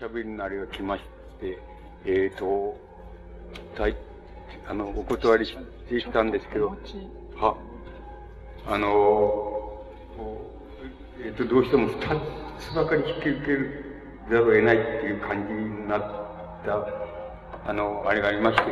[0.00, 1.02] しゃべりなりが来まし
[1.42, 1.58] て、
[2.06, 2.74] えっ、ー、と、
[3.76, 3.84] た
[4.66, 5.54] あの、お断りし
[5.90, 6.74] てきたんですけど、
[7.36, 7.54] は、
[8.66, 9.84] あの、
[11.22, 11.98] えっ、ー、と、どうしても二
[12.58, 13.84] つばかり引き受ける
[14.30, 16.00] ざるを得ないっていう感じになっ
[16.64, 18.62] た、あの、あれがありまして、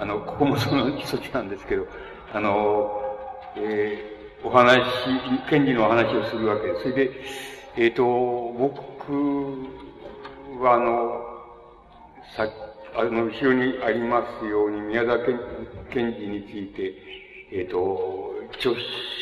[0.00, 1.86] あの、ここもその一つなんですけど、
[2.32, 3.16] あの、
[3.56, 4.82] えー、お話、
[5.48, 6.82] 検事のお話をするわけです。
[6.82, 7.10] それで、
[7.76, 8.04] えっ、ー、と、
[8.58, 9.84] 僕
[10.58, 11.34] は、あの、
[12.36, 12.48] さ
[12.96, 15.18] あの、後ろにありますように、宮沢
[15.90, 16.94] 検事について、
[17.52, 18.72] えっ、ー、と、著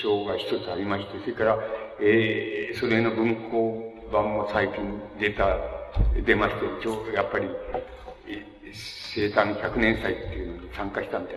[0.03, 1.59] 書が一つありまして、それから、
[2.01, 5.59] えー、それの文庫版も最近出た、
[6.25, 7.49] 出まして、一応、やっぱり、
[9.15, 11.37] 生誕100年祭っていうのに参加したみたい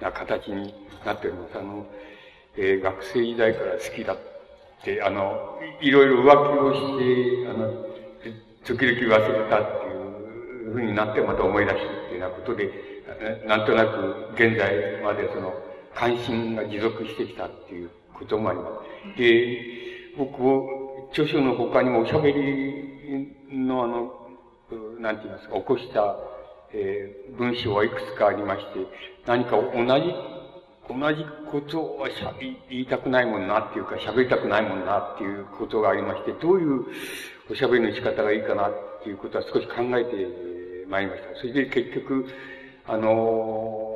[0.00, 0.74] な形に
[1.04, 1.58] なっております。
[1.58, 1.86] あの、
[2.56, 4.18] えー、学生時代から好きだっ
[4.82, 7.93] て、あの、いろいろ浮気をして、あの、
[8.64, 11.78] 時々忘れたっていうふうになってまた思い出すっ
[12.08, 12.70] ていうようなことで、
[13.46, 15.54] なんとなく現在までその
[15.94, 18.70] 関心が持続してきたっていうこともありま
[19.14, 19.18] す。
[19.18, 19.58] で、
[20.16, 24.24] 僕を、著書の他にもおしゃべりのあの、
[24.98, 26.16] なんて言いますか、起こした、
[26.72, 28.80] えー、文章はいくつかありまして、
[29.26, 30.14] 何か同じ、
[30.88, 36.84] 同じことはしゃ言いたくないもんなっていうか、喋りたくないもんなっていうことがありまして、どういう
[37.50, 41.36] おしゃべりの仕方がいいかなっていうことは少し考えてまいりました。
[41.38, 42.26] それで結局、
[42.86, 43.94] あの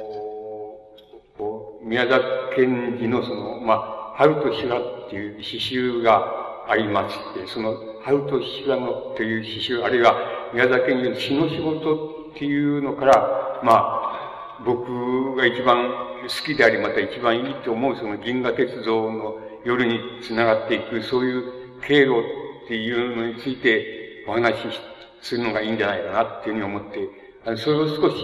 [1.39, 2.25] ー、宮崎
[2.57, 10.15] 賢治のその、まあ、春と修羅っていう詩集がありまして、その、春と修羅のという詩集、あるいは
[10.53, 15.89] 宮崎賢治の詩の仕事っていうのから、まあ、僕が一番
[16.23, 22.23] 好きであり、また一番いいと思うその銀河鉄道の夜につながっていく、そういう経路
[22.69, 24.79] っていうのについてお話し
[25.23, 27.09] するのがいいんじゃないかなっていうふうに思って、
[27.47, 28.17] あのそれを少し、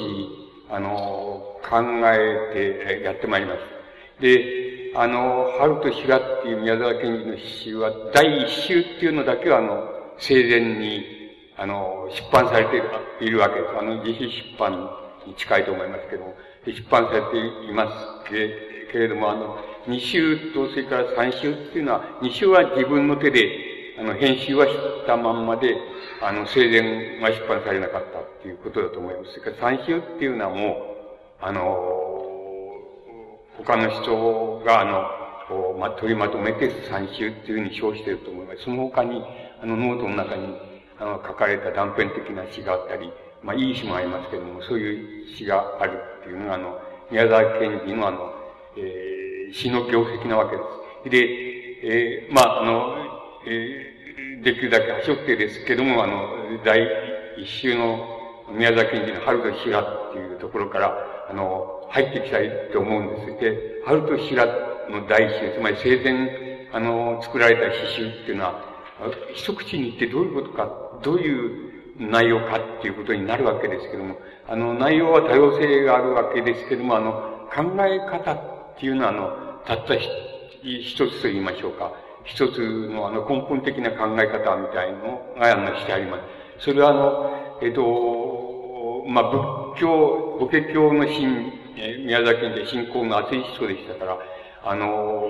[0.69, 1.81] あの、考
[2.13, 4.21] えてやってまいりました。
[4.21, 9.89] で、あの、春と日がっていう宮沢賢治の詩集は、第一集っていうのだけは、あの、
[10.19, 11.03] 生前に、
[11.57, 13.79] あの、出版されているわけです。
[13.79, 14.91] あの、自費出版
[15.27, 16.35] に近いと思いますけども、
[16.67, 17.91] 出版されていま
[18.27, 18.31] す
[18.93, 19.59] けれども、あの、
[19.89, 24.73] 二週と、それから三週っていうのは、二週は自分の手であの、編集はし
[25.07, 25.77] たまんまで、
[26.21, 29.33] あの、生前が出版されなかったっていうことだと思います。
[29.33, 30.67] それから三集っていうのはも
[31.41, 32.05] う、あの、
[33.59, 35.05] 他の人が、あの、
[35.49, 38.65] こうま、取りまとめて三集っていうふうに称していると思います。
[38.65, 39.23] その他に、
[39.63, 40.57] あの、ノートの中に、
[40.99, 43.13] あの、書かれた断片的な詩があったり、
[43.43, 46.81] まあ、いい詩もありますけれども、そういう詩があるっていうのが、あの、
[47.11, 48.33] 宮沢賢治のあの、
[48.77, 50.63] えー、詩の業績なわけで
[51.05, 51.11] す。
[51.11, 51.55] で、
[51.87, 53.04] えー、まあ、あの、
[53.47, 56.87] えー、できるだけ端折ってですけども、あの、第
[57.39, 60.97] 一週の宮崎県人の春と日がっていうところから、
[61.31, 63.41] あの、入ってきたいと思うんです。
[63.41, 64.47] で、春と日が
[64.91, 68.75] の第一週、つまり生前、あの、作られた詩集っていうのは、
[69.35, 74.17] 一口に言ってどういうことか、どういう内容かっていうことになるわけですけども、
[74.49, 77.13] あの、内容は多様性があるわけですけども、あの、
[77.55, 81.93] 考え方っていうのは、あの、たった一つと言いましょうか。
[82.25, 86.19] 一つのあの根本的な考え方みたいのがあのしてありま
[86.59, 86.65] す。
[86.65, 89.31] それはあの、えっと、まあ、
[89.75, 91.53] 仏教、法華経の神、
[92.07, 94.19] 宮崎県で信仰の熱い人でしたから、
[94.65, 95.25] あの、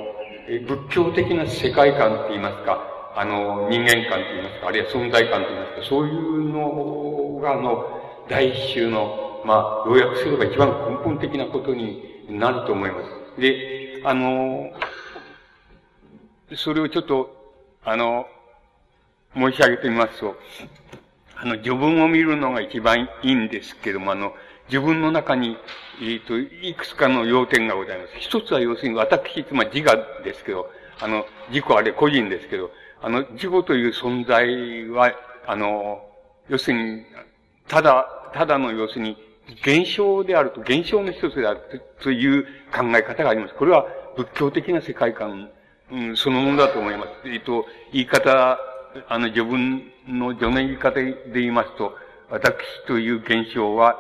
[0.67, 7.85] 仏教的な世界観って言いますか、あの、人間観って言いますか、あるいは存在感って言いますか、そういうのが、あの、
[8.29, 12.99] 第一週の、まあ、要約すれば一番根本的なことになると思いま
[13.37, 13.41] す。
[13.41, 14.71] で、あの、
[16.57, 17.35] それをちょっと、
[17.85, 18.27] あの、
[19.35, 20.37] 申し上げてみますと、
[21.37, 24.35] あの、序文を見るのが一番いいんですけども、あの、
[24.69, 25.57] 自分の中に、
[26.01, 28.15] えっ、ー、と、いくつかの要点がございます。
[28.19, 30.71] 一つは要するに私、つまり自我ですけど、
[31.01, 32.71] あの、自己あれ個人ですけど、
[33.03, 35.13] あの、自己という存在は、
[35.47, 36.03] あの、
[36.49, 37.05] 要するに、
[37.69, 39.17] ただ、ただの要するに、
[39.61, 43.55] 現象であると、現象の一つであるという考え方があります。
[43.55, 43.87] これは
[44.17, 45.51] 仏教的な世界観
[45.91, 47.29] うん、そのものだと思います。
[47.29, 48.59] えっと、言い方、
[49.09, 51.97] あの、序文の序の言い方で言いますと、
[52.31, 52.55] 私
[52.87, 53.99] という現象は、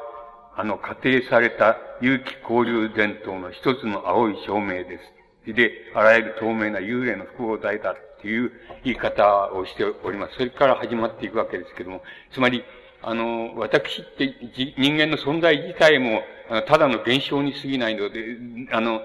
[0.56, 4.98] あの、仮定された有機交流伝統の一つの青い証明で
[5.46, 5.52] す。
[5.52, 8.52] で、あらゆる透明な幽霊の複合体だっていう
[8.82, 10.36] 言い方をしております。
[10.36, 12.02] それから始まっていくわけですけども、
[12.32, 12.64] つまり、
[13.02, 14.34] あの、私って
[14.78, 16.22] 人間の存在自体も、
[16.66, 18.38] ただの現象に過ぎないので、
[18.72, 19.02] あの、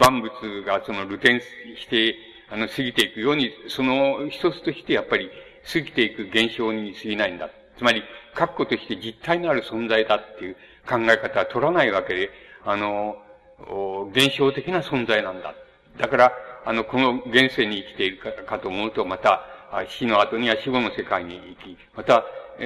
[0.00, 2.16] 万物がその露天して、
[2.50, 5.30] あの、過ぎていくように、その一つとしてやっぱり
[5.72, 8.02] 過ぎていく現象に過ぎないんだつまり、
[8.34, 10.56] 確固として実体のある存在だっていう
[10.88, 12.30] 考え方は取らないわけで、
[12.64, 13.16] あの、
[14.12, 15.54] 現象的な存在なんだ。
[15.98, 16.32] だから、
[16.64, 19.44] あの、この現世に生きているかと思うと、また、
[19.88, 22.24] 死の後には死後の世界に生き、また、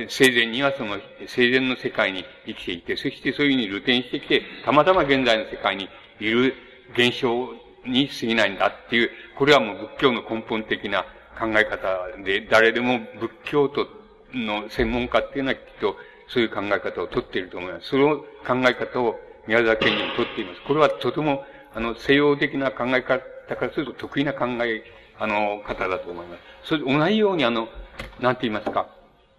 [0.08, 5.88] 生前にはその、生前の世界に生きていて、そしてそういうふうに露転してきて、たまたま現在の世界に
[6.20, 6.54] いる
[6.92, 7.50] 現象
[7.86, 11.04] に過ぎないんだっていう、これはもう仏教の根本的な
[11.38, 13.86] 考え方で、誰でも仏教徒
[14.32, 15.96] の専門家っていうのはきっと
[16.28, 17.88] そういう考え方をとっていると思います。
[17.88, 20.60] その考え方を宮沢賢治にとっています。
[20.66, 21.44] これはとても、
[21.74, 23.20] あの、西洋的な考え方
[23.56, 24.82] からすると得意な考え、
[25.18, 26.68] あの、方だと思います。
[26.68, 27.68] それ同じようにあの、
[28.20, 28.88] なんて言いますか、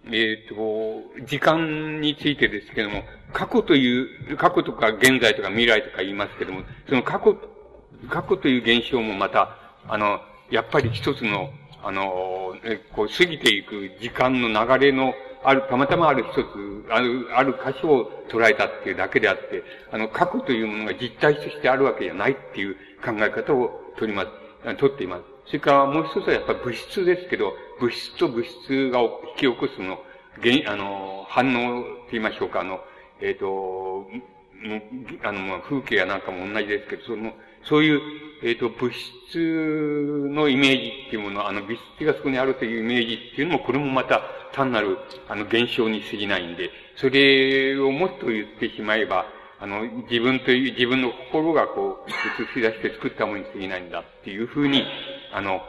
[0.06, 3.02] えっ、ー、と、時間についてですけども、
[3.32, 7.36] 過去という、過去とか現在とか未来とか言いますけども、その過去、
[8.08, 9.56] 過去という現象もまた、
[9.88, 10.20] あの、
[10.50, 11.50] やっぱり一つの、
[11.82, 12.54] あの、
[12.94, 24.24] こう、過ぎていく時間の流れの、ある、たまたまある一つ、ある、ある箇所を捉えたっていうだけであって、あの、過去というものが実体としてあるわけじゃないっていう考え方を取りま
[24.64, 25.29] す、取っています。
[25.50, 29.98] それからもう一つはやっぱり物質ですけど、物質と物質が引き起こすの、
[30.40, 32.78] 原、あの、反応って言いましょうか、あの、
[33.20, 34.06] えっ、ー、と、
[35.24, 37.32] あの、風景やなんかも同じですけど、その、
[37.64, 38.00] そういう、
[38.44, 44.22] えっ、ー、と、物質のイメージっていうもの、あの、物質がそこにあるというイメージっていうのも、これもまた
[44.52, 44.98] 単なる、
[45.28, 49.26] あの、現象に過ぎないんで、それをもっと言ってしまえば、
[49.58, 54.84] あの、自分という、自分の心がこう、映し出して作ったものに過ぎないんだっていうふうに、
[55.32, 55.62] あの、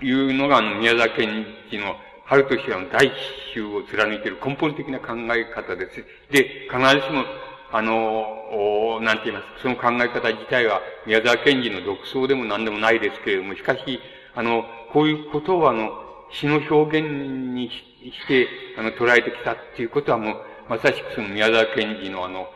[0.00, 3.12] いうのが、あの、宮沢賢治の、春としての第一
[3.52, 6.04] 集を貫いている根本的な考え方です。
[6.30, 7.24] で、必ずしも、
[7.72, 14.00] あの、なんて言いますか、その考え方自体は宮沢賢治の独創でも何でもないですけれども、しかし、
[14.34, 15.90] あの、こういうことをあの、
[16.30, 18.48] 詩の表現にして、
[18.78, 20.36] あの、捉えてきたっていうことはもう、
[20.68, 22.48] まさしくその宮沢賢治のあの、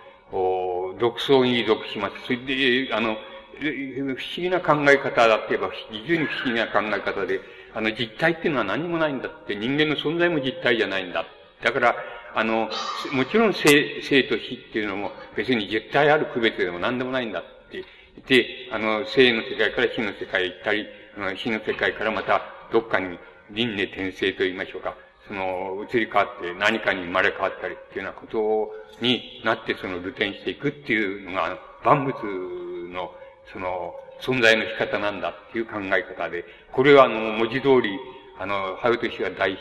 [0.98, 2.14] 独創に属します。
[2.24, 3.16] それで、あの、
[3.58, 7.40] 不思議な考え方だって言えば、非常に不思議な考え方で、
[7.74, 11.26] あの、実体っていうのは何もないんだって、人間の存在も実体じゃないんだ。
[11.62, 11.96] だから、
[12.34, 12.68] あの、
[13.12, 20.86] もちろん生、生と死っていうのも別に実体ある区別でも何でもないんだって言って、あの、生の世界から死の世界へ行ったり、
[21.16, 23.18] あの死の世界からまたどっかに
[23.50, 24.94] 輪廻転生と言いましょうか。
[25.26, 28.70] その、移り変わって何かに生まれ変わったりっていうようなこと
[29.02, 32.14] になって、その、流転していくっていうのが、万物
[32.92, 33.12] の、
[33.52, 37.98] その、存在の仕方なんだっていう考え方で、これはあの、文字通り、
[38.38, 39.58] あの、春としては第一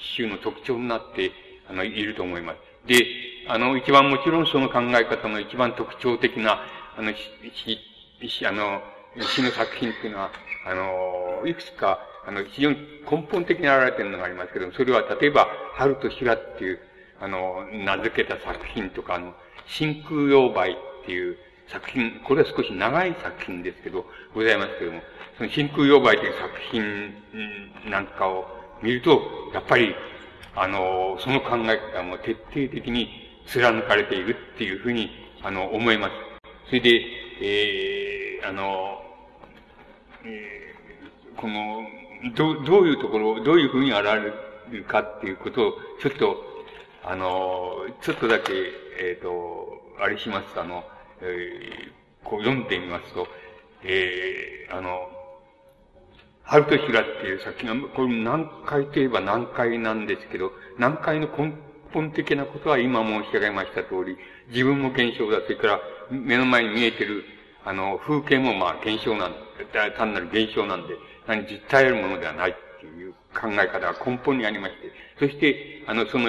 [0.00, 1.32] 週の特徴になって、
[1.68, 2.58] あの、いると思います。
[2.86, 3.06] で、
[3.48, 6.60] あの、一番もちろんその考え方の一番特徴的な、
[6.96, 7.78] あの、し、
[8.28, 8.80] し、あの、
[9.20, 10.30] 詩の作品っていうのは、
[10.66, 12.76] あの、いくつか、あの、非常に
[13.08, 16.80] 根本的に現れているのがありますけども、それは例えば、春と修羅っていう、
[17.20, 19.34] あの、名付けた作品とか、あの、
[19.66, 25.00] 真空妖梅っていう作品、これは少し長い作品ですけど、ございますけども、
[25.36, 28.46] その真空妖梅という作品なんかを
[28.82, 29.20] 見ると、
[29.52, 29.94] やっぱり、
[30.54, 33.08] あの、その考え方も徹底的に
[33.46, 35.10] 貫かれているっていうふうに、
[35.42, 36.12] あの、思います。
[36.68, 37.02] それで、
[37.42, 39.02] えー、あの、
[40.24, 41.84] えー、この、
[42.34, 46.36] ど、どういうところ、どういうふうに現れるかっていうことを、ちょっと、
[47.04, 48.52] あの、ちょっとだけ、
[49.00, 50.84] えっ、ー、と、あれします、あの、
[51.20, 53.26] えー、こう読んでみますと、
[53.82, 55.08] えー、あの、
[56.42, 61.54] 春とひらっていう作品は、これ難解といえば難解なんですけど、難解の根
[61.92, 64.16] 本的なことは今申し上げました通り、
[64.48, 65.80] 自分も現象だ、それから
[66.10, 67.24] 目の前に見えてる、
[67.64, 69.32] あの、風景もまあ現象なん
[69.72, 70.94] だ、単なる現象なんで、
[71.26, 76.28] 何実体あるものではないっていう考え方が根本にありまして、そして、あの、その、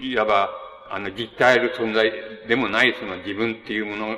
[0.00, 0.50] いわば、
[0.90, 2.12] あの、実体ある存在
[2.48, 4.16] でもないその自分っていうものの、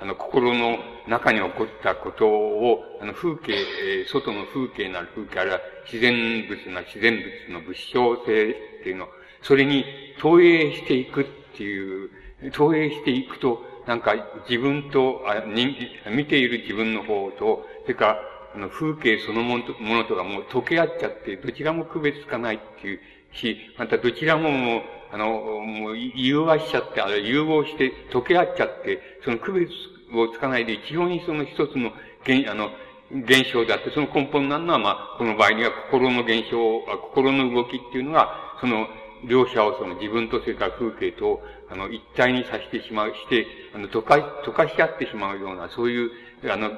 [0.00, 0.78] あの、心の
[1.08, 7.16] 中に起こったことを、あの、風景、え、外の風景なる風景、あるいは自然物な自然
[7.48, 9.08] 物の物証性っていうの、
[9.42, 9.84] それに
[10.20, 11.24] 投影していくっ
[11.56, 12.10] ていう、
[12.52, 14.14] 投影していくと、なんか
[14.48, 15.76] 自分と、あに
[16.14, 18.20] 見ている自分の方と、それから、
[18.54, 23.00] あの、風景そのものとものとがもう溶け合っちゃって、どちらも区別つかないっていう
[23.38, 25.26] し、またどちらもも、あの、
[25.60, 29.70] もう融和しちゃって、あれ融合して溶け合っちゃって、その区別
[30.14, 31.92] をつかないで一様にその一つの
[32.26, 32.70] 現、あの、
[33.10, 36.80] 現象であって、その根本なるのは、まあ、この場合には心の現象、
[37.14, 38.28] 心の動きっていうのが、
[38.60, 38.86] その、
[39.26, 44.14] 両者をその自分とそれから風景と、あの、一体にさせてしまう、して、あの、溶か、
[44.44, 46.10] 溶かし合ってしまうような、そういう、
[46.50, 46.70] あの、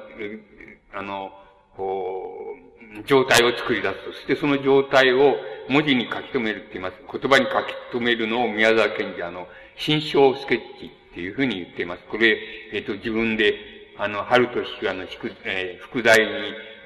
[0.93, 1.31] あの、
[1.75, 2.70] こう、
[3.05, 3.95] 状態を作り出す。
[4.05, 5.35] そしてその状態を、
[5.69, 6.97] 文字に書き留めるって言います。
[7.09, 12.03] 言葉に書き留めるのを宮沢賢治、あの、新章スケッチっていうふうに言っています。
[12.09, 12.37] これ、
[12.73, 13.55] えっ、と、自分で、
[13.97, 15.03] あの、春としがの、
[15.45, 16.31] えー、副題に、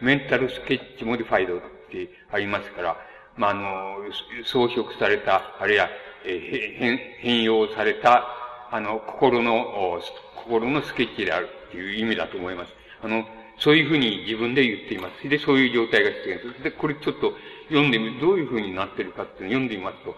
[0.02, 2.98] メンタルスケッチモディファイドってありますから、
[3.38, 3.98] まあ、あの、
[4.44, 5.90] 装飾された、あるいは、
[6.26, 8.26] えー、変、変容された、
[8.72, 10.02] あの、心の、
[10.36, 12.74] 心のスケッチであるっていう意味だと思います。
[13.02, 13.26] あの、
[13.60, 15.30] そういうふうに自分で言っています。
[15.30, 16.64] で、そういう状態が出現する。
[16.64, 17.34] で、これちょっと
[17.70, 20.16] 読んでみ、どういうふうになってるかっていうのを読んでみますと、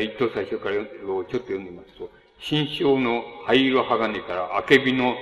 [0.00, 5.14] 一等最初からちょっと読んでみますと、新章の灰色鋼から、あけびの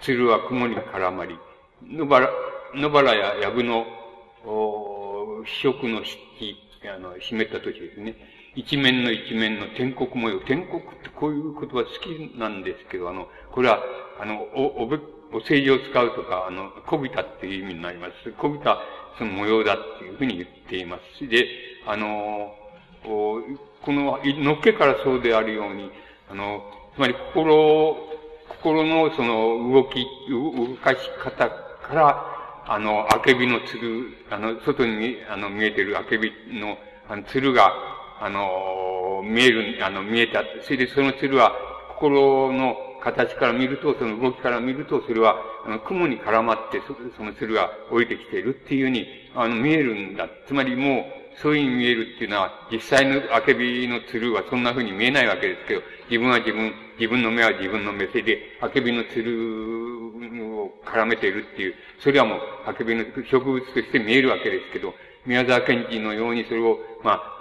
[0.00, 1.36] 鶴は雲に絡まり、
[1.86, 2.30] 野原、
[2.74, 3.86] 野原や藪の、
[4.44, 6.56] お非色の湿気、
[6.88, 8.14] あの、湿った土地ですね。
[8.56, 10.40] 一面の一面の天国模様。
[10.40, 13.82] 天国ってこういう言葉好きなんですけど、あの、これは、
[14.20, 14.98] あの、お、おべ、
[15.32, 18.32] お世辞を使うとか、あの、こびたっていう意味になります。
[18.32, 18.78] こびた、
[19.18, 21.28] その模様だっていうふうに言っています。
[21.28, 21.46] で、
[21.86, 22.54] あの、
[23.02, 23.42] こ
[23.88, 25.90] の、のっけからそうであるように、
[26.30, 26.62] あの、
[26.94, 27.96] つまり心、
[28.48, 32.26] 心のその動き、動かし方から、
[32.66, 36.76] あの、あけびのつる、あの、外にあの見えてるあけびの、
[37.08, 37.72] あの、つるが、
[38.20, 40.42] あの、見える、あの、見えた。
[40.62, 41.52] それでそのつるは、
[41.94, 50.28] 心の形から見ると、その動きから見ると、それは、あの、雲に絡まって、そその鶴が降りてきているっていうふうに、あの、見えるんだ。
[50.46, 60.10] つまりもう、そういうふうに見えるっていうのは、実際のあけびの鶴はそんなふうに見えないわけですけど、自分は自分、自分の目は自分の目線で、あけびの鶴
[60.54, 64.94] を絡めているっていう、それはもう、あけびの植物として見えるわけですけど、
[65.26, 67.39] 宮沢賢治のようにそれを、まあ、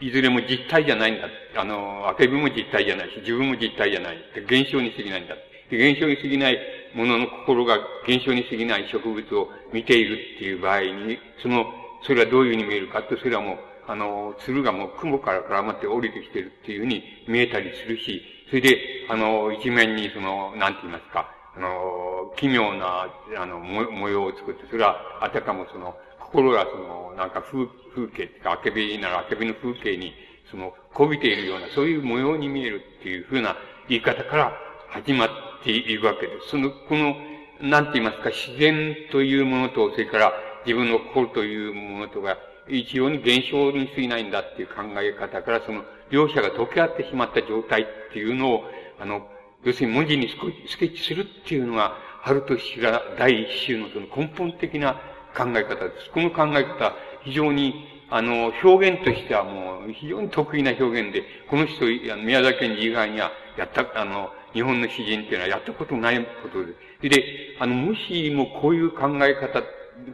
[0.00, 1.28] いずれも実体じゃないんだ。
[1.56, 4.18] あの、あけびも実体じゃないし、自分も実体じゃない。
[4.36, 5.34] 現象に過ぎないんだ。
[5.70, 6.58] 現象に過ぎない
[6.94, 11.66] ものの心が現象に過ぎない植物を見ているっていう場合に、その、
[12.06, 25.94] それはどういうふうに見えるかって、それはもう、あの、鶴がもう雲から絡まって降りてきてるっていうふうに見えたりするし、それで、あの、一面にその、なんて言いますか、あの、奇妙な、あの、模様を作って、それは、あたかもその、
[26.30, 30.12] 心がその、なんか風、風景ってか、あけびならあけびの風景に、
[30.50, 33.56] その、こびているような、そういう模様に見えるっていうふうな
[33.88, 34.52] 言い方から
[34.88, 35.28] 始まっ
[35.64, 36.50] ているわけです。
[36.50, 37.16] その、この、
[37.60, 40.32] なんて言いますか、自然というものと、それから
[40.64, 48.64] 自分の心というものとが、一様に現象に過ぎないんだっていう考え方から、その、両者が溶け合ってしまった状態っていうのを、
[49.00, 49.26] あの、
[49.64, 50.28] 要するに文字に
[50.68, 55.00] スケッチするっていうのが、春と氏が第一週のその根本的な
[55.38, 56.10] 考え方です。
[56.12, 67.08] この考え方、非常に、あの、表現としてはもう、非常に得意な表現で、この人、宮崎県以外には、やった、あの、日本の詩人っていうのはやったことないことです。
[67.08, 69.62] で、あの、もしもこういう考え方、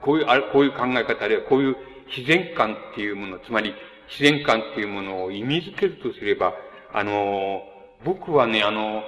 [0.01, 1.77] こういう、あこういう考え方で、こういう
[2.15, 3.75] 自然観っていうもの、つまり、
[4.09, 6.55] 自然観っていうものを意味づけるとすれば、
[6.93, 7.63] あの、
[8.05, 9.03] 僕はね、あの、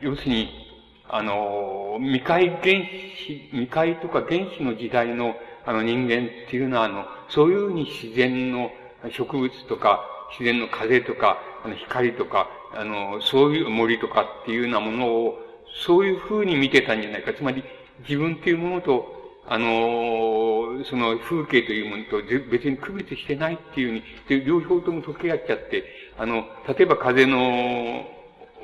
[0.00, 0.73] 要するに、
[1.16, 8.72] あの、未開原子、未開とか原子の時代のあの人間っていうのは、あの、そういうふうに自然の
[9.12, 15.38] 植物とか、自然の風とか、あの光とか、あの、そういう森とかっていうようなものを、
[15.86, 17.32] そういうふうに見てたんじゃないか。
[17.32, 17.62] つまり、
[18.08, 19.06] 自分っていうものと、
[19.46, 25.84] あの、その風景というものと別に区別してないっていうふうに、両方とも溶け合っちゃって、
[26.18, 28.04] あの、例えば風の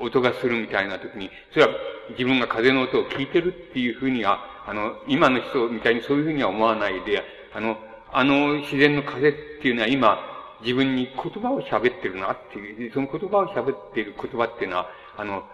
[0.00, 1.72] 音がするみたいな時に、それは
[2.10, 7.22] 自分が風の音を聞いてるっていうふうには、あの、今の人みたいにそういうふうには思わないで、
[7.54, 7.76] あの、
[8.12, 10.18] あの自然の風っていうのは今、
[10.62, 15.44] 自分に言葉を喋ってるなっていう、その言葉を喋っている言葉っていうのは、あの、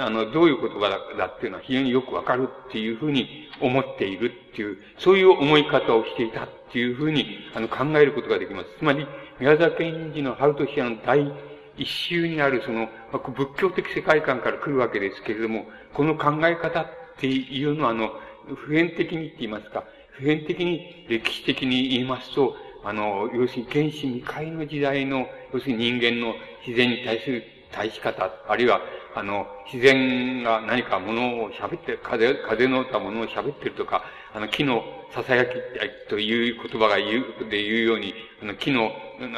[0.00, 8.68] あの、どういう言葉だっていうのは非常によくわかるっていうふうに思っているっていう、そういう思い方をしていたっていうふうに、あの、考えることができます。
[8.78, 9.06] つまり、
[9.38, 11.30] 宮沢賢治の春とシアの大
[11.76, 16.86] 一周にあるその、仏教的世界観から来るわけですけれども、この考え方っ
[17.18, 18.12] ていうのは、あの、
[18.54, 26.34] 普遍的にって言いますか、普遍的に歴史的に言いますと、あの、要するに原始未開の時代の、要するに人間の
[26.66, 27.42] 自然に対する
[27.72, 28.80] 対し方、あるいは、
[29.14, 38.90] あの、自然が何かものを喋って風、風の歌ものを喋ってるとか、あの、木の囁きという言葉が言う、で言うように、あの、木の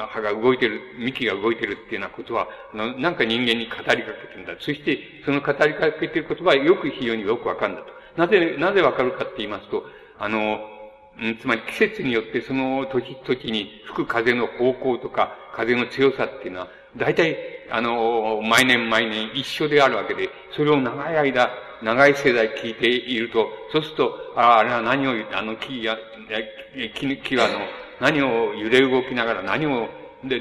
[0.08, 4.54] 葉が動いてる、幹が動いてるっていうようなことは、あの、なんか人間に語りかけてるんだ。
[4.58, 7.92] そして、その語りかけてる言葉はよく非常によくわかるんだと。
[8.16, 9.84] なぜ、なぜわかるかって言いますと、
[10.18, 10.58] あの、
[11.20, 17.37] うん、つまり季節によってその土地土地に吹く風の方向とか、風の強さっていうのは、大体、
[17.70, 21.50] あの、毎年毎年一緒であるわけで、それを長い間、
[21.82, 25.97] 長い世代聞いていると、そうすると、あああれは何を、あの木や、
[26.94, 27.58] 木木はあの、
[28.00, 29.88] 何を揺れ動きながら何を
[30.25, 30.40] で、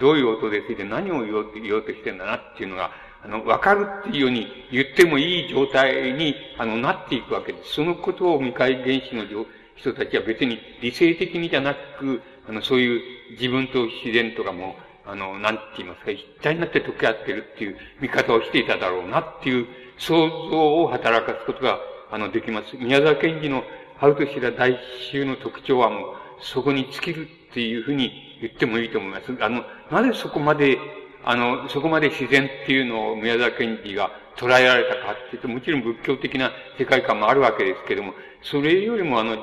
[0.00, 2.90] どういう音でついて何を言おう言おうとしてんだなっていうのが、
[3.24, 7.74] あの、わかるっていうように言ってもいい状態に、あの、なっていくわけです。
[7.74, 9.46] そのことを未開原子の
[9.76, 13.00] 人たちは別に理性的にじゃなく、あの、そういう
[13.32, 19.66] 自分と自然とかも、あの、なんて言いますか、一体になって溶け合ってるっていう見方をしていただろうなっていう
[19.98, 21.78] 想像を働かすことが、
[22.10, 22.76] あの、できます。
[22.76, 23.64] 宮沢賢治の
[23.96, 24.78] 春と白大
[25.10, 26.02] 衆の特徴はもう、
[26.40, 29.24] そこに尽きるっていうふうに言ってもいいと思います。
[29.40, 30.78] あの、なぜそこまで、
[31.24, 39.36] あの、そこまで自然っていうのを宮沢賢治が捉えられたかっていうと、もちろん仏教的な世界観もあるわけですけれども、それよりもあの、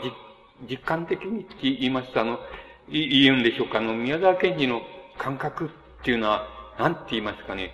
[0.69, 2.39] 実感的にって言いますと、あの、
[2.89, 4.81] 言うんでしょうか、あの、宮沢賢治の
[5.17, 7.71] 感覚っていうのは、なんて言いますかね、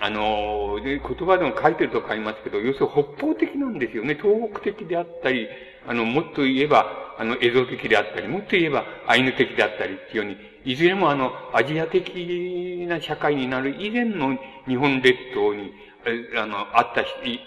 [0.00, 4.18] あの、で、言葉でも書いてると書いますけど、要するに北方的なんですよね。
[4.20, 5.46] 東北的であったり、
[5.86, 6.86] あの、もっと言えば、
[7.18, 15.72] あの、映像的であったり、もっと言えば、アイヌ的であったりっていうように、いずれもあの、アジア的な社会になる以前の日本列島に、
[16.36, 17.02] あの、あった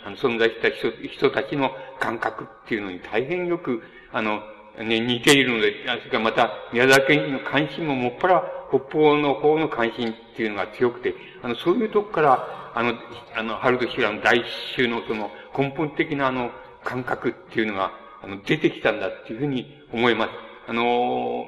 [0.06, 3.82] あの存在した人人たちの感覚っていうのに大変よく、
[4.12, 4.44] あの、
[4.82, 11.14] ね、似ているので、それからまた、宮沢賢治の関心ももっぱら北方の方の関心っていうのが強くて、
[11.44, 12.96] あの、そういうとこから、あの、
[13.36, 14.44] あの、春と修羅の大
[14.76, 16.52] 衆のその根本的なあの、
[16.84, 17.92] 感覚っていうのが、
[18.24, 20.32] あの、出てきたんだっていうふうに思います。
[20.68, 21.46] あの、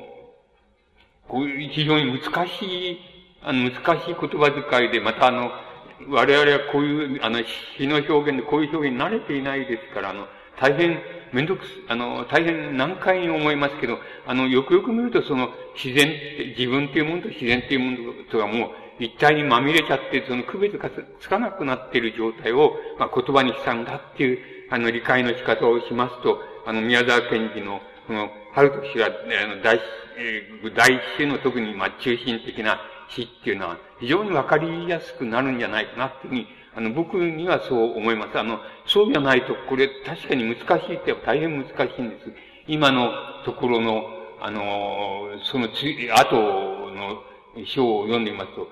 [1.27, 2.99] こういう非常に難しい、
[3.41, 5.51] あの、難しい言葉遣いで、またあの、
[6.09, 7.39] 我々はこういう、あの、
[7.77, 10.27] 詩の表現でこういう表現に慣れていないですから、あの、
[10.59, 10.99] 大変
[11.35, 17.97] めんどくすあの、大変難解に思いますけど、あの、よくよく見るとその自然って、自分っていうものと自然っていうもの
[18.31, 20.89] とがもう一体にまみれちゃって、その区別が
[21.19, 24.39] つかなくなっている状態を、まあ、言葉にしたんだっていう、
[24.71, 29.09] あの、理解の仕方をしますと、あの、宮沢賢治の、この、春と詩が、あ
[29.53, 29.81] の、大、
[30.17, 38.37] えー、大詩の特に、まあ、中心的な詩っていうのは、非常にわかりやすくなるんじゃないかなっていうふうにあの、僕にはそう思います。
[38.37, 42.31] あの、そうじゃないと、これ確かに難しいって大変難しいんです。
[42.67, 43.11] 今の
[43.45, 44.03] ところの、
[44.41, 45.73] あの、そのつ、
[46.11, 46.35] 後
[46.91, 47.23] の
[47.65, 48.67] 章を読んでみますと、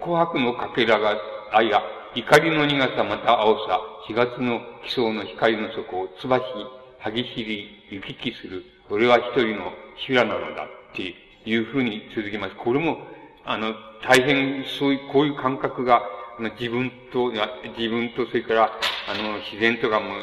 [0.00, 1.16] 紅白のかけらが、
[1.52, 1.82] あ、いや、
[2.14, 6.42] 怒りの苦さまた青さ、四月の奇想の光の底を、つばし、
[6.98, 9.72] 歯ぎしり、行き来する、俺は一人の
[10.06, 12.56] 修羅なのだ、っていうふうに続きます。
[12.56, 12.98] これも、
[13.44, 16.02] あの、大変、そういう、こういう感覚が、
[16.38, 18.72] 自分と、自分と、それから、
[19.08, 20.14] あの、自然とかも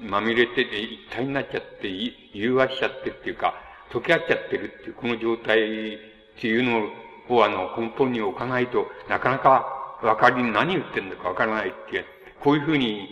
[0.00, 1.88] まみれてて一体になっちゃって、
[2.32, 3.54] 融和しちゃってっていうか、
[3.90, 6.88] 溶け合っちゃってるっていう、この状態っていうの
[7.28, 12.00] を、あの、根本に置かないとなかなかわかり、何言ってんだかわからないってい、
[12.40, 13.08] こういうふうに、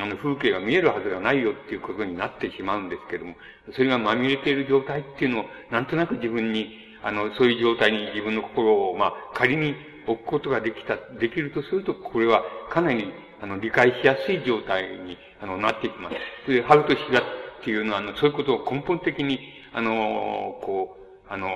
[0.00, 3.34] あの、風景が見えるはずがないよっていうことになってしまうんですけども、
[3.72, 9.74] それがまみれている状態っていうのを、なんとなく自分に、あの、そういう状態に自分の心を、まあ、仮に
[10.06, 16.10] 置くことができた、できるとすると、これはかなり、あの、理解しやすい状態に、あの、なっていきま
[16.46, 16.50] す。
[16.50, 17.24] で、春と日がっ
[17.64, 19.38] ていうのは、あの、そういうことを根本的に、
[19.72, 21.48] あの、こう、あの、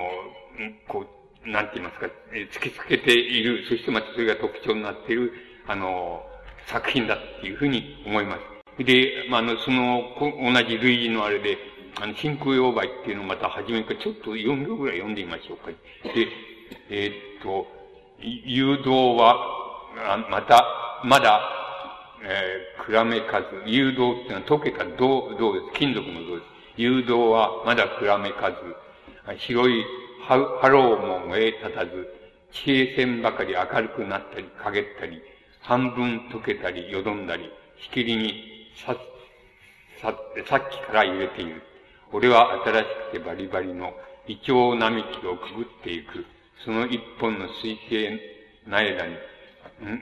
[0.87, 1.05] こ
[1.45, 5.31] う、なんて言いますか、突きつけている、そしてまたそれが特徴になっている、
[5.67, 6.23] あの、
[6.65, 8.37] 作品だっていうふうに思いま
[8.77, 8.83] す。
[8.83, 11.57] で、まあ、あの、その、同じ類似のあれで、
[11.99, 15.67] あの、真空妖媒っていうのをまた初めからちょっと4秒ぐらい読んでみましょうか。
[15.67, 15.77] で、
[16.89, 17.76] えー、っと、
[18.19, 19.37] 溶銅は、
[20.29, 20.65] また、
[21.03, 21.41] まだ、
[22.23, 25.79] えー、眩めかず、溶銅っていうのは溶けた銅、銅です？
[25.79, 26.47] 金属の銅です。
[26.77, 28.57] 溶銅はまだ眩めかず、
[29.39, 29.85] 白い
[30.23, 32.07] ハロウも燃え立たず、
[32.51, 35.21] 地平線ばかり明るくなったり、陰ったり、
[35.61, 38.43] 半分溶けたり、よどんだり、しきりに
[38.85, 38.95] さ、
[40.01, 40.13] さ、
[40.47, 41.61] さっきから揺れている。
[42.11, 43.93] 俺は新しくてバリバリの
[44.27, 46.25] イチョウ並木をくぐっていく。
[46.65, 48.17] その一本の水平
[48.67, 49.15] な枝に、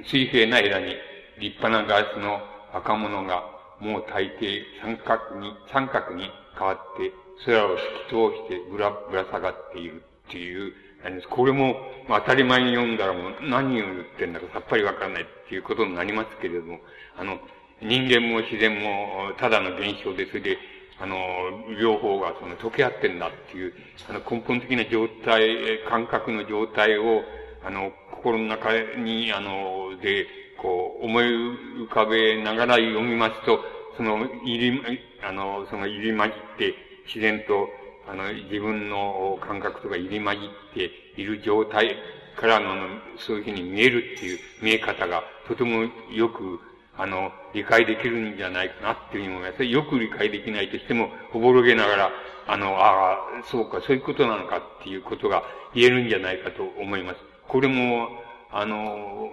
[0.10, 0.96] 水平な枝に
[1.40, 2.40] 立派なガラスの
[2.74, 3.44] 若者が
[3.80, 7.12] もう大抵三角に、三角に変わって
[7.46, 10.74] 空を透き通してぶら、ぶら下がっているっていう、
[11.30, 11.76] これも、
[12.08, 16.80] まあ、当たり前に読んだらもう何を言ってんだかさっぱりわからないっていうことになりますけれども、
[17.18, 17.38] あの、
[17.82, 20.58] 人間も自然もただの現象で、それで
[21.00, 21.18] あの、
[21.80, 23.74] 両方がその溶け合ってんだっていう、
[24.10, 27.24] あの根本的な状態、感覚の状態を、
[27.64, 30.26] あの、心の中に、あの、で、
[30.58, 33.60] こう、思い浮かべながら読みますと、
[33.98, 34.82] その、入り、
[35.22, 36.74] あの、その入り混じって、
[37.08, 37.68] 自然と、
[38.08, 41.96] あの、自分の感覚とか入り混じっている状態
[42.36, 42.76] からの、
[43.18, 46.60] そういうふうに見えるっていう見え方が、とてもよく、
[46.98, 49.64] あの、理解できるんじゃないかなっていうふうに思います。
[49.64, 52.12] よく理解できないとしても、おぼろげながら、
[52.48, 57.20] あの、ああ、そうか、そういうことなのかっていうことが言えるんじゃないかと思います。
[57.48, 58.10] これも、
[58.52, 59.30] あの、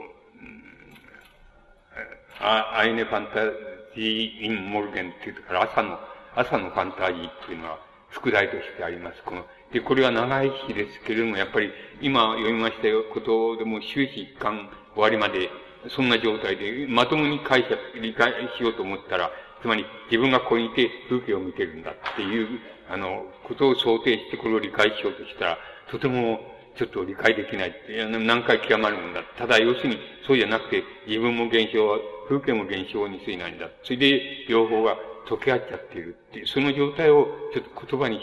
[2.41, 5.99] あ Eine Phantasie im Morgen っていうから朝の、
[6.35, 9.23] 朝のファンタジーっていうのは副題としてあります。
[9.25, 11.71] この、で、これは長い詩ですけれども、やっぱり
[12.01, 12.83] 今読みました
[13.15, 15.51] ことでも終始一貫終わりまで
[15.89, 25.59] そんな状態で、まともに解釈、理解しようと思ったら、つまり自分がここにいて風景を見てるんだっていう、あの、ことを想定してこれを理解しようとしたら、
[25.91, 26.41] とても
[26.77, 27.75] ちょっと理解できない、
[28.09, 29.23] 何回極まるもんだ。
[29.39, 33.69] ただ、要するに、そうじゃなくて、自分も現象は、風景も現象に過ぎないんだ。
[33.83, 34.97] それで、両方が
[35.29, 38.21] 溶け合っちゃっているっていう、その状態をちょっと言葉に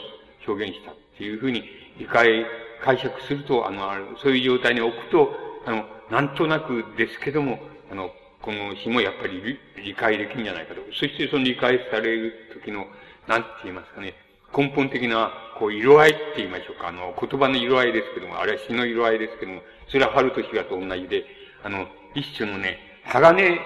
[0.48, 1.64] 表現したっていうふうに
[2.00, 2.46] 理解、
[2.82, 7.60] 解釈すると、あの、そういう状態に置くと、あの、なんとなくですけども、
[7.92, 10.82] あの、この詩もやっぱり理解できるんじゃないかと。
[10.94, 12.88] そしてその理解される時の、
[13.28, 14.16] なんて言いますかね、
[14.56, 16.88] 根本的な、こう、色合いって言いましょうか。
[16.88, 21.26] あの、言葉の色合いですけども、あれは詩の色合いですけども、それは春と日がと同じで、
[21.64, 23.60] あの、一種のね、鋼、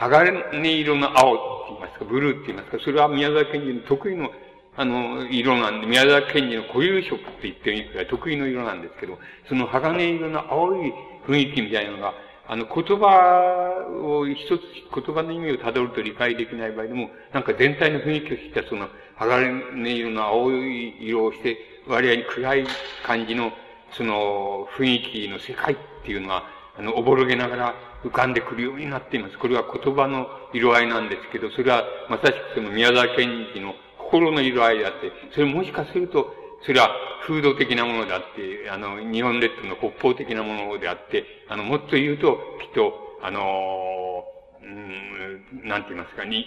[0.00, 4.30] 鋼色の青って言いますか、ブルーって言いますか、それは宮沢賢治の得意の、
[4.76, 10.92] あの、色なんで、宮沢賢治の固有色って言ってみるくらい得意の色なんですけど、その鋼色の青い
[11.26, 12.14] 雰囲気みたいなのが、
[12.46, 14.62] あの、言葉を一つ、
[14.94, 21.56] 言葉の意味を辿ると理解できない場合でも、なんか全体の雰囲気を知ったその、鋼色の青い色をして、
[21.86, 22.66] 割合に暗い
[23.06, 23.52] 感じの、
[23.92, 26.44] その、雰囲気の世界っていうのが、
[26.76, 29.38] あの、おぼろげながら浮かんでくるようになっています。
[29.38, 36.90] これは言葉の色合いなんですけど、それはまさしくその宮沢賢治の心の色合いであって、それもしかすると、それは
[37.26, 44.24] 風土的なものであって、あの、日本列島の北方的なものであって、あの、もっと言うと、きっと、あの
[44.62, 46.46] うん、なんて言いますか、に、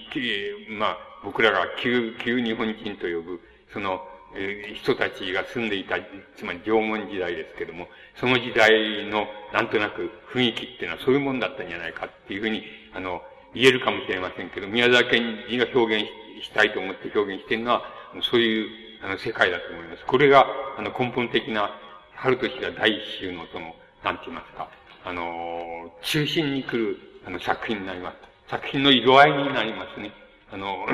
[0.69, 4.01] まあ、僕らが旧、旧日本人と呼ぶ、その、
[4.35, 5.95] えー、人たちが住んでいた、
[6.35, 7.87] つまり縄文時代ですけども、
[8.19, 13.21] その時代の、なんとなく雰囲気っていうのはそういうもんだったんじゃないかっていうふうに、あの、
[13.53, 16.07] 言えるかもしれませんけど、宮沢賢治が表現
[16.43, 17.83] したいと思って表現してるのは、
[18.21, 20.05] そういうあの、世界だと思います。
[20.05, 20.45] これが、
[20.77, 21.71] あの、根本的な、
[22.15, 24.69] 春と日が第一週のその、なんて言いますか、
[25.05, 28.17] あの、中心に来る、あの、作品になります。
[28.49, 30.11] 作品の色合いになりますね。
[30.51, 30.85] あの、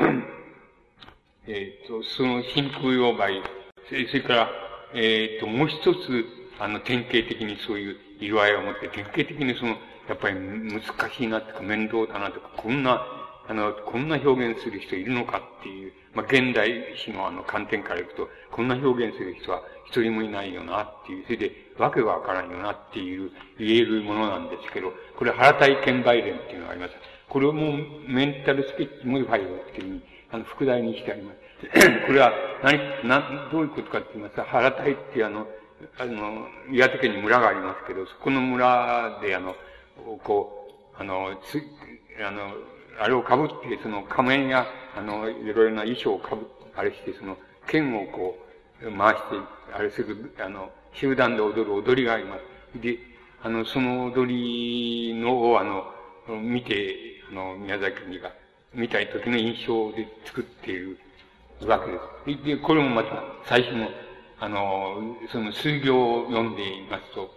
[1.48, 3.42] えっ、と、その真空用梅、
[3.88, 4.50] それから、
[4.94, 6.26] えっ、ー、と、もう一つ、
[6.60, 13.06] あの、典型的にそういう色合いを持って、典型的にその、やっぱり難しいなとか面倒だなとか、こんな、
[13.48, 26.94] あの、こんな表現する人いるのかっていう、まあ、現代史のあの観点からいくと、こんな表現する人は一人もいないよなっていう、それで、わけがわからんよなっていう、言えるものなんですけど、これ腹体験売連っていうのがあります。
[27.30, 27.78] これもう
[28.08, 30.02] メンタルスケッチモディファイドっていうふうに、
[30.32, 31.38] あの、副題にしてあります。
[32.06, 35.48] これは何、な、どういうことかって言いますと、腹体ってあの、
[35.98, 39.56] あの、岩手県に村がありますけど、そこの村であの、
[40.24, 41.62] こう、あの、つ、
[42.26, 42.54] あの、
[43.00, 46.36] あれを被って、その仮面や、あの、いろいろな衣装を被
[46.76, 48.38] あれして、その、剣をこ
[48.82, 49.38] う、回して、
[49.74, 52.82] あれする、あの、集団で踊る踊りがあります。
[52.82, 52.98] で、
[53.42, 55.86] あの、その踊りのを、あの、
[56.42, 58.32] 見て、あの、宮崎にが、
[58.74, 60.98] 見たい時の印象で作っている
[61.68, 61.80] わ
[62.26, 62.46] けです。
[62.46, 63.90] で、これもまた、最初の、
[64.40, 67.32] あの、その数行を読んでいますと、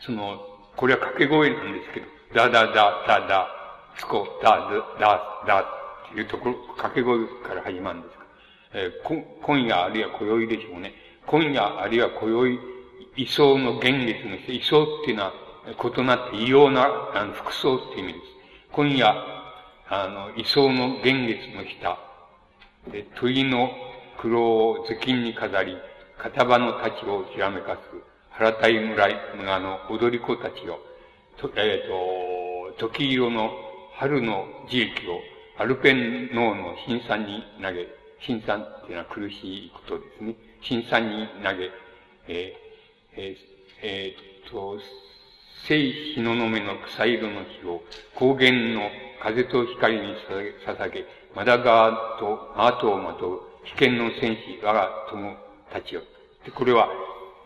[0.00, 0.40] その、
[0.76, 2.72] これは掛け声なんですけど、だだだ
[3.06, 3.63] だだ、
[3.98, 8.14] つこ、だ、だ、だ、っていうところ、掛け声から始まるんです
[8.76, 10.92] えー、今夜あるいは今宵でしょうね。
[11.26, 12.58] 今夜あるいは今宵、
[13.16, 15.32] 異相の現月の人、異相っていうのは
[15.66, 18.24] 異なって異様なあの服装っていう意味です。
[18.72, 19.14] 今夜、
[19.88, 21.98] あの、異相の現月の下、
[22.90, 23.70] で、問の
[24.18, 25.76] 黒を頭巾に飾り、
[26.18, 27.80] 片場の太刀をひらめかす、
[28.30, 30.80] 原田井村村の踊り子たちを、
[31.36, 33.52] とえっ、ー、と、時色の
[33.96, 35.20] 春の地域を
[35.56, 37.86] アルペン脳の新酸に投げ、
[38.20, 40.34] 新酸っていうのは苦しいことですね。
[40.62, 41.70] 新酸に投げ、
[42.26, 43.36] えー、えー、
[43.82, 44.78] えー、と、
[45.68, 47.82] 聖日ののめの草色の日を
[48.16, 48.90] 高原の
[49.22, 50.14] 風と光に
[50.66, 51.04] 捧げ、
[51.34, 55.36] まだ川と後をまとう危険の戦士、我が友
[55.72, 56.02] たちよ。
[56.44, 56.88] で、これは、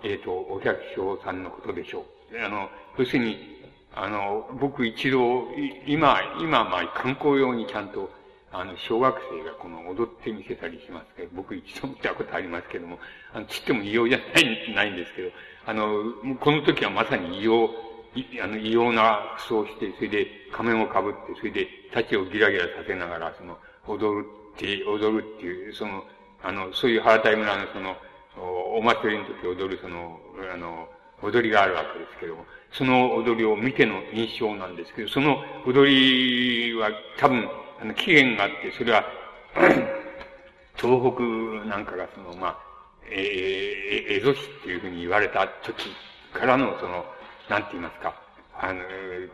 [0.03, 2.39] えっ、ー、と、お百姓さんのことでしょう。
[2.45, 3.58] あの、要するに、
[3.95, 5.49] あの、僕一度、
[5.87, 8.11] 今、今、まあ、観光用にちゃんと、
[8.51, 12.99] あの、小学生がこの踊ってみせたりしますけど、僕一度見たことありますけども、
[13.33, 15.31] あの、つっても異様じゃない、ないんですけど、
[15.67, 17.71] あの、この時はまさに異様、
[18.43, 26.05] あの、異様な服装をして、それで仮面をかぶって、それで、立ちをギラギラさせながら、その、踊るって、踊るっていう、その、
[26.43, 27.97] あの、そういう原田村のその、
[28.77, 30.21] お祭りの時踊るその、
[30.53, 30.89] あの、
[31.23, 37.49] 踊りがあるわけですけども、その踊りを見ての印象なんですけど、その踊りは多分、
[37.81, 39.05] あの、起源があって、それは
[40.77, 41.23] 東北
[41.69, 42.59] なんかがその、まあ、
[43.11, 45.75] えー、江戸市っていうふうに言われた時
[46.33, 47.05] からの、その、
[47.49, 48.15] なんて言いますか、
[48.61, 48.83] あの、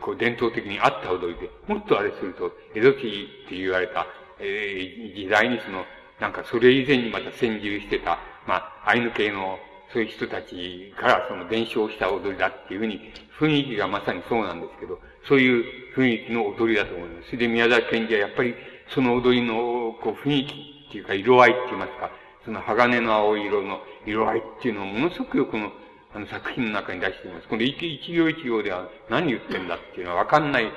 [0.01, 4.07] こう伝統的にあった踊りで、もっとあれすると、江戸市って言われた、
[4.39, 5.83] えー、時代にその、
[6.19, 8.17] なんかそれ以前にまた先住してた、
[8.47, 9.59] まあ、アイヌ系の
[9.93, 12.99] そういう人たちからその伝承した踊りだっていうふうに、
[13.39, 15.63] 雰囲気がまさにそうなんですけど、そういう
[15.95, 17.27] 雰囲気の踊りだと思います。
[17.27, 18.55] それで宮崎県じゃやっぱり
[18.93, 20.53] その踊りのこう雰囲気
[20.89, 22.11] っていうか色合いって言いますか、
[22.45, 25.71] その鋼の青色の色合いっていうのをものすごくこの、
[26.13, 27.47] あの作品の中に出しています。
[27.47, 30.71] この一行一行では何言ってんだっていうのはわかんない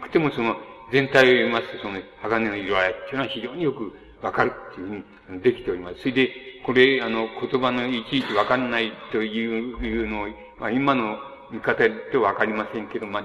[0.00, 0.56] くてもその
[0.92, 3.92] 全体を読みますとその鋼の色合いっていうのは非常によく
[4.22, 6.00] わかるっていうふうにできております。
[6.00, 6.30] それで、
[6.68, 10.28] これ、あの、言葉のいちいちわかんないといういうのを、
[10.58, 11.16] まあ、今の
[11.50, 13.24] 見方でわかりませんけど、まあ、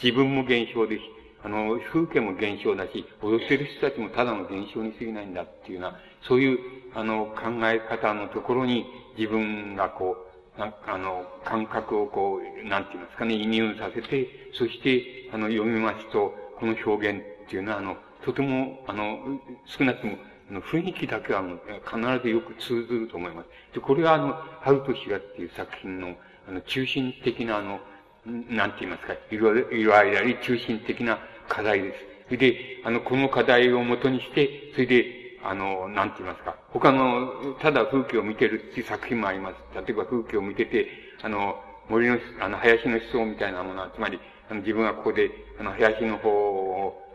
[0.00, 1.02] 自分も現象です。
[1.42, 6.58] あの、風景も現象だし、踊ってる人たちもただの現象に過ぎないんだっていうような、そういう、
[6.94, 8.86] あの、考え方のところに
[9.18, 10.16] 自分がこ
[10.56, 19.18] う、なあの、感覚をこう、なんて言いますかね、移入させて、そして、あの、読みますと、この表現っていうのは、あの、とても、あの、
[19.66, 20.16] 少なくとも、
[20.52, 21.42] の、雰囲気だけは
[21.84, 23.48] 必ずよく通ずると思います。
[23.74, 26.16] で、これがあの、春と日がっていう作品の、
[26.48, 27.80] あの、中心的なあの、
[28.26, 31.98] なんて言いますか、色、色合いであり、中心的な課題です。
[32.26, 39.56] それで、あの、この課題をもとにして、それで、あの、なんて言いますか、他の、ただ風景を見てるっていう作品もあります。
[39.74, 40.88] 例えば風景を見てて、
[41.22, 45.30] あの、森の、あの、林の思想みたいなものは、つまり、あの、自分はここで、
[45.60, 46.30] あの、林の方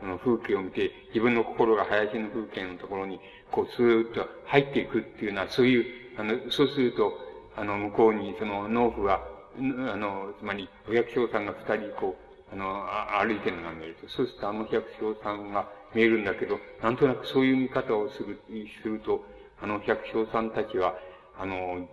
[0.01, 3.19] あの、風景を見て、自分の心が林の風景のところに、
[3.51, 5.85] こう、スーッと入っていくっていうのは、そういう、
[6.17, 7.13] あの、そうすると、
[7.55, 9.21] あの、向こうに、その、農夫が、
[9.57, 9.61] あ
[9.97, 14.09] の、つまり、お百姓さんが二人、こう、あのあ、歩いてるのが見えると。
[14.09, 18.39] そうするとあの百姓さんが見えるんだけど、なんとなくそういう見方をする、
[18.81, 19.23] すると、
[19.61, 20.95] あの百姓さんたちは、
[21.37, 21.87] あの、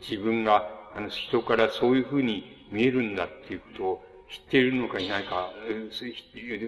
[0.00, 5.50] 自分が、あの、人からそういうふうに見えるんだっていうことを知っているのかいないか、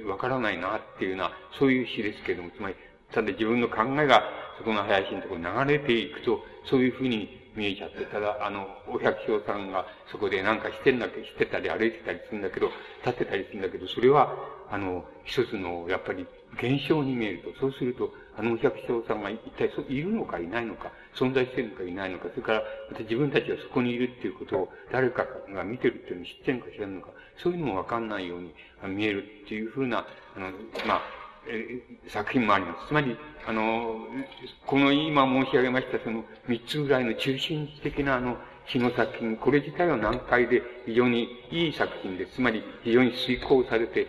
[0.07, 2.75] わからないなっていうような、そういう詩ですけれども、つまり、
[3.13, 4.23] ただ自分の考えが
[4.59, 12.71] そこの林のところに流れていくと、そういうふうに見えちゃって、ただ、あの、お百姓さんがそこでなんかしてんだけ、してたり歩いてたりするんだけど、
[13.05, 14.37] 立ってたりするんだけど、それは、
[14.71, 17.61] あの、一つの、やっぱり、現象に見えると。
[17.61, 27.09] そうすると、あのお百姓さんが一体いるのかいないのか、存在してるのかいないのか、それから、また自分たちはそこにいるっていうことを誰かが見てるっていうのを知ってるのか知らんのか、
[27.43, 28.53] そういうのもわかんないように
[28.95, 30.51] 見えるっていうふうな、あの、
[30.87, 31.03] まあ、
[31.47, 32.89] え作品もあります。
[32.89, 34.07] つまり、あの、
[34.67, 38.37] この今申し上げましたその三つぐらいの中心的なあの
[38.67, 42.37] 詩の作品、これ自体は難解で非常にいい作品です。
[42.37, 44.07] つまり非常に遂行されて、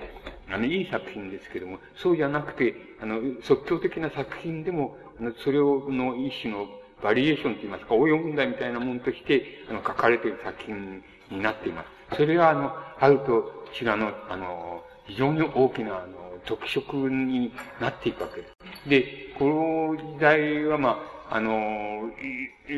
[0.49, 6.67] あの、いい作品ですけども、そうじゃなくて、あの、即興的な作品でも、あの、それをの一種の
[7.01, 12.15] バリエーションといいますか、応用問題みたいなものとして、あの、書かれている作品になっています。
[12.17, 18.89] それは、あの、春と白の、あの、非常に大きな、あの、特色になっていくわけです。
[18.89, 22.11] で、この時代は、まあ、あの、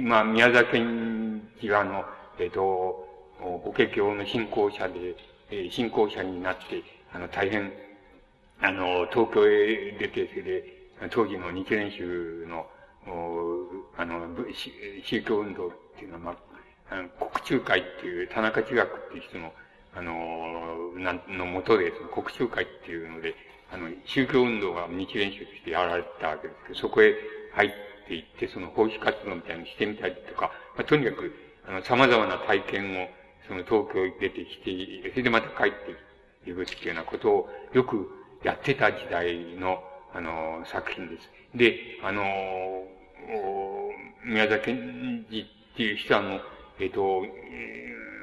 [0.04, 2.06] まあ、宮崎県が、あの、
[2.40, 3.08] えっ、ー、と、
[3.40, 5.16] 法華経の信仰者で、
[5.52, 7.72] え、信仰者になって、あの、大変、
[8.62, 10.78] あの、東京へ出て、それで、
[11.12, 12.68] 当時の日蓮宗の、
[13.98, 14.28] あの、
[15.04, 16.36] 宗教運動っていうのは、まあ、
[17.20, 19.54] 国中会っていう、田中中学っていう人の、
[19.96, 23.36] あの、なん、のもとで、その国中会っていうので、
[23.72, 27.16] あの、宗教運動が日蓮宗としてやられたわけですけど、そこへ
[27.54, 27.72] 入っ
[28.08, 31.34] ていって、その奉仕活動みたいにしてみたりとか、まあ、とにかく、
[31.68, 33.08] あの、様々な体験を、
[33.48, 35.96] その東京に出てきて、それでまた帰って
[36.50, 38.10] いくっていうようなことをよく
[38.44, 39.84] やってた時代の、
[40.14, 41.30] あの、作品です。
[41.56, 42.24] で、あの、
[44.26, 46.42] 宮崎寺っていう人は、あの、
[46.80, 47.24] えっ、ー、と、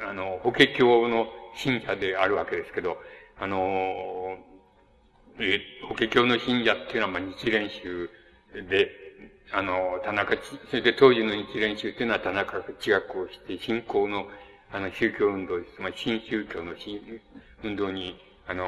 [0.08, 2.98] あの、法華経の信者であるわけですけど、
[3.38, 4.38] あの、
[5.38, 8.10] えー、法華経の信者っていうのは、まあ、日蓮宗
[8.68, 8.90] で、
[9.52, 10.36] あの、田中、
[10.70, 14.26] それで当時の日蓮宗っていうのは田中地学をして、信仰の、
[14.72, 15.80] あの、宗教運動です。
[15.80, 17.00] まあ、新宗教の新
[17.64, 18.66] 運動に、あの、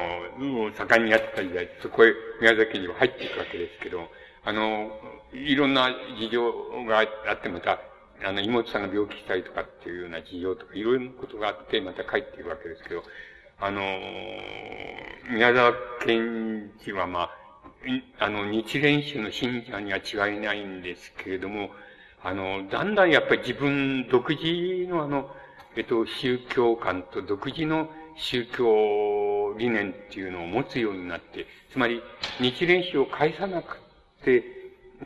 [0.75, 4.09] 盛んにやってた時代、そこへ宮崎には入っていくわけですけど、
[4.43, 4.91] あの、
[5.33, 7.79] いろんな事情があって、また、
[8.25, 13.03] あの、妹さんが病気したりとかっていうような事情とか、いろいろなことがあって、また帰っていくわけですけど、
[13.59, 13.81] あの、
[15.29, 15.73] 宮沢
[16.05, 17.31] 賢治はまあ、
[18.19, 21.69] あの、日蓮宗の信者には違いないんですけれども、
[22.23, 25.29] あの、だんだんやっぱり自分独自のあの、
[25.75, 32.01] えっと、宗教観と独自の宗教理念っていうのを持つようになって、つまり
[32.39, 33.77] 日蓮宗を返さなく
[34.23, 34.43] て、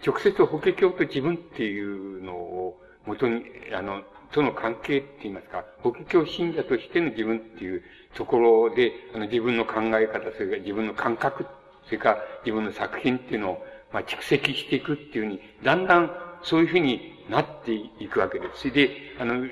[0.06, 3.44] 直接法華経と自分っていうのを元に、
[3.74, 7.84] あの、との関係って言いますか、法華経信者としての自分っていう
[8.16, 11.46] ところで、あの、自分の考え方、それから自分の感覚、
[11.86, 16.12] それから自分の作品っていうのを、まあ、蓄積していくっていうふうに、だんだん
[16.44, 18.62] そういうふうになっていくわけです。
[18.62, 19.48] それで、あの、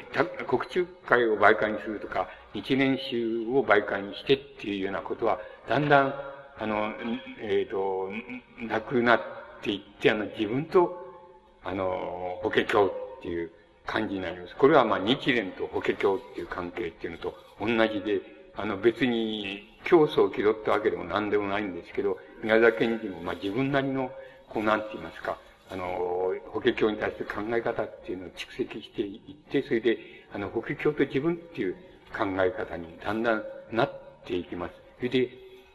[0.47, 6.13] 国中会を媒介にするとか、日蓮宗を媒介にしてっていうようなことは、だんだん、
[6.59, 6.93] あの、
[7.41, 8.09] えっ、ー、と、
[8.61, 9.21] なくなっ
[9.61, 11.05] ていって、あの、自分と、
[11.63, 13.51] あの、法華経っていう
[13.89, 14.55] 感じになります。
[14.55, 18.21] これはまあ日蓮と法華経っていう関係っていうのと同じで、
[18.55, 24.11] あの別に競争を気取ったわけでも何でもないんですけど、宮沢賢治もまあ自分なりの、
[24.47, 25.39] こうなんて言いますか、
[25.71, 25.85] あの、
[26.51, 29.97] 法華経に対する考え方っていうのを蓄積していって、それで、
[30.33, 31.75] あの、法華経と自分っていう
[32.17, 33.91] 考え方にだんだんなっ
[34.25, 34.73] ていきます。
[34.97, 35.29] それで、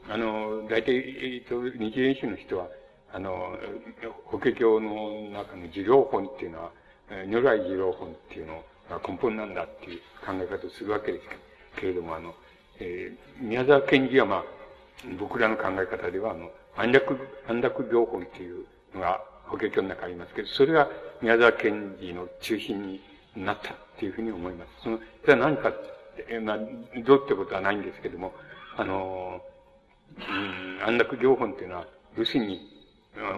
[0.08, 2.68] あの、大体、えっと、日蓮宗の人は、
[3.12, 3.56] あの、
[4.24, 6.70] 法華経の中の授業本っていうのは、
[7.26, 11.24] 如来二郎本っていうのが根本なんだっていう考え方をするわけです
[11.80, 12.34] けれども、あの、
[12.80, 14.44] えー、宮沢賢治はまあ、
[15.18, 17.18] 僕らの考え方では、あの、安楽、
[17.48, 20.88] 安楽行本っていうのが法華経の中ありますけど、それが
[21.22, 23.00] 宮沢賢治の中心に
[23.36, 24.70] なったっていうふうに思います。
[24.82, 25.72] その、それは何か
[26.22, 26.58] って、まあ、
[27.04, 28.32] どうってことはないんですけども、
[28.76, 29.40] あの、
[30.18, 32.60] うん、安楽行本っていうのは、要するに、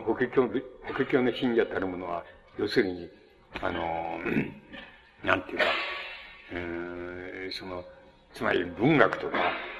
[0.05, 2.25] 法華経、法華経の信者たるものは、
[2.59, 3.09] 要するに、
[3.61, 4.19] あの、
[5.25, 5.65] なんていうか、
[6.53, 7.85] うん、その、
[8.33, 9.37] つまり文学とか、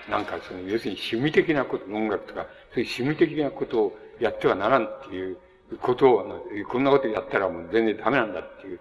[0.09, 5.39] なんかその、要するに趣味的なこと、文学とか、そういう趣味的なことをやってはならんっていう
[5.81, 8.81] ことを、あの、こんなことやったらもう全然ダメなんだっていう、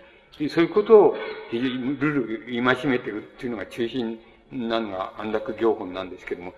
[0.50, 1.18] そういうことを、
[1.52, 4.20] ルール、戒めてるっていうのが中心
[4.52, 6.54] なのが安楽行本なんですけども、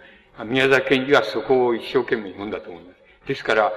[0.45, 3.27] 宮沢賢治はそこを一生懸命読んだと思います。
[3.27, 3.71] ですから、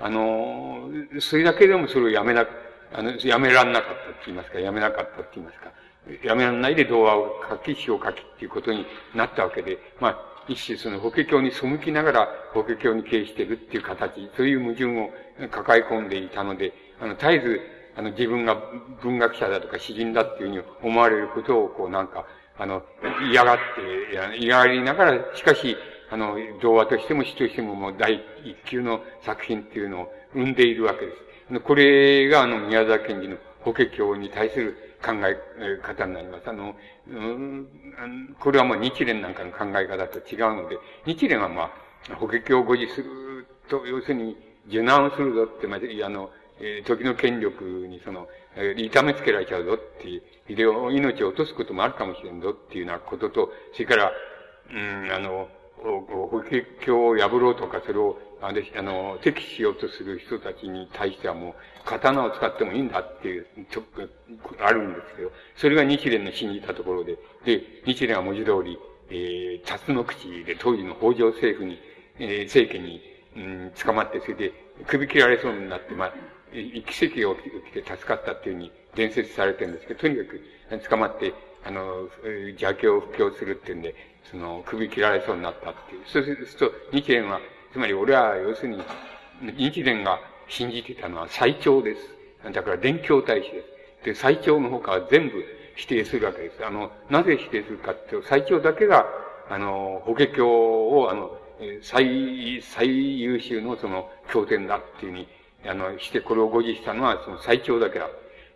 [0.00, 0.90] あの、
[1.20, 2.46] それだけでもそれをやめな
[2.92, 5.72] あの、やめらんなかったって言いますか、やめなかったって言いますか、
[6.22, 15.10] やめらんないで童話を書き、詩を書きっていうことになったわけで、まあ、一種その法華経に背きながら法華経に経してるっていう形、そういう矛盾を
[15.50, 17.60] 抱え込んでいたので、あの、絶えず、
[17.96, 18.56] あの、自分が
[19.02, 22.26] 文学者だとか詩人だっていうふうに思われることを、こうなんか、
[22.58, 22.82] あの、
[23.30, 25.76] 嫌がって、嫌がりながら、しかし、
[26.10, 31.12] あの、童話としても詩としてももう第一級の作品っていうのを生んでいるわけで
[31.50, 31.60] す。
[31.60, 36.50] これが、あの、宮沢賢治の法華経に対する考え方になります。
[36.50, 36.74] あの、
[37.08, 41.62] うん、これはもう日蓮なんかの考え方と違うので、日蓮はま
[42.10, 44.36] あ、法華経を誤示すると、要するに、
[44.68, 48.28] 受難するぞって、まあ、あの、え、時の権力にその、
[48.76, 54.12] 痛めつけられちゃうぞっていう、命を落とすこともあるかもしれんぞっていうようなことと、それから、
[54.70, 63.82] うん、あの、法華経を破ろうとか、それをあれ、あの、敵視しようとする人たちに対してはもう、刀を使ってもいいんだっていう、ちょ
[64.60, 71.78] あるんですけど、それが日蓮の信じたところで、で、日蓮は文字通り、えー、辰の口で当時の北条政府に、
[72.18, 73.00] えー、政権に、
[73.36, 74.52] うん、捕まって、それで
[74.86, 76.14] 首切られそうになって、まあ、
[76.86, 81.32] 奇跡が起きて助かったっていうふうに伝説されてるんですけど、とにかく捕まって、
[81.64, 82.08] あの、
[82.48, 83.94] 邪教を布教するっていうんで、
[84.30, 86.02] その、首切られそうになったっていう。
[86.06, 87.40] そうすると、日蓮は、
[87.72, 88.82] つまり俺は要するに、
[89.56, 92.00] 日蓮が信じてたのは最長です。
[92.52, 94.04] だから伝教大使です。
[94.04, 96.64] で、最長の他は全部否定するわけです。
[96.64, 99.06] あの、なぜ否定するかっていうと、最長だけが、
[99.50, 101.36] あの、法華経を、あの、
[101.82, 105.28] 最、最優秀のその経典だっていうふうに、
[105.68, 108.06] あの、してこれを誤示したのはその最長だけだ。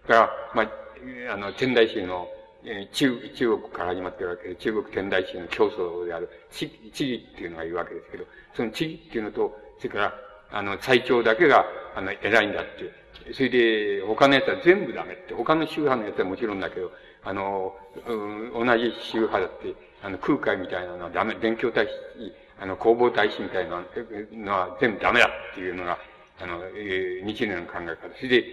[0.09, 2.29] だから、まあ、あの、天台宗の
[2.65, 10.15] え中、中国から始まってるわけで、中国天台宗の教祖である、地、地義っていうのがいるわけですけど、その地義っていうのと、それから、
[10.53, 13.33] あの、最長だけが、あの、偉いんだって。
[13.33, 15.35] それで、他のやつは全部ダメって。
[15.35, 17.75] 他の宗派のやつはもちろんだけど、あの、
[18.07, 21.93] うん、同じ宗派だって、あの、空海みたいなのはダメ、勉強大使、
[22.61, 23.83] あの、工房大使みたいな
[24.33, 25.99] のは全部ダメだっていうのが、
[26.43, 28.15] あの、えー、日蓮の考え方。
[28.17, 28.45] それで、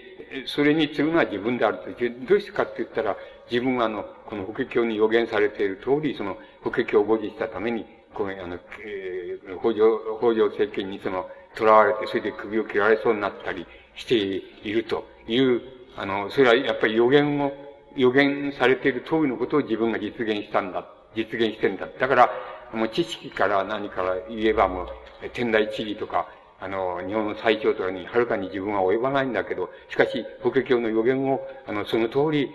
[0.45, 1.85] それに次ぐのは自分であると。
[2.27, 3.15] どうしてかって言ったら、
[3.49, 13.65] 自分はあの、この法華経に予言されている通り、その、法華経を誤示したために、この、あの、えー、北条、北条政権にその、囚われて、それで首を切られそうになったり
[13.95, 15.61] しているという、
[15.95, 17.51] あの、それはやっぱり予言を、
[17.95, 20.85] 予言されている通りのことを自分が実現したんだ。
[21.15, 21.87] 実現してんだ。
[21.99, 22.29] だから、
[22.73, 24.87] もう知識から何から言えばもう、
[25.33, 26.27] 天台地理とか、
[26.59, 32.51] あの、日本の最長とかにはるかに自分は及ばないんだけど、しかし、法華経の予言を、あの、その通り、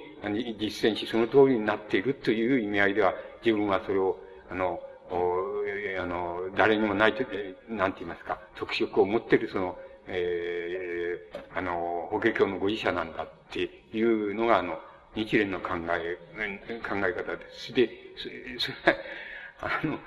[0.58, 4.18] 実践し、その通りになっているという意味合いでは、自分はそれを、
[4.50, 4.80] あの、
[6.00, 7.24] あの、誰にもないと、
[7.68, 9.78] なんて言いますか、特色を持っているその、
[10.08, 14.80] えー、あの、法華経のご自社なんだっていうのが、あの、
[15.14, 16.18] 日蓮の考え、
[16.80, 17.72] 考え方です。
[17.72, 17.88] で、
[18.58, 18.98] それは、
[19.82, 19.98] あの、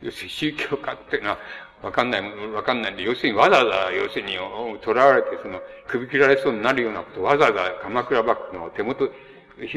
[0.00, 1.38] 要するに宗教家っていうのは、
[1.82, 9.10] わかんない、わかんないんで、要するにわざわざ、要するに、囚われて、その、首切られそうになるようなことをわざわざ鎌倉幕府の手元、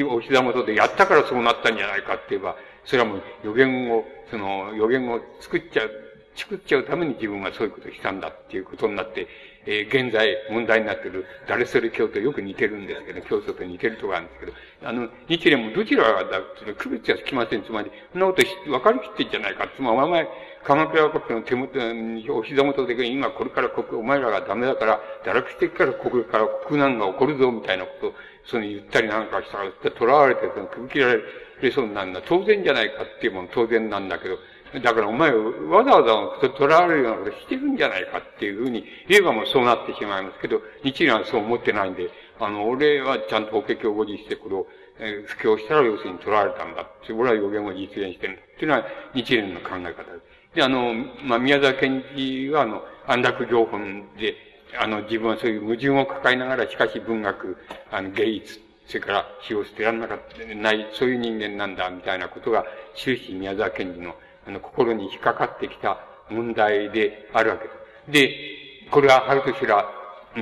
[0.08, 5.90] お膝元でやったからそうなったんじゃないかって言えば、それはもう予言を、その予言を作っちゃう、
[6.34, 9.28] 作っちゃうために自分はそういうことをしたんだっていうことになって、
[9.66, 14.52] えー、現在問題になっている誰それ教とよく似てるんですけど、教祖と似てるとこあるんですけど、
[14.84, 17.62] あの、日蓮もどちらがだっていう区別はつきません。
[17.62, 19.68] つまり、そんなこと分かりきってんじゃないか。
[19.76, 20.28] つまり、お前、
[20.64, 34.38] 鎌倉国の手元に、お膝元で、今これから国、お前らがダメだから、堕落してから国から国難が起こるぞ、みたいなことを、その言ったりなんかしたら、囚われて、その首切られそうになるのは当然じゃないかっていうもの当然なんだけど、
[34.80, 42.10] だからお前わざわざ囚われるようなことしてるんじゃないかっていうふうに言えばもうそうなってしまいますけど、日蓮はそう思ってないんで、
[42.40, 44.66] あの、俺はちゃんと法華経を護持してこれを、
[44.98, 46.86] えー、布教したら要するに囚われたんだ。
[47.14, 48.42] 俺は予言を実現してるんだ。
[48.42, 48.84] っていうのは
[49.14, 50.31] 日蓮の考え方です。
[50.54, 50.94] で、あの、
[51.24, 54.34] まあ、宮沢賢治はあの、安楽行本で、
[54.78, 57.56] あの、自分はそういう矛盾を抱えながら、しかし文学、
[57.90, 64.14] あの、芸術、それから死を捨てられなかった、ない、そういう人間なんだ、みたいなことが、終始宮沢賢治の
[64.46, 65.98] あの、心に引っかかってきた
[66.30, 68.10] 問題であるわけです。
[68.10, 69.86] で、これは、春と修羅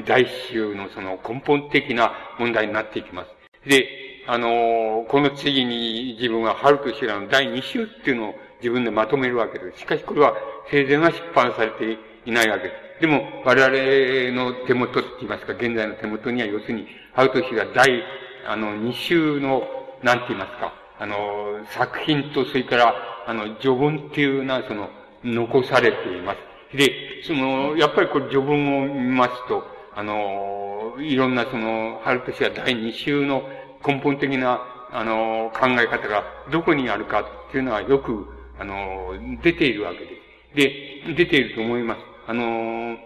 [0.06, 3.68] 大衆のその根本的な問題になっていきます。
[3.68, 3.86] で、
[4.26, 9.80] あの、この次に自分は春と修羅の第2週っていうのを自分でまとめるわけです。
[9.80, 10.34] しかしこれは
[10.70, 13.00] 生前は出版されていないわけです。
[13.00, 18.02] でも、我々の手元って言いますか、現在の手元には要するに、春と修羅第、
[18.46, 19.62] あの、2週の、
[20.02, 22.94] なんて言いますか、あの、作品と、それから、
[23.26, 24.90] あの、序文っていうのは、その、
[25.24, 26.76] 残されています。
[26.76, 33.42] で、その、やっぱりこれ序文を見ますと、あの、いろんなその、春としては第二週の
[33.86, 34.60] 根本的な、
[34.92, 38.26] あの、考え方がどこにあるかっていうのはよく、
[38.60, 40.54] あの、出ているわけです。
[40.54, 42.00] で、出ていると思います。
[42.26, 42.98] あの、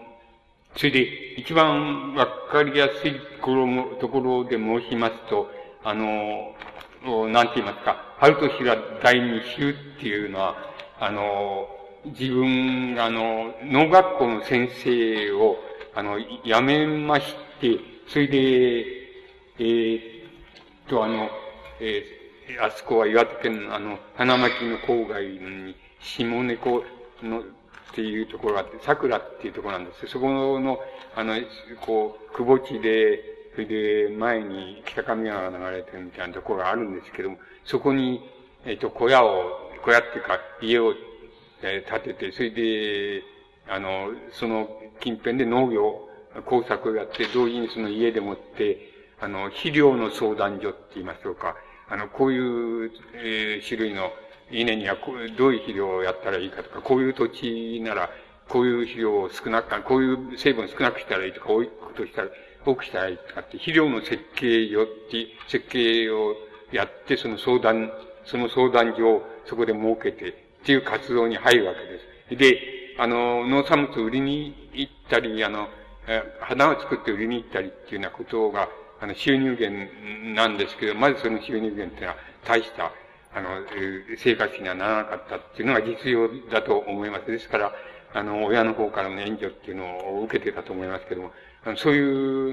[0.75, 1.01] それで、
[1.37, 5.49] 一番わかりやすいところで申しますと、
[5.81, 6.53] あの、
[7.29, 10.55] なんて言いますか、春と修羅第二週っていうのは、
[10.99, 11.69] あの、
[12.05, 15.57] 自分、あの、農学校の先生を、
[15.95, 17.79] あの、辞めまして、
[18.09, 18.37] それで、
[19.59, 20.01] えー、っ
[20.89, 21.29] と、あの、
[21.79, 22.14] え、
[22.61, 26.83] あそこは岩手県の、あの、花巻の郊外に、下猫
[27.23, 27.43] の、っ
[27.95, 30.07] ていうところがあって、桜っていうところなんです。
[30.07, 30.79] そこの、
[31.15, 31.35] あの、
[31.81, 33.19] こう、くぼ地で、
[33.53, 38.21] それで、前に北上川が流れてるみたいなところがあるんですけども、そこに、
[38.65, 40.93] えっ、ー、と、小屋を、小屋っていうか、家を、
[41.61, 43.23] えー、建てて、それで、
[43.67, 44.67] あの、その
[44.99, 46.09] 近辺で農業、
[46.45, 48.77] 工作をやって、同時にその家でもって、
[49.21, 51.55] あの、肥料の相談所って言いましょうか。
[51.89, 52.39] あの、こうい
[52.87, 54.11] う、えー、種類の
[54.51, 58.09] 稲にはこう、どういう肥料をやったらいいかとか、こういう土地なら、
[58.49, 62.29] こういう肥料を少なく、こういう成分を少なくしたらいいとか、多いことしたら、
[62.65, 66.35] 多くしたらいいとかって、肥料の設計よって、設計を
[66.71, 67.91] やって、その相談、
[68.25, 70.33] その相談所をそこで設けて、っ
[70.65, 72.39] ていう活動に入るわけです。
[72.39, 72.59] で、
[72.97, 75.67] あの、農産物を売りに行ったり、あの、
[76.39, 78.69] 花を作って売りに行ったりっていうようなことが、
[79.05, 79.87] あの、収入源
[80.33, 82.91] なんですけど、まずその収入源っていうのは、大した、
[83.35, 83.49] あの、
[84.17, 87.29] 生活費にはならなかったっていうのが実用だと思います。
[87.29, 87.71] ですから、
[88.15, 91.31] あの、親の方からの援助っていうのを受けてたと思いますけども、
[91.65, 91.99] あのそうい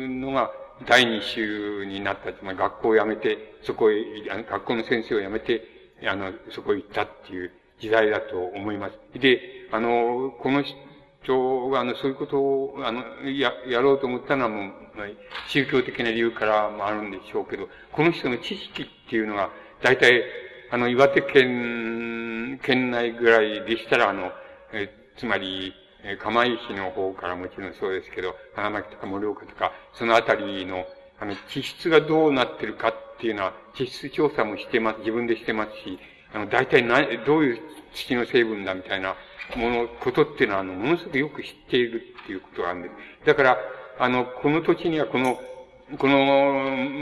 [0.06, 0.50] うのが
[0.86, 2.34] 第二週になった。
[2.34, 3.94] つまり学校を辞めて、そこへ、
[4.30, 5.62] あの学校の先生を辞めて、
[6.06, 9.18] あの、そこへ行ったっていう時代だと思います。
[9.18, 9.40] で、
[9.70, 10.62] あの、この
[11.22, 14.72] 人が、あの、そういうことを、あの、や、やろうと思ったのはもう、
[15.48, 19.50] 宗教的な理由からもあるんでしょうけど、この人の知識っていうのが、
[19.82, 20.22] 大体、
[20.70, 24.32] あの、岩手県、県内ぐらいでしたら、あの、
[24.72, 25.74] えつまり、
[26.04, 30.86] え釜石の方からもちろんそうですけど、花巻とか盛岡とか、そのあたりの、
[31.20, 35.98] あの、地質がどうなってるかっていうのは、地質調査もしてます、自分でしてますし、
[36.32, 37.60] あの、大体な、どういう
[37.94, 39.14] 土の成分だみたいな
[39.56, 43.26] もの、ことっていうのは、あの、ものすごくよく知っているっていうことがあるんです。
[43.26, 43.58] だから、
[44.02, 45.38] あの、この土地にはこの、
[45.96, 46.24] この、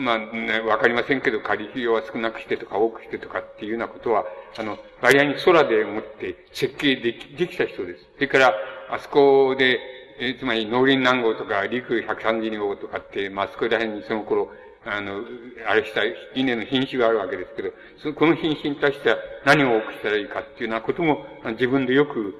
[0.02, 4.26] まあ、ね、わかりませんけど、仮費用は少なくしてとか多くしてとかっていうようなことは、
[4.58, 8.04] あの、割合に空でもって設計でき、できた人です。
[8.16, 8.54] それから、
[8.90, 9.80] あそこで、
[10.18, 14.50] えつまり農林南号とか陸132号とかって、まあ、そこら辺にその頃、
[14.84, 15.22] あの、
[15.66, 16.02] あれした
[16.34, 17.70] 稲の品種があるわけですけど、
[18.02, 22.34] そのこの品種に対しては何を多くしたらいいかっていうようなことも、自分でよく、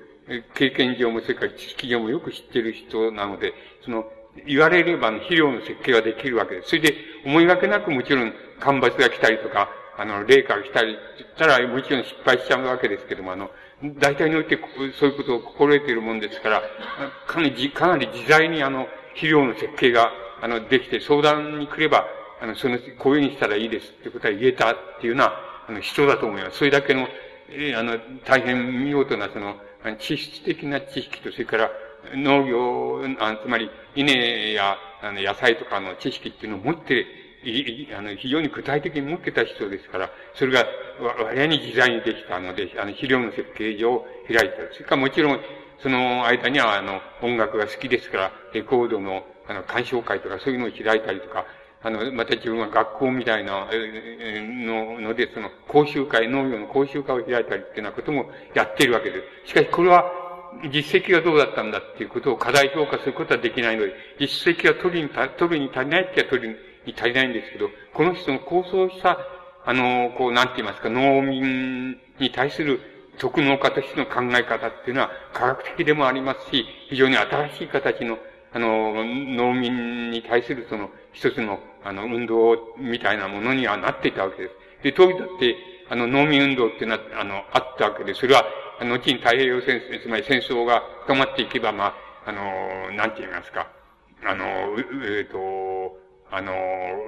[0.55, 3.55] 経験上も、それから知識上もよく知ってる人なので、
[3.85, 4.05] その、
[4.47, 6.69] 言われれば肥料の設計はできるわけです。
[6.71, 13.51] それで、思いがけなくもちろん、干ばつが来たりとか、あの、霊が来たり、したら、もちろん失敗しちゃうわけですけども、あの、
[13.99, 14.59] 大体において、
[14.99, 16.63] そういうことを心得ているもんですから、
[17.27, 20.11] かなり、かなり自在にあの、肥料の設計が、
[20.43, 22.07] あの、できて、相談に来れば、
[22.41, 25.33] あの、その、こういうふうにしたらいいですってことは言えたっていうのは、
[25.69, 26.59] あの、人だと思います。
[26.59, 27.09] それだけの、
[27.51, 29.57] えー、あの、大変見事な、その、
[29.99, 31.71] 知識的な知識と、それから、
[32.15, 37.07] 農業、あつまり、稲や、あの、野菜とかの知識っていうのを持って
[37.45, 40.67] い、あの、非常に具体的に持ってた人ですから、それが、
[41.25, 44.57] 割合に自在にできたので、あの、肥料の設計上を開いた。
[44.73, 45.41] それからもちろん、
[45.83, 51.47] その間には、あの、音楽が好きですから、レコードの、あの、鑑賞会とかそういうのを開いたりとか、
[51.83, 59.51] あの、また自分は学校みたいな、の、ので、その、講習会、農業の講習会を開いたりっていうようなこともやっているわけです。
[59.53, 60.20] しかし、これは、
[60.73, 69.19] 実績がどうだったんだっていうことを課題評価することはできないので、実績が取りに、取るに足りないっては取りに足りないんですけど、この人の構想した、
[69.65, 72.81] あの、こう、なんて言いますか、農民に対する
[73.19, 78.19] 特農家としての考え方っていうのは科学的でもありますし、非常に新しい形の、
[78.53, 84.55] あの、農民に対するその一つの、あの、運動みたいなものにはなっていたわけです。
[84.85, 85.57] で、当時だって、
[85.91, 88.45] あの、農民運動っていうのは、あの、あったわけで、それは、
[88.89, 91.95] 後に太平洋戦争、つまり戦争が深まっていけば、まあ、
[92.27, 93.69] あの、なんて言いますか、
[94.25, 95.99] あの、えっ、ー、と、
[96.31, 96.53] あの、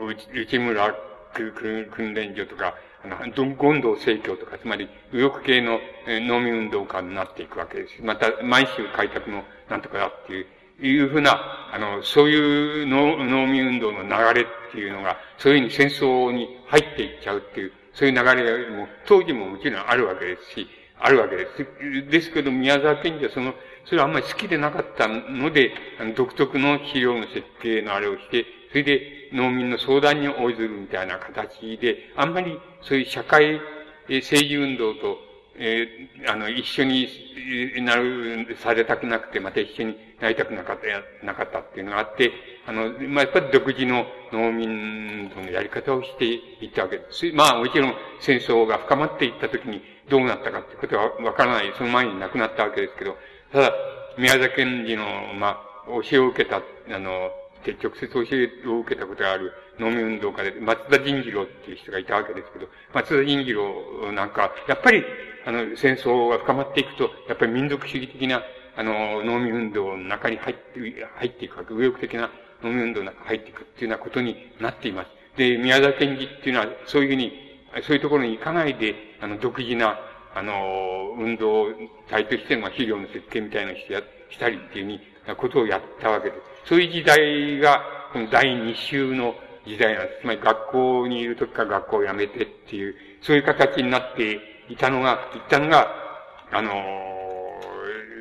[0.07, 0.95] 内村
[1.35, 8.03] 訓練所とか、あの、権道正教とか、つまり、右翼系の農民運動家になっていくわけです。
[8.03, 10.47] また、満州開拓のなんとかだっていう、
[10.81, 20.69] いうふうな、あの、そういう農農民運動の流れっていうのが、そういうふうに戦争に入っていっちゃうっていう、そういう流れも当時ももちろんあるわけですし、
[21.05, 22.11] あるわけです。
[22.11, 33.61] ですけど、宮沢賢治はその、それはあんまり好きでなかったので、あの独特の肥料の設計のあれをして、それで農民の相談に応ずるみたいな形で、あんまりそういう社会
[34.09, 35.19] 政治運動と、
[35.59, 37.09] えー、あの、一緒に
[37.81, 40.79] なる、されたくなくて、また一緒になりたくなかっ
[41.21, 42.31] た、なかったっていうのがあって、
[42.67, 47.31] あの、まあ、やっぱり独自の農民のやり方をしていったわけです。
[47.33, 51.73] まあ、もちろん戦争が深まっていったときにどうなったかってことはわからない。
[51.77, 53.17] その前に亡くなったわけですけど、
[53.53, 53.73] ただ、
[54.19, 55.05] 宮崎賢治の、
[55.39, 57.31] まあ、教えを受けた、あの、
[57.65, 65.05] 直接教えを受けたことがある農民運動家で、松田仁次郎っていう人がいたわけですけど、松田仁次郎なんか、やっぱり、
[65.47, 68.43] あの、戦争が深まっていくと、やっぱり民族主義的な、
[68.77, 70.81] あの、農民運動の中に入って、
[71.17, 72.31] 入っていくわけ、右翼的な
[72.63, 75.11] 農民運動の中に入っていくっていうようなことになっています。
[75.37, 77.33] で、宮田賢治っていうのは、そういうふうに、
[77.83, 79.99] そういうところに行かないで、あの、独自な、
[80.35, 81.69] あの、運動
[82.11, 85.01] 体としての肥料の設計みたいなのをしてや、したりっていうふうに、
[85.37, 86.69] ことをやったわけです。
[86.69, 90.21] そういう時代が、この第二週の時代なんです。
[90.23, 95.95] つまり学校にいる時から学校を辞めてっていう、そういう形になっていたのが、いったのが、
[96.51, 96.73] あの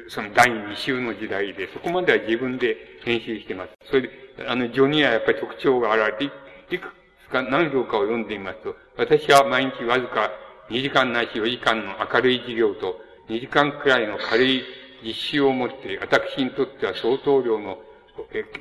[0.08, 2.76] その第二週の時代で、そこまでは自分で
[3.06, 3.72] 編集してます。
[3.86, 4.10] それで、
[4.46, 6.94] あの、序にはやっぱり特徴が現れて、いく
[7.26, 10.30] つか何行かを読んでみますと、私は毎日わずか
[10.70, 13.00] 2時間ないし4時間の明るい授業と、
[13.30, 14.64] 2時間くらいの軽い
[15.04, 17.78] 実習をもって、私にとっては相当量の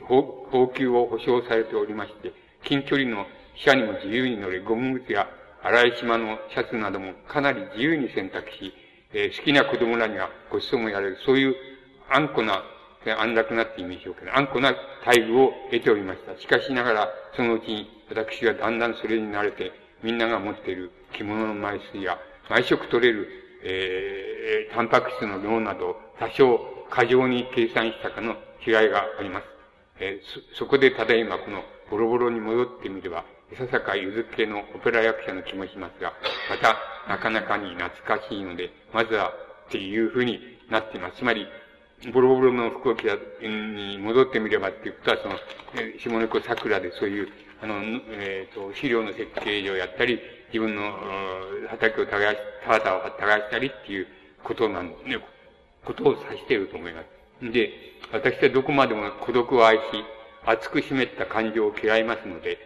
[0.09, 2.33] 報給を保障されておりまして、
[2.65, 3.27] 近距離の
[3.65, 5.29] 車にも自由に乗れ、ゴム靴や
[5.63, 8.73] 荒い島のシャツなどもかなり自由に選択し、
[9.13, 11.55] えー、好きな子供らにはご馳走もやれる、そういう
[12.09, 12.63] 安固な、
[13.19, 14.73] 安楽なって意味でしょうけど、安固な
[15.05, 16.39] 待遇を得ておりました。
[16.41, 19.73] しかしながら、そのうちに私はだんだんそれに慣れて、
[20.03, 23.29] みんなが持っている着物の枚数や、毎食取れる、
[23.63, 28.35] えー、タンパク質の量など、多少過剰に計算したかの
[28.67, 29.45] 違いがあります。
[30.01, 36.13] えー、そ、そこでただいまこのボロボロに戻ってみれば、いささかゆず系のオペラ役者の気もしますが、
[36.49, 36.77] また、
[37.09, 39.33] なかなかに懐かしいので、まずは、
[39.69, 40.41] っていうふうに
[40.71, 41.19] なっています。
[41.19, 41.47] つまり、
[42.13, 45.35] ボロボロの服を着た、に戻ってみればっていうことは、その、
[45.75, 47.29] え下猫桜でそういう、
[47.61, 47.75] あの、
[48.13, 50.21] えっ、ー、と、資料の設計上やったり、
[50.53, 50.93] 自分の、
[51.69, 54.07] 畑を耕し、田畑を耕したりっていう
[54.43, 55.19] ことなんね、
[55.85, 57.03] ことを指していると思いま
[57.41, 57.53] す。
[57.53, 57.71] で、
[58.13, 59.81] 私はどこまでも孤独を愛し、
[60.45, 62.59] 熱く湿った感情を嫌いますので、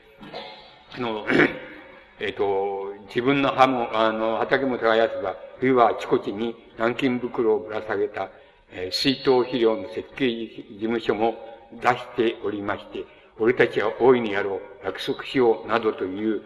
[0.97, 1.27] あの、
[2.21, 8.31] えっ、と、自分の葉も、あの、畑も耕すが、冬はあちこちに南京袋をぶら下げた、
[8.73, 11.35] えー、水筒肥料の設計事務所も
[11.73, 13.05] 出しておりまして、
[13.39, 16.43] 俺たちは大いにやろう、約束しよう、などという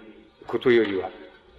[0.47, 1.11] ことよりは、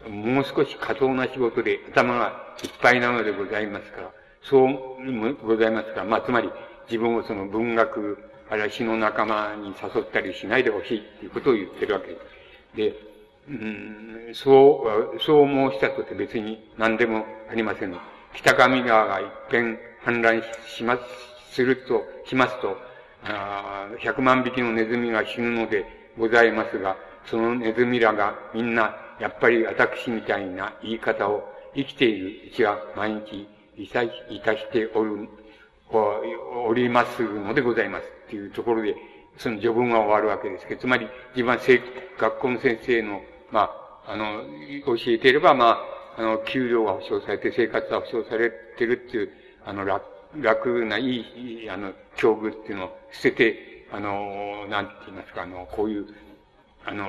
[0.07, 6.49] もう少し過当な仕事で頭がいっぱいなのでございますから、そうございますから、まあ、つまり
[6.87, 8.17] 自分をその文学、
[8.49, 12.39] あるいは詩の仲間に誘ったりしないでほしいっていうことを言ってるわけです。
[12.75, 13.09] で、
[13.49, 17.95] うん、そう、そう申したとて別に何でもありません。
[18.33, 22.77] 北上川が一遍氾濫します、すると、しますと、
[23.23, 25.85] あ100万匹のネズミが死ぬので
[26.17, 26.95] ございますが、
[27.25, 31.43] そのネズミらがみんな、やっぱり私みたいな言い方を
[31.75, 33.47] 生きているうちは毎日
[33.77, 35.27] いたしておる、
[35.91, 38.03] おりますのでございます。
[38.27, 38.95] っていうところで、
[39.37, 41.59] その序文が終わるわけですけど、つまり自分は
[42.19, 43.71] 学校の先生の、ま
[44.05, 44.43] あ、あの、
[44.85, 45.79] 教えていれば、ま
[46.17, 49.31] あ、あの、給料が保障されて、生活が保障されてるっていう、
[49.65, 50.05] あの、楽、
[50.35, 56.05] 楽ないい、あの、境遇っていうのを捨てて、あの、なんて言いますか、あの、こういう、
[56.89, 57.05] あの、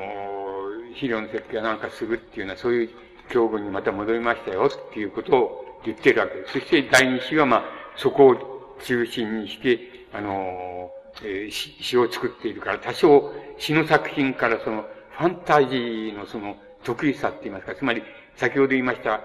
[0.90, 2.90] 肥料の設計なんかするっていうのは、そういう
[3.30, 6.52] 境遇にまた戻りましたよっていうことを言ってるわけです。
[6.52, 7.64] そして第二子は、まあ、
[7.96, 9.80] そこを中心にして、
[10.12, 10.90] あの、
[11.22, 14.84] えー、詩を作っているから、多少詩の作品からその、
[15.16, 18.02] ファンタジーのその、得意さって言いますか、つまり、
[18.36, 19.22] 先ほど言いました、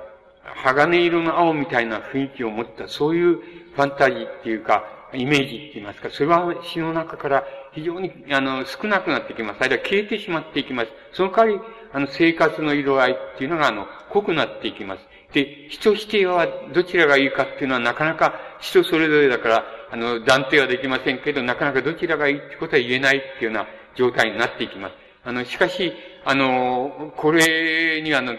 [0.64, 7.43] 鋼色の青みたいな雰囲気を持った、そういうファンタジーっていうか、イメージって言いますか、それは詩の中から
[7.76, 9.58] 非常に、あの、少なくなってきます。
[9.60, 10.88] あるいは消えてしまっていきます。
[11.12, 11.60] その代わり、
[11.94, 15.02] あの、生活の色合いっていうのが、あの、濃くなっていきます。
[15.34, 24.96] で、人否定はどちらがいいかっていうのはなかなか人それぞれだから、あの、断定はできませんけど、なかなかどちらがいいってことは言えないっていうような状態になっていきます。
[25.26, 25.92] あの、しかし、
[26.24, 28.36] あの、これにあの、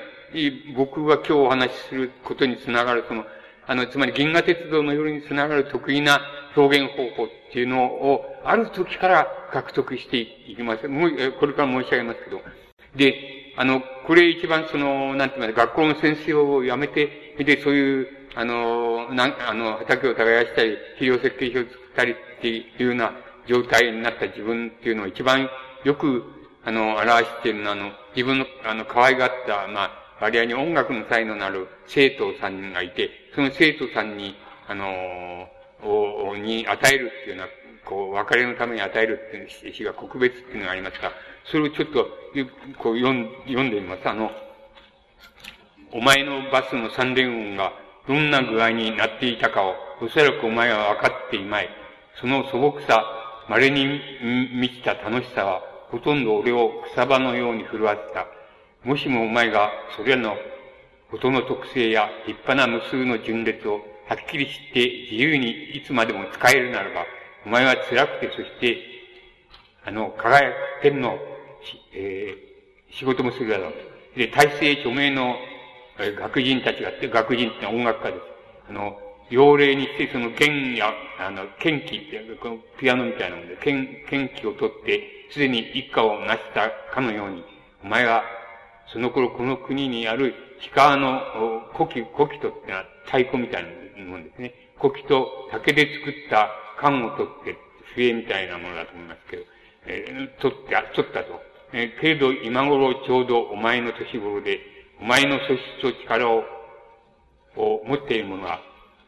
[0.74, 3.26] 僕が今日お話しすることにつながる、その、
[3.66, 6.20] あの、つまり銀河鉄道の夜につながる得意な
[6.56, 10.88] 表現方法っていうのを、ある時から獲得していきます。
[10.88, 12.40] もう、これから申し上げますけど。
[12.96, 13.14] で、
[13.56, 23.12] あの、これ一番その、なんて言いますか、学校の先生を辞めて、で、そういう、あの、なん、あの、畑を耕したり、肥料設計書を作ったりっていうような
[23.46, 25.48] 状態になった自分っていうのを一番
[25.84, 26.24] よく、
[26.64, 34.34] あの、表しているのは、あの、自分の、あの、可愛がった、まあ、割合に音楽の才能のある生徒さんがいて、その生徒さんに、
[34.68, 35.48] あの、
[35.82, 37.52] を、に与えるっていうような、
[37.84, 41.12] こう、別れのために与えるっていう詩が告別っていうのがありますが、
[41.44, 42.08] それをちょっと、
[42.78, 44.08] こう読ん読んでみます。
[44.08, 44.30] あの、
[45.92, 47.72] お前のバスの三連音が
[48.08, 51.68] どんな具合になっていたかを、おそらくお前は分かっていまい。
[52.20, 53.04] その素朴さ、
[53.48, 54.00] 稀に
[54.52, 58.26] 満ちた楽しさは、ほとんど俺を草場のように震わせた。
[58.84, 60.36] もしもお前が、それらの
[61.12, 67.06] 音の特性や立派な無数の順列をはっきり知って自由にいつまでも使えるならば、
[67.44, 68.78] お前は辛くて、そして、
[69.84, 71.18] あの、輝く天の
[71.94, 74.18] えー、仕事もするだろうと。
[74.18, 75.36] で、大成著名の、
[75.98, 78.20] えー、学人たちがあって、学人って音楽家です。
[78.70, 78.98] あの、
[79.30, 85.00] 要例にして、その弦や、あの、剣気って、このピアノみたいなもんで、剣、剣気を取って、
[85.32, 87.44] すでに一家を成したかのように、
[87.82, 88.22] お前は、
[88.92, 91.20] その頃この国にある氷川の
[91.74, 94.54] 古希、古希とってのは太鼓みたいなもんもんですね。
[94.80, 97.58] 古希と竹で作った缶を取って、
[97.94, 99.44] 笛みたいなものだと思いますけど、
[99.86, 101.40] えー、取って、取ったと。
[101.72, 104.60] えー、けれど今頃ちょうどお前の年頃で、
[105.00, 106.44] お前の素質と力を、
[107.56, 108.60] を持っている者は、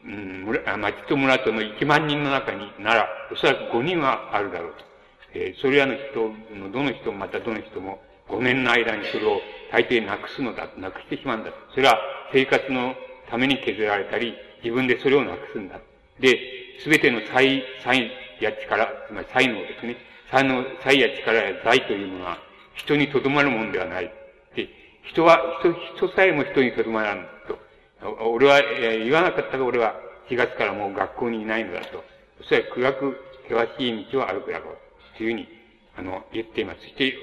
[0.03, 4.89] うん、村、町と村との1万人の中になら、おそらく5人はあるだろうと。
[5.33, 11.51] えー、それらの人の、どの人もまたどの人も、5年の間にそれを大抵なくすのだ、なくしてしまうんだ。
[11.73, 11.99] それは
[12.31, 12.95] 生活の
[13.29, 15.79] ために削られたり、自分でそれをなくすんだ。
[16.19, 16.39] で、
[16.83, 19.97] すべての才、才や力、つまり才能ですね。
[20.31, 22.37] 才能、才や力や財というものは、
[22.75, 24.11] 人にとどまるもんではない。
[24.55, 24.69] で、
[25.03, 25.73] 人は、人、
[26.07, 27.59] 人さえも人にとどまらんと。
[28.23, 29.95] 俺は、え言わなかったが俺は
[30.29, 32.03] 4月からもう学校にいないのだと。
[32.43, 33.17] それは暗く
[33.49, 34.77] 険しい道を歩くだろう。
[35.17, 35.47] というふうに、
[35.97, 36.81] あの、言っています。
[36.81, 37.13] そして、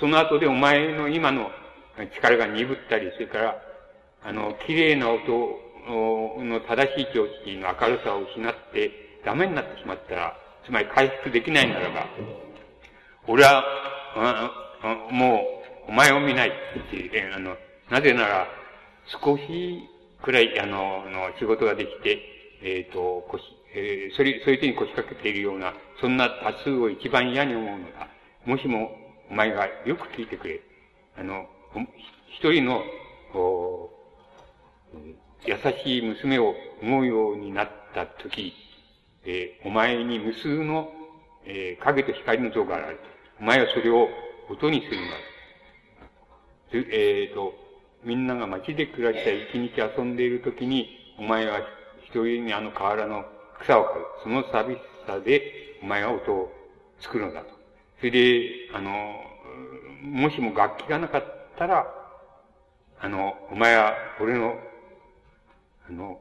[0.00, 1.50] その後でお前の今の
[2.14, 3.62] 力が鈍ったり、それから、
[4.24, 8.90] あの、綺麗な音をの正しい境地の明るさを失って
[9.24, 12.06] ダメになってしまったら、つまり回復できないならば、
[13.26, 13.64] 俺は、
[15.10, 15.44] も
[15.88, 16.52] う、お前を見ないっ
[16.90, 17.56] ていう、あの、
[17.90, 18.46] なぜなら、
[19.06, 19.88] 少し
[20.22, 22.18] くらい、あの、の仕事ができて、
[22.62, 23.42] えっ、ー、と、腰、
[23.74, 28.08] えー、それ、そういう手に腰掛けているような、そんな多数を一番嫌に思うのだ。
[28.44, 28.90] もしも、
[29.30, 30.60] お前がよく聞いてくれ。
[31.18, 31.46] あの、
[32.38, 32.82] 一人の、
[35.44, 38.54] 優しい娘を思うようになったとき、
[39.24, 40.90] えー、お前に無数の、
[41.44, 42.98] えー、影と光の像がある。
[43.40, 44.08] お前はそれを
[44.48, 45.16] 音にするんだ。
[46.74, 47.54] えっ、ー、と、
[48.04, 50.88] みんなが街で暮らした一日遊んでいるときに、
[51.18, 51.60] お前は
[52.04, 53.24] 一人にあの河原の
[53.60, 54.04] 草を刈る。
[54.22, 56.52] その寂しさで、お前は音を
[57.00, 57.50] 作るのだと。
[57.98, 59.14] それで、あの、
[60.02, 61.24] もしも楽器がなかっ
[61.56, 61.86] たら、
[63.00, 64.56] あの、お前は俺の、
[65.92, 66.18] あの、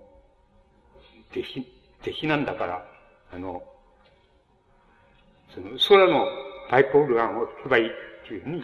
[1.32, 1.66] 弟子、
[2.02, 2.86] 弟子なんだから、
[3.32, 3.64] あの、
[5.54, 6.28] その空の
[6.70, 7.92] パイプオルガンを吹けばいい
[8.28, 8.64] というふうに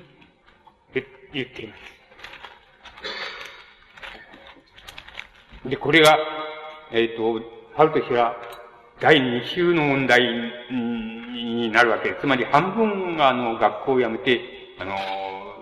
[1.34, 1.76] 言っていま
[5.64, 5.70] す。
[5.70, 6.18] で、これが、
[6.92, 7.42] えっ、ー、と、
[7.76, 8.36] 春としては
[9.00, 10.22] 第二週の問題
[10.72, 12.22] になるわけです。
[12.22, 14.42] つまり半分があの学校を辞めて、
[14.80, 14.96] あの、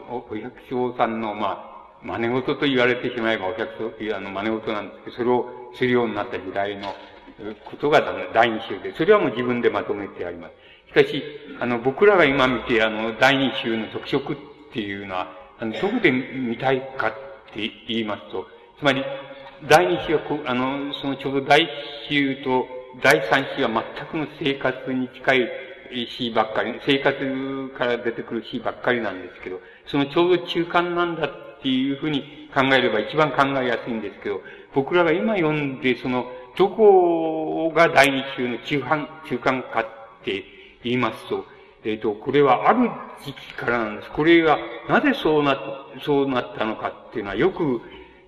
[0.09, 1.74] お百姓さんの、まあ、
[2.05, 6.93] 真似事と言われてしまえばお百姓、あの、真似事なんですけど、それをするようになった時代の
[7.65, 8.01] ことが
[8.33, 10.53] 第二週で、それはもう自分でまとめてあります。
[10.87, 11.23] しかし、
[11.59, 14.37] あの、僕らが今見て、あの、第二週の特色っ
[14.71, 17.11] ていうのは、あの、どこで見たいかっ
[17.53, 18.47] て言いますと、
[18.77, 19.03] つまり、
[19.67, 21.69] 第二週はこ、あの、そのちょうど第一
[22.09, 22.67] 週と
[23.01, 25.49] 第三週は全くの生活に近い
[26.17, 31.29] 詩ばっかり、生活から出てくる詩ばっかりなんですけど、そのちょうど中間なんだ
[31.65, 34.39] っていうふうに考えれば一番考えやすいんですけど、
[34.75, 40.43] 僕らが今読んで、その、どこが第二週の中間、中間かって
[40.83, 41.43] 言いますと、
[41.83, 42.91] えっ、ー、と、これはある
[43.25, 44.11] 時期からなんです。
[44.11, 45.57] これがなぜそうな、
[46.03, 47.81] そうなったのかっていうのはよく、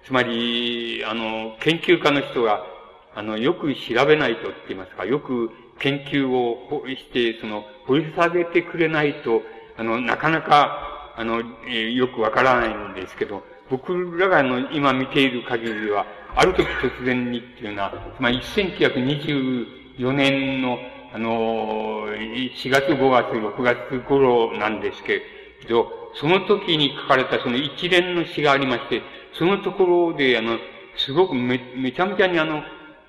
[0.04, 2.66] つまり、あの、研究家の人が、
[3.14, 9.44] あの、よく調べないとって言いますか、よく研究をして、その、掘り下げてくれないと、
[9.78, 16.06] あの、なかなか、あの、えー、よくわからないんですけど、僕らがあの、今見ている限りでは、
[16.36, 20.78] ある時突然にっていうのは、まり1924年の、
[21.14, 25.22] あの、4月、5月、6月頃なんですけ
[25.68, 29.02] ど、その時に書かれたその一連の詩がありまして、
[29.34, 30.60] そのところで、あの、
[30.96, 32.62] すごくめ、めちゃめちゃにあの、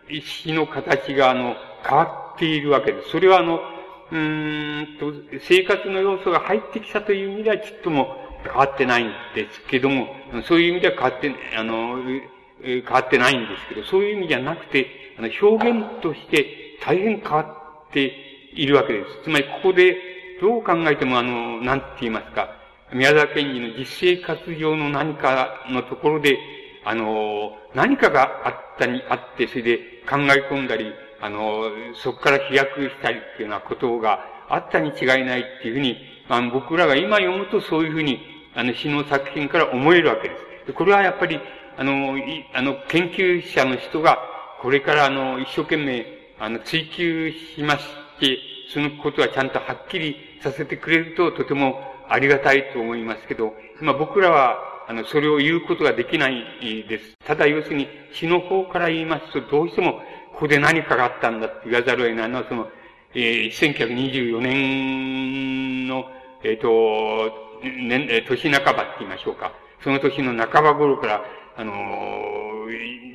[0.09, 1.55] 詩の形があの、
[1.87, 3.11] 変わっているわけです。
[3.11, 3.61] それはあの、
[4.11, 10.09] うんと、生活の要素が入ってきたという意味ではちっとも変わってないんですけども、
[10.47, 11.99] そういう意味では変わって、あの、
[12.63, 14.87] 変わってないんですけど、そういう意味じゃなくて、
[15.19, 17.43] あの、表現として大変変わ
[17.89, 18.13] って
[18.55, 19.25] いるわけです。
[19.25, 19.97] つまり、ここで、
[20.41, 22.49] どう考えても、あの、なんて言いますか、
[22.93, 26.39] 宮沢賢治の実生活上の何かのところで、
[26.85, 29.79] あの、何かがあったに、あって、それで
[30.09, 35.97] 考え込んだり、あの、そこから飛躍したりっていうようなことがあったに違いないっていうふうに、
[36.29, 38.21] まあ、僕らが今読むとそういうふうに、
[38.55, 40.73] あの、詩の作品から思えるわけです。
[40.73, 41.41] これはやっぱり、
[41.77, 44.19] あの、い、あの、研究者の人が、
[44.61, 46.07] これからあの、一生懸命、
[46.39, 47.85] あの、追求しまし
[48.21, 48.39] て、
[48.73, 54.59] そのことはちゃんとはっきりさせてくれると、とてもありがたいと思いますけど、まあ僕らは、
[54.89, 57.15] あの、それを言うことができないです。
[57.25, 60.01] ただ、要するに、詩の方から言いますと、どうしても、
[60.39, 62.69] ここで何かがあったんだって言わざるを得ないのは、その、
[63.13, 66.05] えー、1924年の、
[66.45, 69.53] えっ、ー、と、年、年半ばって言いましょうか。
[69.83, 71.25] その年の半ば頃から、
[71.57, 71.73] あの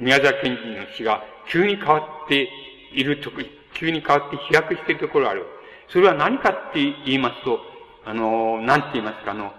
[0.01, 2.49] 宮沢賢治の詩が急に変わって
[2.93, 3.31] いると、
[3.73, 5.45] 急に変わって飛躍しているところがある。
[5.87, 7.59] それは何かって言いますと、
[8.03, 9.53] あのなんて言いますか、あの、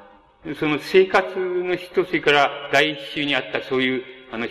[0.61, 4.03] その生活の一つから、第一週にあったそういう、
[4.33, 4.47] あの、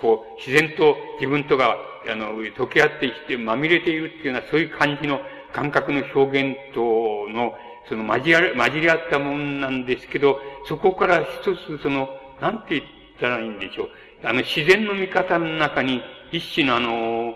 [0.00, 1.76] こう、自然と自分とが、
[2.10, 5.20] あの、溶け合ってきて、まみれているっていうような、そういう感じの
[5.52, 7.54] 感覚の表現との、
[7.88, 12.08] その混じり、混じり合ったもんなんですけど、そこから一つ、その、
[12.40, 12.82] なんて言っ
[13.20, 13.88] たらいいんでしょう。
[14.24, 16.02] あの、自然の見方の中に、
[16.32, 17.34] 一種のあの、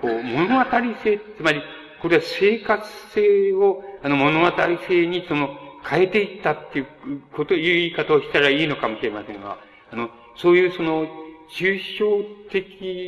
[0.00, 0.64] こう、物語
[1.04, 1.62] 性、つまり、
[2.00, 4.52] これは生活性を、あの、物語
[4.88, 5.56] 性にその、
[5.88, 6.86] 変えていったっていう
[7.32, 9.58] こと、いう言い方をしたらいいのかもしれませんが、
[9.92, 11.06] あの、そういうその、
[11.50, 12.62] 抽象的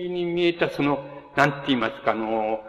[0.08, 1.04] に見えたその、
[1.36, 2.60] なんて言いますか、あの、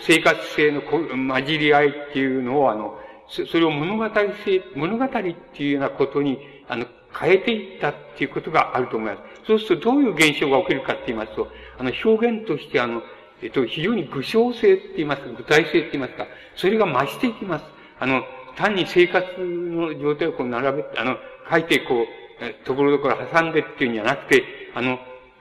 [0.00, 4.08] 生活性の混じり合いっていうのを、あの、それを物語
[4.44, 6.38] 性、物語っていうようなことに、
[6.68, 6.86] あの、
[7.18, 9.46] 変えていったっていうことがあると思います。
[9.46, 13.02] そうするとどういう現象が起きるかって言いますと、あの、表現としてあの、
[13.42, 16.26] えっと、非常に具象性って言いますか、具体性って言いますか、
[16.56, 17.64] それが増していきます。
[18.00, 18.22] あの、
[18.56, 21.16] 単に生活の状態をこう並べ、あの、
[21.50, 24.44] 書いてこう、ところどころ挟んでっていうんじゃなくて、
[24.76, 24.98] あの、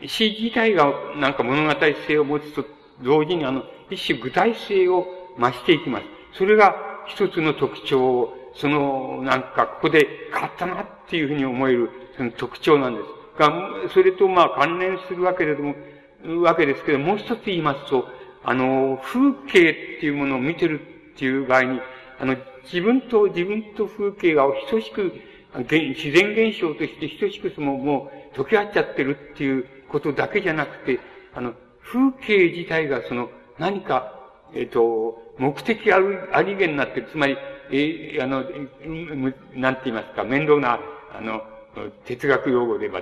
[0.07, 1.73] 詩自体がなんか物語
[2.07, 2.65] 性を持つと
[3.01, 5.05] 同時にあの、一種具体性を
[5.37, 6.05] 増していきます。
[6.37, 6.75] それが
[7.05, 13.39] 一つの特徴をその、なんか、ここで変わったなっていうふうに思える、その特徴なんです。
[13.39, 13.51] が、
[13.93, 15.75] それとまあ関連するわけれども、
[16.41, 18.07] わけですけど、もう一つ言いますと、
[18.43, 20.79] あの、風景っていうものを見てる
[21.15, 21.81] っていう場合に、
[22.19, 25.13] あの、自分と、自分と風景が等しく、
[25.57, 30.99] 自然現象として等しくその、もう、溶け合っちゃってるっていうことだけじゃなくて、
[31.33, 34.13] あの、風景自体がその、何か、
[34.53, 37.07] えっ、ー、と、目的ある、ありげになってる。
[37.11, 37.37] つまり、
[37.71, 38.43] えー、あの、
[39.53, 40.79] なんて言いますか、面倒な、
[41.13, 41.41] あの、
[42.05, 43.01] 哲学用語で言え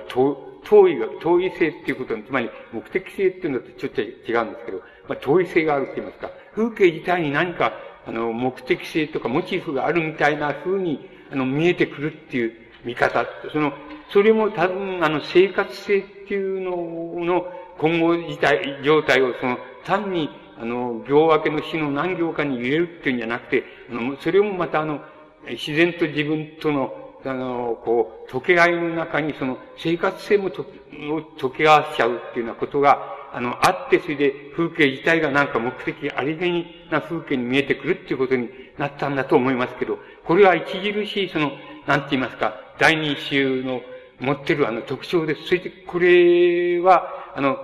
[0.64, 4.06] 遠いが、遠い性っていうことに、つまり目的性っていうのとちょっと違
[4.36, 4.78] うんですけど、
[5.08, 7.72] まあ、遠い性があるって言いますか、風景自体に何か、
[8.06, 12.52] あの、目的性とかモチーフがあるみたいな風に、あの、見えてくるっていう
[12.84, 13.24] 見方。
[13.52, 13.72] その、
[14.10, 17.46] それも多分、あの、生活性っていうのの
[17.78, 20.28] 今後自体、状態をその、単に、
[20.60, 25.00] あの、行分けの死の何行かに入れるっていうんじゃなくて、あの、それもまたあの、
[25.48, 32.98] 自然と自分とのあの、こう、溶け合いの中にその生活性も溶け合わせちゃうっていうようなことが、
[33.32, 38.48] あの、あって、それで風景自体がなんか目的ありげにな風景に見えてくるっていうことに
[38.78, 41.52] なったんだと思いますけど、これは著しい、その、
[41.86, 43.80] なんて言いますか、第二種の
[44.24, 45.42] 持ってるあの特徴です。
[45.42, 47.58] そして、これは、あの、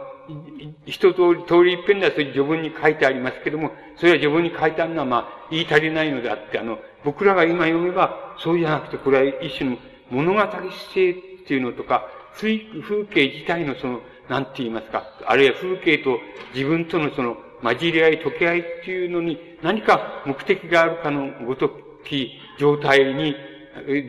[0.87, 9.77] 一通り、通り一遍ではそれ序文に書いてありますけども、それは序文に書いてあるのはまあ、言い足りないのであって、あの、僕らが今読めば、そうじゃなくて、これは一種の
[10.11, 10.41] 物語
[10.95, 11.15] 性っ
[11.47, 12.59] ていうのとか、風
[13.07, 16.19] 景自体のその、なんて言いますか、あるいは風景と
[16.55, 21.71] 自分とのその、混じり合い、溶け合いっていうのに、何か目的があるかのごと
[22.05, 23.35] き状態に、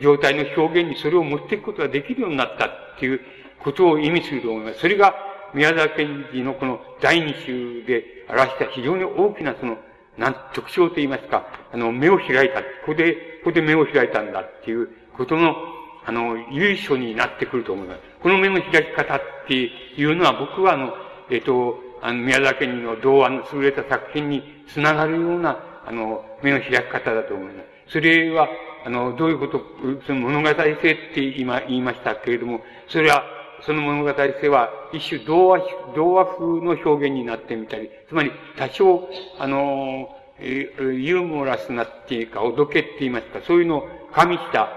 [0.00, 3.20] 状態の表現にそれを持っていくことができるようになったっていう
[3.60, 4.80] ことを意味すると思います。
[4.80, 5.14] それが、
[5.54, 9.76] 宮沢賢治のこの第二集で表した非常に大きなその
[10.18, 12.62] なん、特徴と言いますか、あの、目を開いた。
[12.62, 15.56] ここで、ここで目を開いたんだっていうことの、
[16.04, 18.00] あの、由緒になってくると思います。
[18.20, 20.92] この目の開き方っていうのは僕はあの、
[21.30, 27.92] えっ、と、あの、宮崎の童話の優れた作品につながるような、あの、目の開き方だと思います。
[27.92, 28.48] それは、
[28.84, 29.62] あの、どういうこと、
[30.06, 30.78] その物語性っ
[31.14, 33.24] て今言いましたけれども、それは、
[33.64, 35.60] その物語性は一種童話、
[35.94, 39.08] 童話風の表現になってみたり、つまり多少、
[39.38, 40.08] あの、
[40.40, 44.68] ユーモラスなっていうか、おどけって言いますか、そういうのを加味した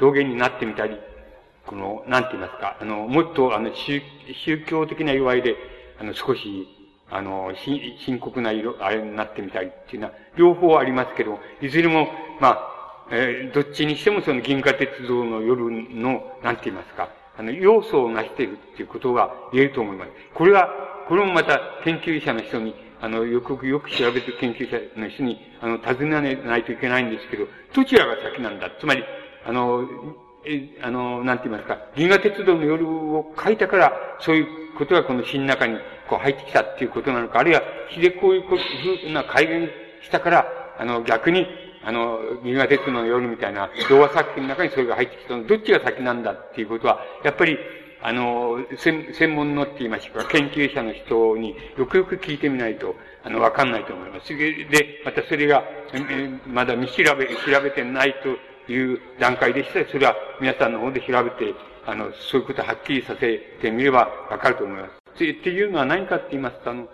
[0.00, 0.96] 表現になってみたり、
[1.66, 4.00] この、なんて言いますか、あの、もっと、あの、宗
[4.66, 5.56] 教的な祝いで、
[6.00, 6.66] あの、少し、
[7.10, 7.52] あの、
[7.98, 12.08] 深刻な色、あれになってみたりっていうのは、両方ありますけど、いずれも、
[12.40, 12.79] まあ、
[13.12, 20.10] えー、どっちにしてもその銀河鉄道の夜の、なんて言いますか、あの、要素を成しているっていうことが言えると思います。
[20.34, 20.68] これは、
[21.08, 28.70] これもまた研究者の人に、あの、よくよく調べて研究者の人に、あの、尋ねないといけないんですけど、どちらが先なんだ？
[28.78, 29.02] つまり、
[29.44, 29.88] あの、
[30.44, 34.46] え、あの、なんて言いますか、銀河鉄道の夜を書いたから、そういう
[34.76, 38.54] ことがこの詩の中にこう入ってきたっていうことなのか、あるいは詩でこういう、ふ
[39.08, 39.68] うな改元
[40.02, 40.46] したから、
[40.78, 41.46] あの、逆に
[41.82, 47.58] あの、銀河鉄道の夜みたいな童話作品の中にそれが入ってきたの、どっちが先なんだっていうことは、やっぱり、
[48.02, 54.36] あの、専専門のって言いましたか、研究者の人によくよく聞いてみないと、あの、わかんないと思います。
[54.36, 55.64] で、またそれが、
[56.46, 58.14] まだ見調べ、調べてない
[58.66, 61.54] という段階でしたら、それは皆さんの方で調べて、
[61.86, 65.00] あの、そういうことをはっきりさせてみればわかると思います。
[65.14, 66.88] っていうのは何かって言いますと、あの、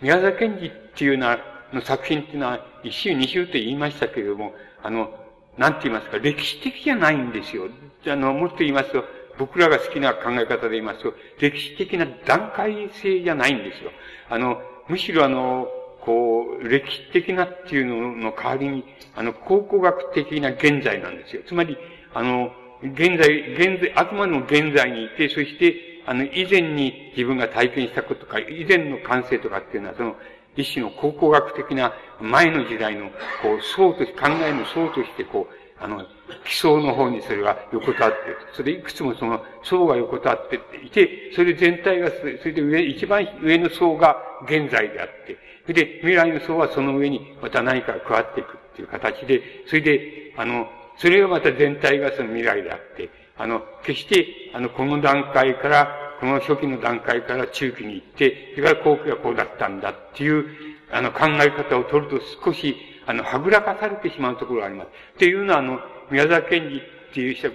[0.00, 5.10] 宮沢賢治っていうのは、の作品っていうのは、一周二周って言いましたけれども、あの、
[5.56, 7.68] なんて言いますか、歴史的じゃないんですよ。
[8.06, 9.04] あの、もっと言いますと、
[9.38, 13.90] 僕らが好きな考え方で言いますと、歴史的な段階性じゃないんですよ。
[14.28, 15.68] あの、むしろあの、
[16.00, 21.42] こう、歴史的なっていうのの代わりに、あの、考古学的な現在なんですよ。
[21.46, 21.76] つまり、
[22.12, 22.50] あの、
[22.82, 30.16] 現在、現在、あくまでも現在にいて、そして、あの、以前に自分が体験したことか、以前の感性とかっていうのは、その、
[30.56, 33.10] 一種の考古学的な前の時代の、
[33.42, 36.04] こう、層として、考えの層として、こう、あの、
[36.44, 38.18] 基礎の方にそれが横たわって、
[38.52, 45.36] それいくつもその層が横たわっていて、それ全体が、それで上、一番上の層が現在であって、
[45.66, 60.46] それで未来の層はその上にまた何かが加わっていくっていう形で、それで、あの、それがまた全体がその未来であって、あの、決して、あの、この段階から、この初期の段階から中期に行って、それから後期はこうだったんだっていう、
[60.92, 64.86] あの、考え方を取ると少し、あの、はぐらかされてしまうところがあります。
[64.86, 65.80] っていうのは、あの、
[66.12, 67.54] 宮沢賢治っていう人は、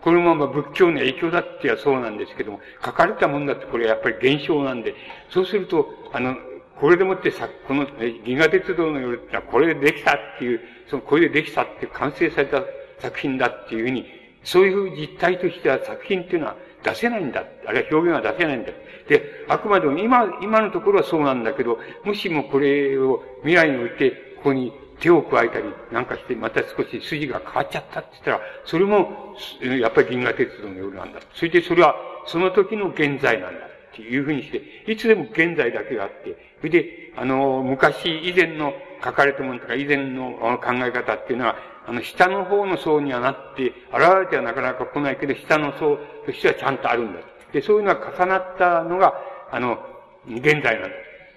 [0.00, 4.96] このまま仏教の影響だってはそうなんですけども、書かれたもんだってこれはやっぱり現象なんで、
[5.30, 6.34] そうすると、あの、
[6.80, 7.86] これでもってさ、この、
[8.24, 12.64] 銀河鉄道の夜ってのはこれでできたっていう、その、これでできたって完成された
[12.98, 14.06] 作品だっていうふうに、
[14.42, 17.44] そういう実態としては作品っていうのは出せないんだ。
[17.66, 18.72] あるいは表現は出せないんだ。
[19.08, 31.20] で、あくまでも今、今のところはそうなんだけど、もしもこれを未来において、ここに手を加えたりなんかして、また少し筋が変わっちゃったって言ったら、それも、やっぱり銀河鉄道の夜なんだ。
[31.34, 31.94] それでそれは、
[32.26, 33.72] その時の現在なんだ。
[33.92, 38.72] っていうふうにして、いつでも現在だけがあって、それで、あの、昔以前の
[39.04, 41.56] 書かれたものとか以前の考え方っていうのは、
[41.86, 43.74] あの、下の方の層にはなって、現
[44.20, 47.20] れてはなかなか来ないけど、下の層としてはちゃんとあるんだ。
[47.52, 49.14] で、そういうのが重なったのが、
[49.50, 49.78] あの、
[50.26, 50.96] 現在なんだ。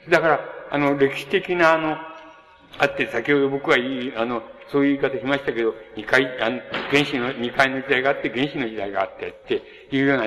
[0.09, 0.39] だから、
[0.71, 1.97] あの、歴史的な、あの、
[2.77, 6.59] あって、先ほど僕は言い、あの、そういう言い方しましたけど、二回、あの、
[6.91, 10.23] 原子の、二回の時代があって、原子の時代があって、っていうような、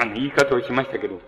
[0.00, 1.20] あの、言い方をしましたけど、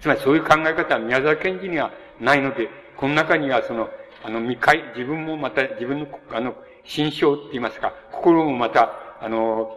[0.00, 1.90] つまりそういう考え方は宮沢賢治には
[2.20, 3.88] ないので、この中にはその、
[4.24, 6.54] あの、未開、自分もまた、自分の、あの、
[6.88, 9.70] 心象って言いますか、心もまた、あの、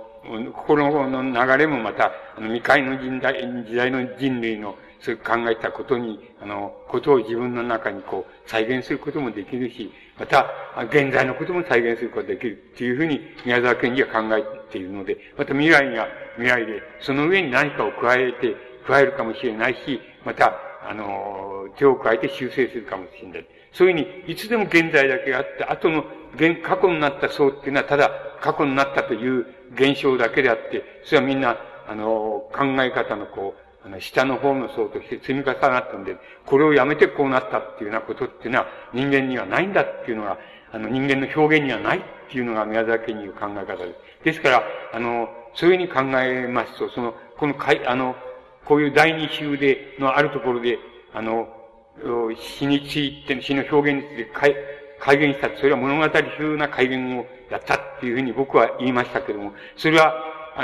[0.53, 10.45] 心の流れもまた、あの、未開の時代、時代の人類の、そういう考えたことに、あの、ことを自分の中にこう、再現することもできるし、また、
[10.89, 18.55] 現在のことも再現することができるっていうふうに、宮沢賢治は考えているので、また未来には未来で、その上に何かを加えて、
[18.87, 20.53] 加えるかもしれないし、また、
[20.87, 23.45] あの、手を加えて修正するかもしれない。
[23.73, 26.03] そういうふうに、いつでも現在だけがあって、後の、
[26.35, 28.11] 現、過去になった層っていうのは、ただ、
[28.41, 31.57] 過去になったという現象だけであって、それはみんな、
[31.87, 40.37] あの、考え方のこう、あの、下の方の層として積み重なったんで、これをやめてこうなったっていうようなことっていうのは、人間にはないんだっていうのが、
[40.71, 44.23] あの、人間の表現にはないっていうのが宮崎にいう考え方です。
[44.23, 44.63] ですから、
[44.93, 48.15] あの、そういうふうに考えますと、その、このかい、あの、
[48.65, 50.77] こういう第二集で、のあるところで、
[51.13, 51.47] あの、
[52.35, 54.55] 死について、死の表現について改
[55.01, 55.49] 改元した。
[55.57, 60.13] それは物語風な改元をやったっていうふうに僕は言いましたけども、それは、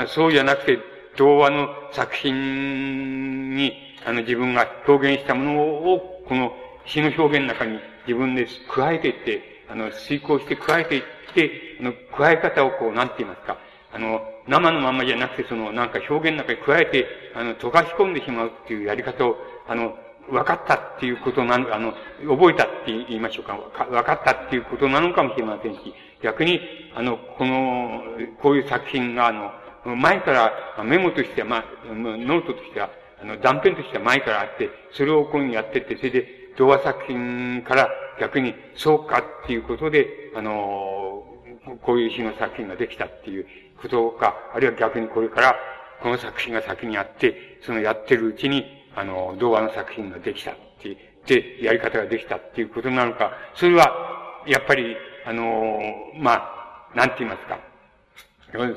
[0.06, 0.78] そうじゃなくて、
[1.16, 3.72] 童話の作品に、
[4.06, 5.60] あの、自分が表現したもの
[5.92, 6.52] を、この
[6.86, 11.02] 詩の表現の中に自分で加えていって、あの、遂行して加えていっ
[11.34, 11.50] て、
[11.80, 13.58] あの、加え方をこう、なんて言いますか、
[13.92, 19.98] あの、生のままじゃなくて、その、なんか表現の中に加えて、あの、溶かし込んでしまうっていうやり方を、あの、
[20.30, 21.92] 分かったっていうことなの、あの、
[22.28, 23.58] 覚えたって言いましょうか。
[23.90, 26.60] 分かったっていうことなのかもしれませんし、逆に、
[26.94, 28.02] あの、この、
[28.42, 36.26] こういう作品が、あの、前からメモとしては、まあ、ノートとしては、あの、断片としては前からあって、それをこうやってって、それで、
[36.56, 37.88] 童話作品から
[38.20, 41.24] 逆に、そうかっていうことで、あの、
[41.82, 43.46] こういう詩の作品ができたっていう
[43.80, 45.56] ことか、あるいは逆にこれから、
[46.02, 48.64] この作品が先にあって、そのやってるうちに、
[48.98, 50.96] あの、動画の作品ができたって
[51.28, 54.96] で、やり方ができたっていうことなのか、それは、やっぱり、
[55.26, 55.78] あの、
[56.16, 57.58] まあ、なんて言いますか。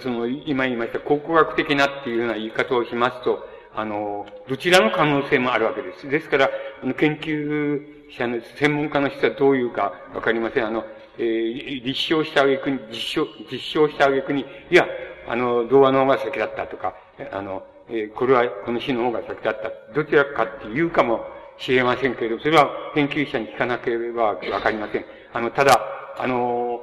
[0.01, 6.09] その、今言いました、考古学的なっていうような言い方をしますと、あの、どちらの可能性もあるわけです。
[6.09, 6.49] ですから、
[6.84, 7.80] あの、研究
[8.11, 10.67] 者の、専門家の人はどういうかわかりません。
[10.67, 10.84] あの、
[11.17, 14.86] えー、立証した挙句に、実証、実証した挙句に、いや、
[15.28, 16.95] あの、童話の方が先だったとか、
[17.32, 19.93] あの、えー、これは、この詩の方が先だった。
[19.93, 21.25] どちらかって言うかも
[21.57, 25.05] しれませんけれど、それは研究者に聞かなければわかりません。
[25.34, 25.79] あの、ただ、
[26.17, 26.82] あの、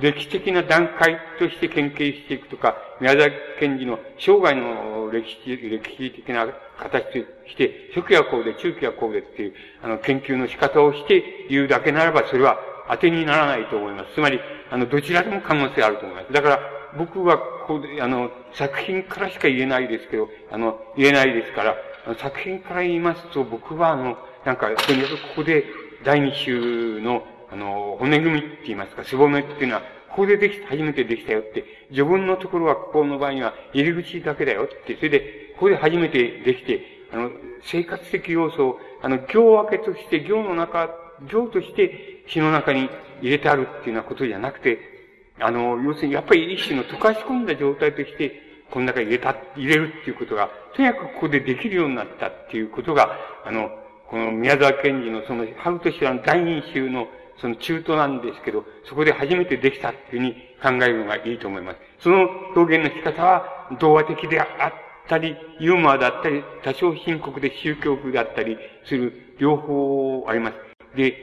[0.00, 6.46] 歴史的な段階として研究していくとか、宮崎賢治の生涯の歴史、歴史的な
[6.78, 7.18] 形と
[7.48, 12.58] して、初期はこうで、中期はこうでっていう、あの、研究の仕方をして言うだけならば、それは
[12.88, 14.14] 当てにならないと思います。
[14.14, 16.32] つまり、あの、どちらでも可能性あると思います。
[16.32, 16.60] だから、
[16.98, 21.76] 僕は、こうで、あの、作品からしか言えないですけど、あの、言えないですから、
[22.16, 25.64] 作品から言いますと、僕は、あの、なんか、とにかくここで、
[26.04, 37.30] 第二週の、あの、骨組みって言いますか、すぼめっていうのは、ここででき、初めてできたよって、自分のところはここの場合には入り口だけだよって、それで、ここで初めてできて、あの、
[37.62, 40.90] 生活的要素を、あの、行分けとして、行の中、
[41.28, 42.88] 行として詩の中に
[43.20, 44.91] 入れてあるっていうようなことじゃなくて、
[45.40, 53.70] あの、要するにやっぱり一種の溶かし込んだ状態として、この中に入れた、入れるっていうことが、とにかくここでできるようになったっていうことが、あの、
[54.08, 57.08] この宮沢賢治のその、春と知らん第二集の
[57.40, 61.78] その中途なんですけど、そこで初めてできたっていうふうに考えるのがいいと思います。
[62.00, 64.72] その表現の仕方は、童話的であっ
[65.08, 70.96] たり、ユーモアだったり、多少深刻で宗教風であったりする両方あります。
[70.96, 71.16] で、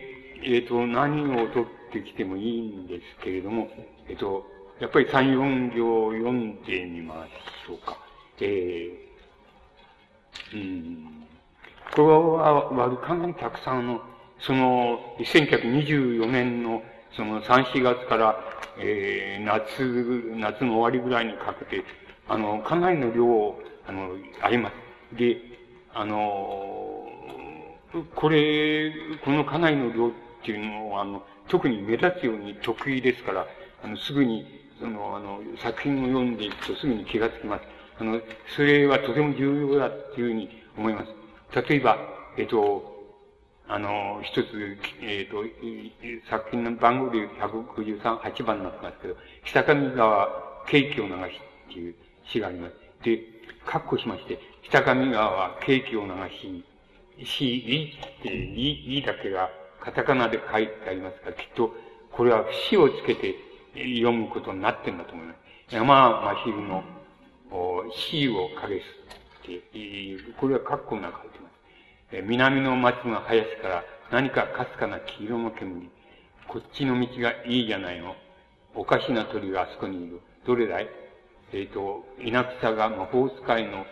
[0.43, 3.69] えっ、ー、と、何を取ってきてもいいんですけれども、
[4.09, 4.43] えっ、と、
[4.79, 7.27] やっぱり三四行読んでみま
[7.65, 7.97] しょうか。
[8.41, 11.27] えー、うん。
[11.95, 14.01] これは、割かなりたくさんの、
[14.39, 16.81] その、1924年の、
[17.15, 18.39] その3、4月から、
[18.79, 21.83] えー、夏、夏の終わりぐらいにかけて、
[22.27, 24.71] あの、かなりの量、あの、ありま
[25.11, 25.17] す。
[25.17, 25.37] で、
[25.93, 27.05] あの、
[28.15, 28.91] これ、
[29.23, 30.11] このかなりの量っ
[30.43, 33.47] ていうのは、あの、特に目立つように得意ですから、
[33.83, 34.45] あの、すぐに、
[34.79, 37.63] その、あの、作品を読んでいくとすぐに気がつきます。
[37.99, 38.19] あの、
[38.55, 41.67] それはとても重要だっていうふうに思います。
[41.69, 41.97] 例えば、
[42.37, 42.97] えっと、
[43.67, 45.43] あの、一つ、えっ、と、
[46.29, 49.15] 作品の番号で153、8番になってますけど、
[49.45, 51.15] 北上川景気を流し
[51.69, 52.73] っていう詩があります。
[53.03, 53.21] で、
[53.65, 56.11] 括弧しまして、北上川は景気を流
[56.41, 59.49] し、し、いって、い、いだけが
[59.81, 61.73] カタカナで書いてありますから、きっと、
[62.11, 63.35] これは死をつけて
[63.73, 65.33] 読むことになってるんだと思いま
[65.69, 65.75] す。
[65.75, 66.83] 山真昼の
[67.93, 68.83] 死を影す
[69.43, 69.61] って、
[70.39, 72.21] これは括弧の中書いてます。
[72.23, 75.89] 南の町の林から何かかすかな黄色の煙。
[76.47, 78.15] こっちの道がいいじゃないの。
[78.73, 80.21] おかしな鳥があそこにいる。
[80.45, 80.87] どれだい？
[81.51, 83.85] えっ、ー、と、稲草が魔法使いの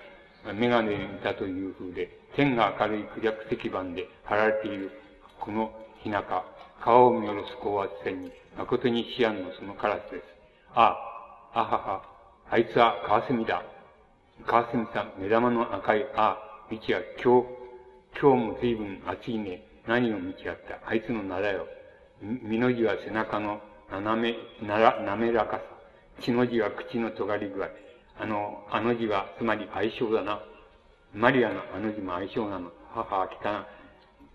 [0.54, 4.92] メガネだという風で、天が明るいクジャク石板で貼られている、
[5.40, 5.72] この
[6.04, 6.44] 日中、
[6.84, 10.24] 川を見下ろす高圧線に、誠に思案のそのカラスです。
[10.74, 10.98] あ
[11.54, 12.02] あ、あはは、
[12.50, 13.64] あいつはカワセミだ。
[14.46, 16.38] カワセミさん、目玉の赤い、ああ、
[16.70, 17.48] 道は今日、
[18.20, 19.64] 今日も随分暑いね。
[19.88, 20.80] 何を見ちゃった？
[20.86, 21.66] あいつの名だよ。
[22.22, 24.22] 身の字は背中の斜
[24.62, 25.64] め、なら、滑らかさ。
[26.20, 27.70] 血の字は口の尖り具合。
[28.20, 30.42] あの、あの字は、つまり相性だな。
[31.14, 32.72] マリアのあの字も相性なの。
[32.94, 33.68] 母は来たな。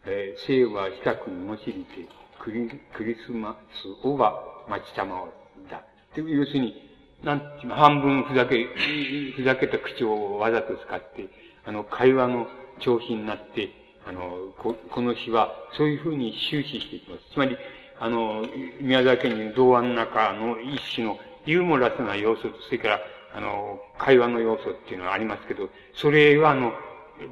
[0.07, 2.09] えー、生は近くにもしりて、
[2.43, 3.57] クリ、クリスマ
[4.03, 5.29] スをば待ちたまわ
[5.71, 5.85] だ。
[6.17, 6.75] 要するに、
[7.23, 8.67] なんて半分ふざけ、
[9.37, 11.29] ふざけた口調をわざと使って、
[11.65, 12.49] あの、会話の
[12.81, 13.71] 調子になって、
[14.09, 17.23] あの、ここの詩は、そういうふうに終始していきます。
[17.33, 17.57] つまり、
[18.01, 18.45] あの、
[18.81, 23.01] 宮沢県に童話の中の一種のユーモラスな要素と、それから、
[23.37, 26.73] あの、会話の要素っていうのがありますけど、それは、あの、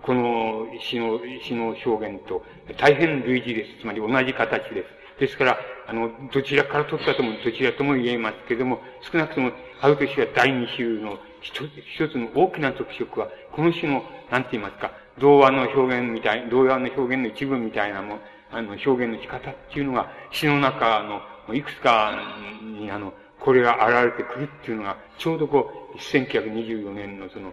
[0.02, 2.44] この詩の、詩の表現と
[2.78, 3.80] 大変類似です。
[3.80, 4.99] つまり同じ形です。
[5.20, 18.18] ですから、あの、どちらから取ったとも、どちらとも言えますけれども、少なくとも、アウト詩は第二種の一つ、一つの大きな特色は、この詩の、なんて言いますか、童話の表現みたい、童話の表現の一部みたいなも
[18.52, 22.18] あの、表現の仕方っていうのが、詩の中の、いくつか
[22.62, 27.52] に、あの、これが現れてくるっていうのが、ちょうどこう、1924年のその、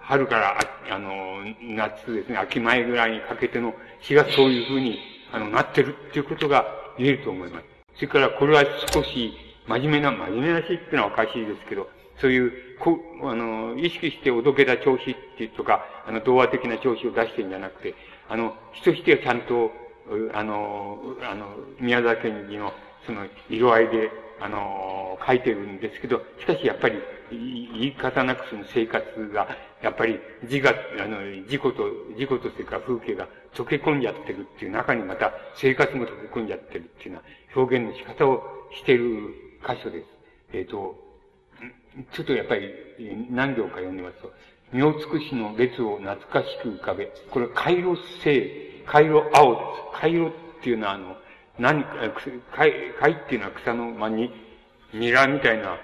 [0.00, 0.58] 春から、
[0.90, 4.98] あの、夏ですね、秋前ぐらいにかけての詩がそういうふうに、
[5.32, 6.66] あの、なってるっていうことが
[6.98, 7.64] 言えると思います。
[7.96, 9.32] それから、これは少し、
[9.66, 11.88] 真面目な、真面目なしっていうのはおかしいですけど、
[12.20, 17.94] そういう、こあの、意識しておどけた調子っていうとか、あの、童話的な調子を出してるんじゃなくて、
[18.28, 19.72] あの、人してはちゃんと、
[20.34, 22.72] あの、あの、宮崎県議の、
[23.06, 24.10] その、色合いで、
[24.40, 29.48] あの、書いてるんですけど、しかしやっぱり、言い方なくその生活が、
[29.82, 31.84] やっぱり字が、あの、事故と、
[32.16, 38.42] 事故とそれから風景が溶け込んじゃってるっていう中にまた生活も溶け込んじゃってるっていうような表現の仕方を
[38.74, 39.34] してる
[39.66, 40.06] 箇所です。
[40.52, 40.96] えっ、ー、と、
[42.12, 42.70] ちょっとやっぱり
[43.30, 44.32] 何行か読んでますと、
[44.72, 49.60] 妙尽くしの列を懐かしく浮かべ、これ、回路性、回路青で
[49.94, 50.00] す。
[50.00, 51.16] 回路っていうのはあの、
[51.58, 51.90] 何か、
[52.54, 54.30] 貝、貝っていうのは草の間に、
[54.92, 55.78] ニラみたいな、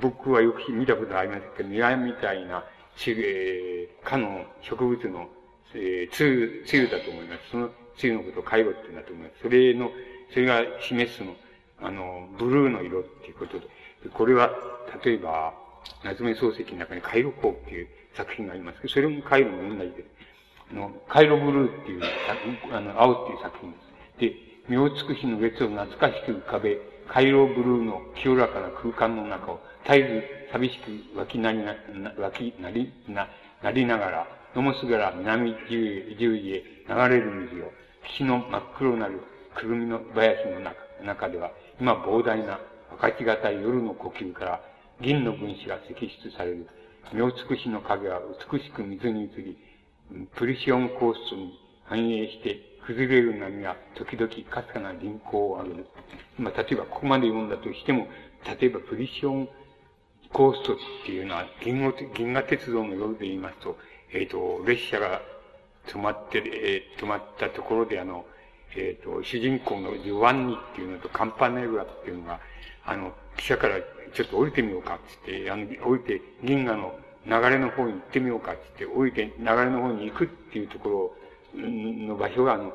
[0.00, 2.64] 僕はよく見たことありますけど、ニラみたいな、
[3.06, 5.28] えー、かの植物の、
[5.74, 7.50] えー、つゆ、つゆだと思います。
[7.50, 9.42] そのつゆのことを回路っていうんだと思います。
[9.42, 9.90] それの、
[10.32, 11.34] それが示すの、
[11.80, 13.66] あの、ブルーの色っていうことで。
[14.12, 14.50] これは、
[15.04, 15.54] 例えば、
[16.02, 20.08] 夏目漱石の中にカイロコっていう作品がありますけど、それもカイロも同じです。
[20.72, 22.02] あの、カイロブルーっていう
[22.72, 23.84] あの、青っていう作品です。
[24.18, 26.78] で、妙尽くしの列を懐かしく浮かべ、
[27.08, 30.78] カイロブルーの清らかな空間の中を、絶えず寂し
[31.12, 31.74] く湧きなりな、
[32.18, 33.28] 湧きなり、な、
[33.62, 37.72] なりながら、のもすがら南十十字へ流れる水を、
[38.06, 39.20] 岸の真っ黒なる
[39.54, 41.50] くるみの林の中中では、
[41.80, 42.58] 今膨大な
[42.90, 44.60] 分かちがたい夜の呼吸から
[45.00, 46.66] 銀の分子が析出される。
[47.12, 48.20] 妙尽くしの影は
[48.50, 49.58] 美しく水に映り、
[50.36, 55.86] プリシオンコースに反映して崩れる波が時々かすかな輪行を上げる。
[56.38, 58.08] まあ、例えばここまで読んだとしても、
[58.60, 59.48] 例えばプリシオン
[60.32, 63.78] コーストっていうのは銀河銀河鉄道の夜で言いますと、
[64.12, 65.22] えっ、ー、と、列車が
[65.86, 68.26] 止まって、えー、止まったところであの、
[68.76, 72.40] えっ、ー、と、主人公のジョワンニっていうのとカンパネルラっていうのが、
[72.84, 73.76] あの、汽車から
[74.12, 81.16] ちょっと降りてみようかってって、あの、降りて銀河の流れの方に行ってみようかってって、降りて流れの方に行くっていうところを
[81.54, 82.72] の場所が、あの、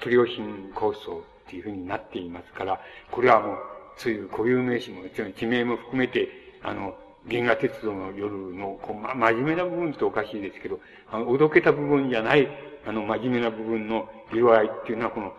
[0.00, 3.56] プリオシンコーストっていうふうになっていますから、これはもう、
[3.96, 5.02] そういう固有名詞も、
[5.36, 6.28] 地名も含めて、
[6.62, 6.96] あの、
[7.28, 12.48] 銀河鉄道の夜の、こう、ま、真面目な部分っておかしいですけど、あの、おどけた部分じゃない、
[12.86, 15.32] あの、真面目な部分の色合いっていうのは、この、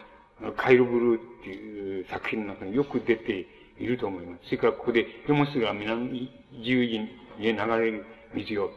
[0.58, 3.48] カイロブルーっていう作品の中によく出て
[3.80, 4.46] いると思います。
[4.46, 6.32] それからここで、ヨモスが南
[6.64, 6.96] 十字
[7.40, 8.72] へ流れる水よ、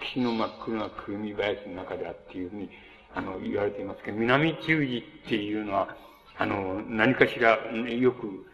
[0.00, 2.70] 岸の真っ黒なくるみ林の中であっていうふうに、
[3.14, 5.96] あの、言われていますけど、南十字っていうのは、
[6.36, 8.46] あの、何かしら、よく、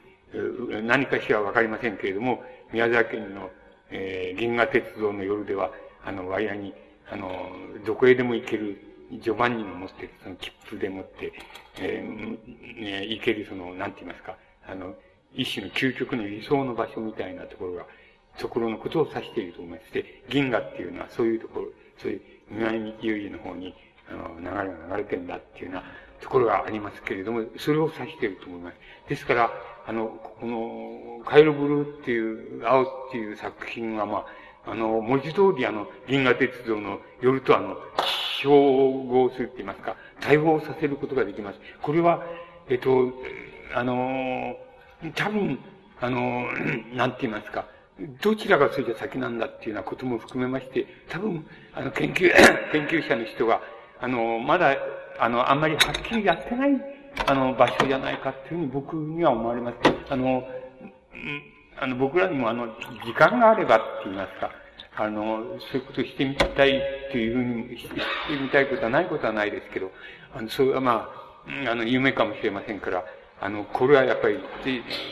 [0.82, 2.42] 何かしらわかりませんけれども、
[2.72, 3.50] 宮崎県の、
[3.90, 5.70] えー、銀河鉄道の夜では、
[6.04, 6.72] あの、ワイヤに、
[7.10, 7.30] あの、
[7.84, 8.80] どこへでも行ける、
[9.20, 11.32] ジョバンニの持ってる、その切符でもって、
[11.78, 14.94] えー、ね、行ける、その、なんて言いますか、あの、
[15.34, 17.86] 一種の究極の理想の場所みたいなところが、
[18.38, 19.92] ところのことを指していると思います。
[19.92, 21.66] で、銀河っていうのはそういうところ、
[21.98, 22.20] そういう
[22.50, 23.74] 南道有事の方に、
[24.08, 25.84] あの、流れが流れてんだっていうような
[26.20, 28.76] ところがありますけれども、それを指していると思います。
[29.08, 29.50] ですから、
[29.86, 30.06] あの、
[30.40, 34.24] この、カイロブルーっていう、青っていう作品は、ま
[34.66, 37.76] あ、あの、文字通りあの、銀河鉄道の夜とあの、
[38.40, 41.58] 照合するって言いますか、対応させることができます。
[41.82, 42.24] これは、
[42.68, 43.12] えっと、
[43.74, 44.56] あの、
[45.14, 45.58] 多分、
[46.00, 46.46] あの、
[46.94, 47.66] なんて言いますか、
[48.22, 52.30] どちらがそれじゃ先なんだっていうようなことも含めまして、多分、あの、研究、
[52.72, 53.60] 研究者の人が、
[54.00, 54.76] あの、まだ、
[55.18, 56.70] あの、あんまりはっきりやってない、
[57.26, 59.76] あの、場所じゃないかっていうふうに僕には思われます。
[60.10, 60.46] あの、
[61.78, 62.66] あの、僕らにもあの、
[63.04, 64.50] 時間があればって言いますか、
[64.96, 67.94] あの、そういうことをしてみたいというふうにして
[68.40, 69.92] みたいことはないことはないですけど、
[70.34, 71.10] あの、それはま
[71.66, 73.04] あ、あの、夢かもしれませんから、
[73.40, 74.40] あの、これはやっぱり、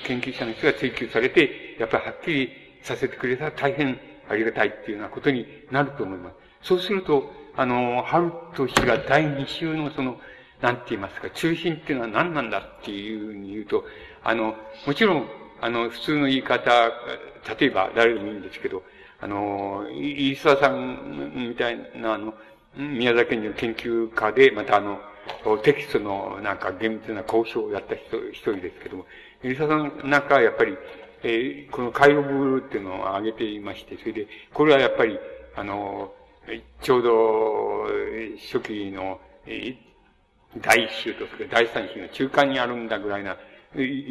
[0.04, 3.98] 研究者の人が追求されて、やっぱりはっきりさせてくれたら大変
[4.28, 6.34] ありがたいっていうようなことになると思います。
[6.62, 10.18] そうすると、あの、春と氏が第二週のその、
[10.60, 13.84] なんて言いますか、中心っていうのは何なんだっていうふうに言うと、
[14.22, 14.54] あの、
[14.86, 15.28] もちろん、
[15.60, 16.70] あの、普通の言い方、
[17.58, 18.82] 例えば誰でもいいんですけど、
[19.20, 22.34] あの、飯沢さんみたいな、あの、
[22.76, 25.00] 宮崎県の研究家で、またあの、
[25.62, 29.06] テキストのなんか厳密な交渉をやった人、一人ですけども、
[29.42, 30.76] 飯沢さんなんかはやっぱり、
[31.24, 35.18] えー、この介護部っていうのを挙げていまして、それで、これはやっぱり、
[35.54, 36.12] あの、
[36.80, 37.84] ちょうど、
[38.36, 43.36] 初期の、えー、第一週とそれ第三週の中間にあるんだぐらいな、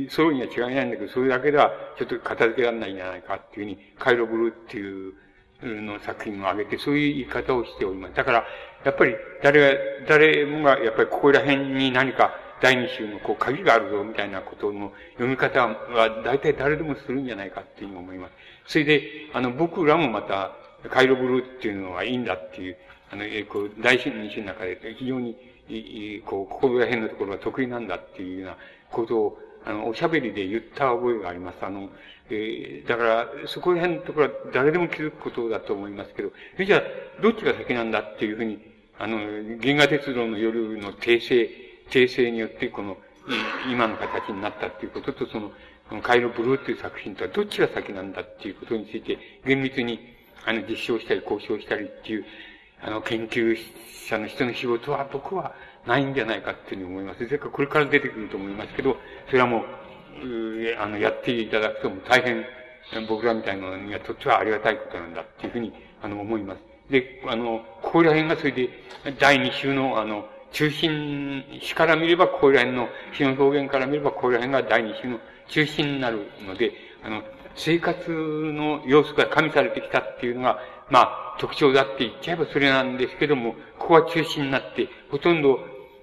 [0.10, 5.14] そうには違いないんだけど、それだけではちょっと片付けられないんじゃないかっていうふうに、カイロブルーっていう
[5.62, 8.16] の作品を挙げて、そういう言い方をしております。
[8.16, 8.46] だから、
[8.84, 18.32] やっぱり誰が、誰もが、やっぱりここら辺に何か第二週のこう鍵があるぞみたいなことの読み方は大体誰でもするんじゃないかっていうふうに思います。
[18.68, 19.02] それで、
[19.34, 20.56] あの、僕らもまた、
[20.90, 22.78] カイロブルーっていうのはいいんだっていう、
[23.12, 25.36] あの、えこう、大二種の中で非常に、
[26.26, 28.58] こう、ここら辺のところが得意なんだっていうような
[28.92, 31.58] ことを、あの、おしゃべりで言った覚えがあります。
[31.62, 31.90] あの、
[32.30, 36.82] えー、だから、そこら辺のところは誰でも気づくことだと思いますけど、それじゃあ、
[37.22, 38.60] どっちが先なんだっていうふうに、
[38.98, 41.50] あの、銀河鉄道の夜の訂正、
[41.92, 42.98] 訂正によって、この、
[43.70, 45.52] 今の形になったっていうことと、その、
[45.90, 50.00] このカイロブルーっていう作品とはどっちが先なんだっていうことについて、厳密に、
[50.46, 52.26] あの、実証したり交渉したりっていう、
[52.82, 53.56] あの、研究
[54.08, 55.54] 者の人の仕事は僕は
[55.86, 57.26] ないんじゃないかっていうふうに思います。
[57.26, 58.98] それからこれから出てくると思いますけど、
[59.28, 59.66] それはも
[60.24, 62.46] う、うあの、やっていただくとも大変、
[63.08, 66.62] 僕らみたいなのにはとってはありがたいことなんだっていうふうに、あの、思います。
[66.90, 68.70] で、あの、ここら辺がそれで、
[69.20, 76.74] 第二週の、あの、中心、詩から見れば、ここら辺の、詩の表現から見れば、ここら辺が第二種の中心になるので、
[77.04, 77.24] あの、
[77.56, 80.60] 生活の様子が加味されてきたっていうのが、
[80.90, 85.60] まあ、特徴だって言っちゃえばそれなんですけども、ここは中心になって、ほとんど、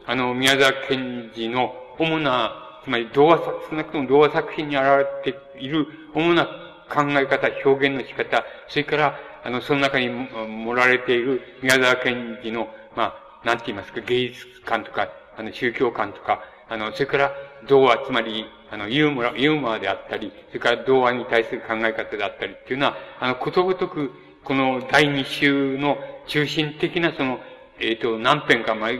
[0.06, 4.84] あの、宮沢賢治の主な、つまり童話作、少なくとも童話作品に現
[5.24, 6.46] れている主な
[6.88, 15.08] 考え方、表現の仕方、それから、あの、その中に盛られている宮沢賢治の、まあ、なんて言いますか、芸術観とか、
[15.38, 17.32] あの、宗教観とか、あの、それから、
[17.66, 24.12] 童話、つまり、あの、ユーモア、ユーモアであったり、それから童話に対する考え方であったりっていうのは、あの、ことごとく、
[24.44, 25.96] この第二週の
[26.26, 27.40] 中心的なその、
[27.80, 28.98] えっ、ー、と、何編か、ま、えっ、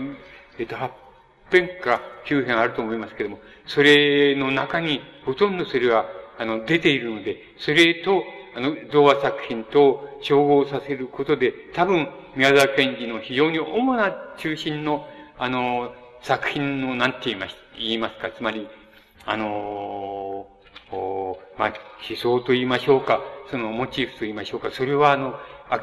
[0.56, 0.90] ー、と、8
[1.52, 6.06] 編か9編あると思いますけれども、それの中に、ほとんどそれは、
[6.38, 8.24] あの、出ているので、それと、
[8.56, 12.08] あの、童話作品と照合させることで、多分、
[12.38, 15.04] 宮沢賢治の非常に主な中心の、
[15.38, 15.92] あの、
[16.22, 18.68] 作品の、何て言います、言いますか、つまり、
[19.26, 20.46] あの、
[21.58, 21.72] まあ、
[22.08, 23.20] 思想と言いましょうか、
[23.50, 25.34] そのモチーフと言いましょうか、それはあの、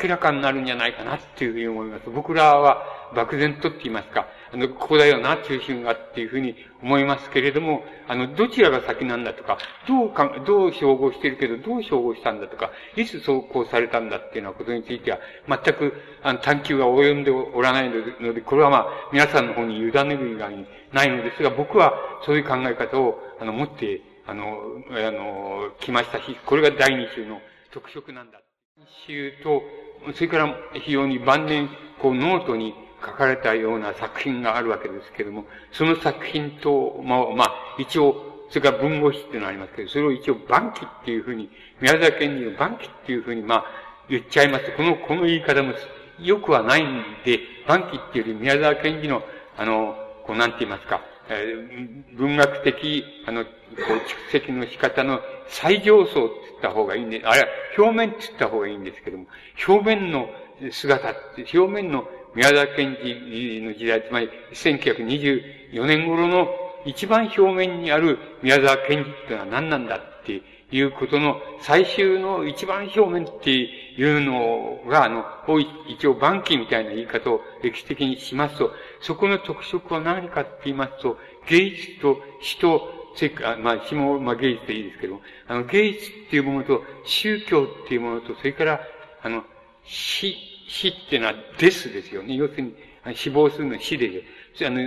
[0.02, 2.10] 明らかになるんじゃないかなっていうふうに思います。
[2.10, 9.57] 僕らは漠然とって言いますか、あの、ここだよな、中心がっていうふうに思いますけれども、あの、どちらが先なんだとか、
[9.88, 15.93] どうか、どう照合してるけど、どう照合したんだとか、いつ走行されたんだっていうようなことについては、全く、
[16.23, 21.93] あの、探求が及んでおらないので、これはまあ、皆さんの方に委ねる以外にないのですが、僕は
[22.26, 24.57] そういう考え方を、あの、持って、あの、
[24.91, 27.41] あの、来ましたし、これが第二週の
[27.72, 28.41] 特色なんだ。
[28.77, 29.63] 一週と、
[30.13, 31.69] それから非常に晩年、
[31.99, 32.73] こう、ノートに
[33.06, 41.49] 書かれたような作品があるわけですけれども、その作品と、まあ、まあ、一応、それから文語詞っていうのがありますけど、それを一応、晩期っていうふうに、
[41.82, 43.65] 宮沢賢治の晩期っていうふうに、まあ、
[44.10, 45.73] 言っちゃいます、この、この言い方も
[46.19, 49.23] よくはないんで、晩期っていうより宮沢賢治の、
[49.57, 49.95] あの、
[50.26, 53.82] こう、なんて言いますか、えー、文学的、あの、こう、
[54.30, 59.26] 蓄積の仕方の最上層って言った方がいいんで、あれは表面って言った方がいいんですけども、
[59.68, 60.30] 表面の
[60.72, 66.48] 姿って、表面の宮沢賢治の時代、つまり1924年頃の
[66.86, 70.41] 一番表面にある宮沢賢治ってのは何なんだって
[70.72, 75.26] いうことの最終の一番表面っていうのが、あの、
[75.88, 78.72] 一応晩期みたいな言い方を歴史的にしますと、
[79.02, 81.18] そこの特色は何かって言いますと、
[81.48, 88.82] 芸術と死と、せか、まあ、死も、まあ、芸術でいいですけども、あの、芸術っていうものと、宗教っていうものと、それから、
[89.22, 89.44] あの、
[89.86, 90.36] 死、
[90.68, 92.36] 死ってのはですですよね。
[92.36, 92.76] 要するに、
[93.16, 94.24] 死亡するの死で、
[94.66, 94.80] あの、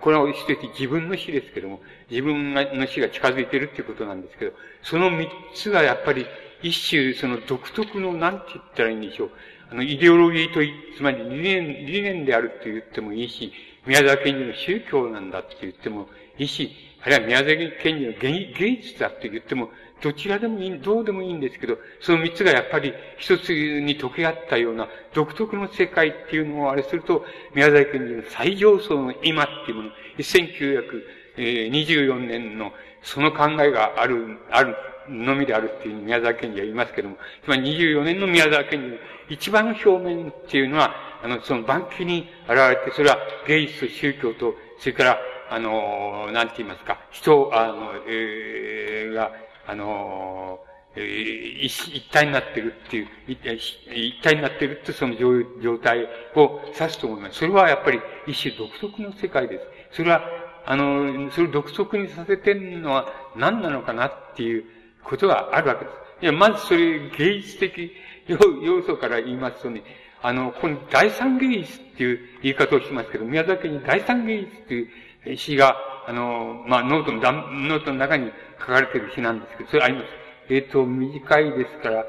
[0.00, 0.48] これは一つ
[0.78, 1.80] 自分の死ですけども、
[2.10, 4.52] 自分の死が近づいてるっていうことなんですけど、
[4.82, 6.26] その三つがやっぱり
[6.62, 9.30] 一種その独特の、なんて言ったらいいんでしょう。
[9.70, 10.60] あの、イデオロギーと、
[10.96, 13.52] つまり理念、理念であるって言ってもいいし、
[13.86, 16.08] 宮沢賢治の宗教なんだって言っても
[16.38, 16.70] いいし、
[17.02, 17.48] あるいは宮沢
[17.82, 19.70] 賢治の芸術だって言っても、
[20.04, 27.24] どちらでもいい、どうでもいいんですけど、その三つがやっぱり一つに溶け合ったような独特の世界っていうのをあれすると、
[27.54, 32.72] 宮沢賢治の最上層の今っていうもの、1924年の
[33.02, 34.76] その考えがある、ある
[35.08, 38.96] のみであるっていう宮沢賢治は言いますけども、つまり24年の宮沢賢治の
[39.30, 43.16] 一番の表面っていうのは、あの、その晩期に現れて、それは
[43.48, 45.18] 芸術と宗教と、それから、
[45.48, 49.32] あの、なんて言いますか、人、あの、えー、が、
[49.66, 50.60] あの、
[50.96, 56.04] えー、一体になってるっていう、一体になってるってその状態
[56.36, 57.38] を指すと思います。
[57.38, 59.58] それはやっぱり一種独特の世界で
[59.90, 59.96] す。
[59.96, 60.22] それは、
[60.66, 64.64] あの、それを独特にさせてるのは何なのかなっていう
[65.02, 65.96] ことがあるわけです。
[66.22, 67.92] いや、まずそれ芸術的
[68.26, 69.82] 要素から言いますとね、
[70.22, 75.76] あの、この第三芸術っていう言い方をしますけど、宮沢に第三芸術っていう詩が、
[76.06, 78.30] あの、まあ、ノートの、ノートの中に
[78.64, 80.06] 書かれてる詩なんですけど、それあります。
[80.48, 82.04] えっ、ー、と、短いですから、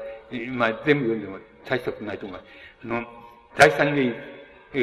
[0.52, 1.38] まあ、全部読んでも
[1.68, 2.50] 大したことないと思います。
[2.84, 3.04] あの、
[3.56, 4.16] 第三芸術、
[4.74, 4.78] え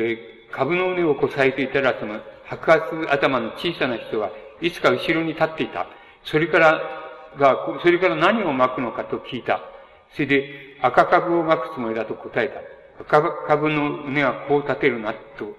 [0.51, 4.31] ー、株の根をこさえていたら、その、白髪頭の小さな人が、
[4.61, 5.87] いつか後ろに立っていた。
[6.23, 6.81] それから、
[7.37, 9.61] が、それから何を巻くのかと聞いた。
[10.13, 12.61] それで、赤株を巻くつもりだと答えた。
[13.03, 15.55] 赤株の根はこう立てるな、と、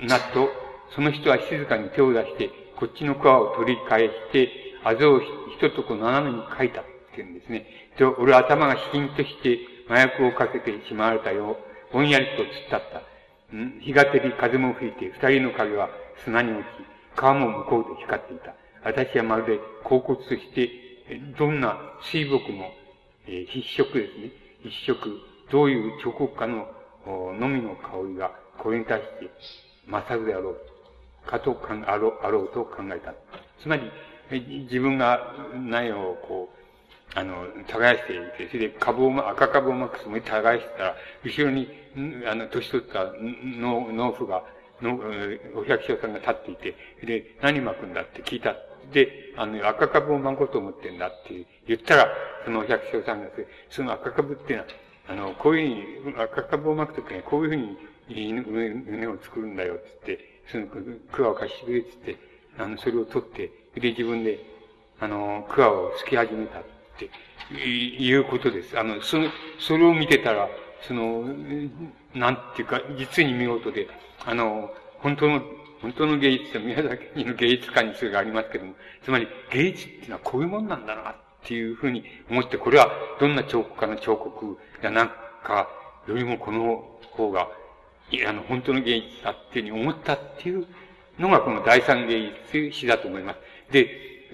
[0.00, 0.48] な、と、
[0.94, 7.66] その人は静かに手を出して、こっちの皮を取り返して、あざを一とこ斜めに書いたって言うんですね。
[7.98, 9.58] で、俺は頭がシンとして
[9.90, 11.58] 麻薬をかけてしまわれたよ。
[11.92, 13.56] ぼんやりと突っ立った。
[13.56, 13.80] ん？
[13.80, 15.88] 日が照り風も吹いて、二人の影は
[16.24, 16.66] 砂に落ち、
[17.16, 18.54] 川も向こうで光っていた。
[18.84, 20.70] 私はまるで恍惚として、
[21.36, 22.70] どんな水墨も、
[23.26, 24.30] えー、筆色ですね。
[24.62, 26.68] 筆色、どういう彫刻家の
[27.06, 29.30] のみの香りが、これに対して、
[29.88, 30.56] 勝るであろう。
[31.26, 33.12] かとかん、あろう、あろうと考えた。
[33.60, 33.90] つまり、
[34.30, 36.56] 自分が苗をこう、
[37.18, 41.68] あの、耕していて、それで株を、赤株をまくつもり耕してたら、後ろに、
[42.28, 43.12] あの、年取った
[43.58, 44.44] 農農夫が、
[44.82, 45.00] の、
[45.54, 46.74] お百姓さんが立っていて、
[47.06, 48.56] で、何巻くんだって聞いた。
[48.92, 52.08] で、あの、赤株を巻こうと思ってんだって言ったら、
[52.44, 53.28] そのお百姓さんが、
[53.70, 54.68] その赤株っていうのは、
[55.08, 57.78] あの、こういうふうに、赤株を巻くときにこういうふうに、
[58.08, 60.66] 畝を作るんだよ、つって、その、
[61.12, 62.16] 桑を貸してくれ、つって、
[62.58, 63.50] あの、それを取って、
[63.80, 64.38] で、自分で、
[65.00, 66.62] あの、桑を突き始めたっ
[66.98, 68.78] ていうことです。
[68.78, 69.28] あの、その、
[69.58, 70.48] それを見てたら、
[70.86, 71.24] その、
[72.14, 73.88] なんていうか、実に見事で、
[74.24, 75.42] あの、本当の、
[75.82, 82.90] 本当の芸術は宮崎の芸術家にそれがありますけども、つまり芸術っていうのはこういうもんなんだなっていうふうに思って、これは
[83.20, 85.08] どんな彫刻家の彫刻やなん
[85.44, 85.68] か
[86.08, 87.48] よりもこの方が、
[88.10, 90.66] いや、あの、本当の芸術だっていうふうに思ったっていう
[91.18, 93.38] のがこの第三芸術史だと思います。
[93.70, 93.88] で、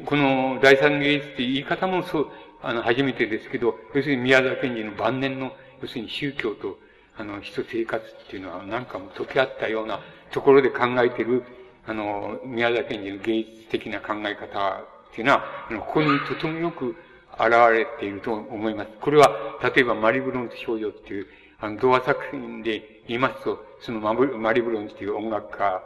[0.04, 2.28] この第三芸術って言い方もそう、
[2.62, 6.78] あの、初めてですけど、要するに宮沢賢治の晩年の、要するに宗教と、
[7.16, 10.00] あの、人生活っていうのは何かも溶け合ったような
[10.30, 11.44] ところで考えてる
[11.84, 16.96] あの、宮崎県人の芸術的な考え方っていうのは、あの、ここにとてもよく
[17.34, 18.90] 現れていると思います。
[19.00, 21.26] これは、例えばマリブロンと少女っていう、
[21.58, 25.82] あの、童話作品で言いますと、そのマリブロンっていう音楽家、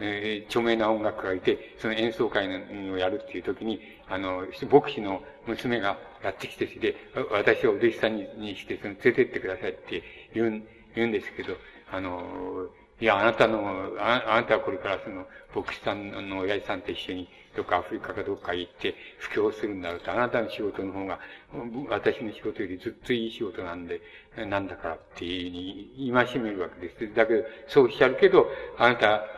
[0.00, 2.46] えー、著名な音楽家がいて、その演奏会
[2.90, 6.96] をやるっていう時に、あの、牧師の娘がやってきて、て、
[7.30, 10.02] 私をお弟子さんにして、その、連れてってくださいって
[10.34, 11.56] 言うん、言うんですけど、
[11.90, 12.68] あの、
[13.00, 21.20] いや、あなたの、ああなたはこれからその、牧師さんの親父さんと一緒に、どっかアフリカかどっか行って、布教するんだろうと、あなたの仕事の方が、
[21.88, 24.00] 私の仕事よりずっといい仕事なんで、
[24.36, 27.14] なんだからっていうに、戒めるわけです。
[27.14, 29.28] だけど、そうおっしゃるけど、あなた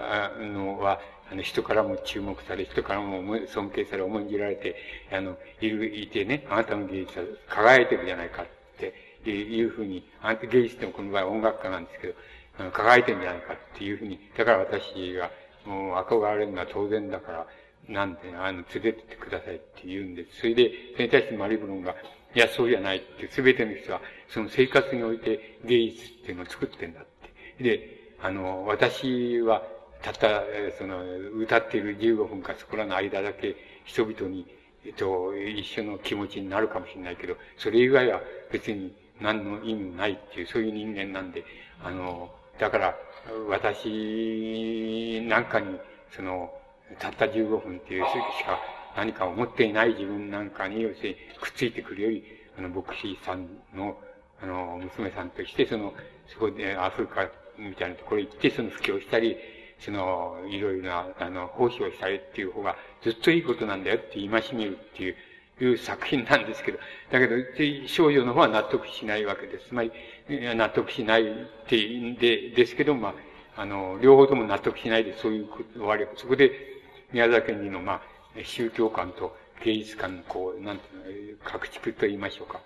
[0.40, 0.98] のは、
[1.30, 4.74] あの、人からも注目され、人からも尊敬され、重んじられて、
[5.12, 8.46] あの、いる、いてね、あなたの芸術は輝いてるじゃないかっ
[8.78, 12.14] ていうふうに、あなた芸術でもこの場合音楽家なんですけど、
[12.70, 15.30] 輝いてんじゃないかっていうふうに、だから私が、
[15.64, 17.46] もう憧れるのは当然だから、
[17.88, 20.40] なんで、あの、連れてってくださいって言うんです。
[20.40, 21.94] それで、それに対してマリブロンが、
[22.34, 27.04] いや、そうじゃないって、すべての人は、その生活において芸術っていうのを作ってんだっ
[27.58, 27.62] て。
[27.62, 29.62] で、あの、私は、
[30.02, 30.42] たった、
[30.78, 31.02] その、
[31.36, 34.46] 歌っている15分かそこらの間だけ、人々に、
[34.84, 38.20] えっと、一緒の気持ちになるかもしれないけど、それ以外は
[38.50, 41.44] 別に何の意味もないっていう、そういう人間なんで、
[41.82, 42.30] あの、
[42.60, 42.94] だから、
[43.48, 45.78] 私なんかに、
[46.14, 46.52] その、
[46.98, 48.60] たった15分っていうしか
[48.96, 52.24] 何か思っていない自分なんかに、要するにくっついてくるより、
[52.58, 53.96] あの、牧師さんの、
[54.42, 55.94] あの、娘さんとして、その、
[56.28, 59.36] そこでアフリカみたいなところ行って、その布教したり、
[59.78, 65.16] その、いろいろな、あの、奉仕をしたりっていう方がずっといいことなんだよって戒めるっていう、
[65.64, 66.78] いう作品なんですけど、
[67.10, 67.36] だけど、
[67.86, 69.68] 少女の方は納得しないわけです。
[69.68, 69.92] つまり、
[70.28, 71.26] 納得しないっ
[71.68, 73.14] ていうんで、ですけど、ま
[73.56, 76.52] あ、あの、両方とも納得しないで、そういう終わり、そこで、
[77.12, 78.02] 宮崎県の、まあ、
[78.44, 82.60] 宗教観と芸術観の、こう、なんていうの、各地区と言いましょうか。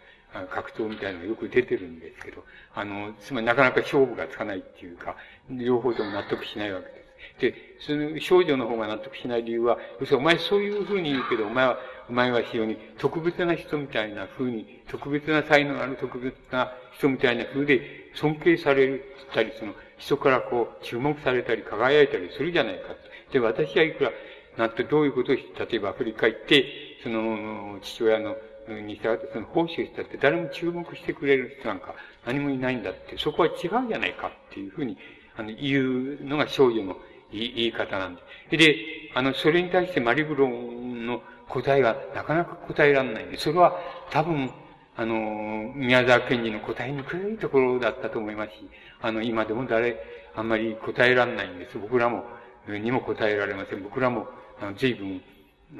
[0.50, 2.44] 格闘みたいなのがよく出てるんですけど、
[2.74, 5.16] あの、つまりなかなか勝負がつかないっていうか、
[5.48, 7.04] 両方とも納得しないわけです。
[7.40, 11.78] で、その少女の方が納得しない理由は、要するにお前そういうふうに言うけど、お前は、
[12.08, 22.94] お前は非常に特別な人みたいな風に、特別な才能ある特別な人みたいな風で尊敬されるったり、その、人からこう、注目されたり、輝いたりするじゃないか。
[23.32, 24.12] で、私はいくら、
[24.56, 26.64] なんてどういうことをして、例えばアフリカ行って、
[27.02, 28.36] その、父親の、
[28.68, 31.94] に従ってその奉仕をしたって誰も注目してくれる人なんか
[32.24, 34.96] 何もいないんだって、そこは違うじゃないかっていうふうに、
[35.36, 36.96] あの、言うのが少女の
[37.30, 38.16] 言い方なん
[38.50, 38.56] で。
[38.56, 38.76] で、
[39.14, 43.78] あの、それに対してマリブロンの答えがなかなか答えられない、それは
[44.10, 44.50] 多分、
[44.96, 48.68] あの、宮沢賢治の答えにくいところだったと思いますし、
[49.00, 49.96] あの、今でも誰、
[50.36, 51.78] あんまり答えられないんです。
[51.78, 52.24] 僕らも、
[52.68, 53.82] にも答えられません。
[53.82, 54.26] 僕らも、
[54.60, 55.20] あの、随分、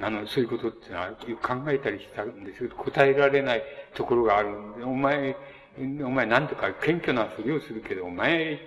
[0.00, 1.10] あの、そういうことってのは
[1.42, 3.62] 考えたりしたんですけど、答えられない
[3.94, 5.36] ところがあるんで、お前、
[6.04, 8.58] お前なんとか謙虚なふりをするけど、お前、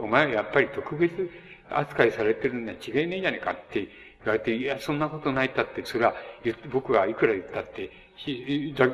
[0.00, 1.30] お前やっぱり特別
[1.70, 3.88] 扱いされてるんは違えねえじゃねえかって
[4.26, 6.14] 言われて、いや、そんなことないったって、それは、
[6.70, 7.90] 僕がいくら言ったって、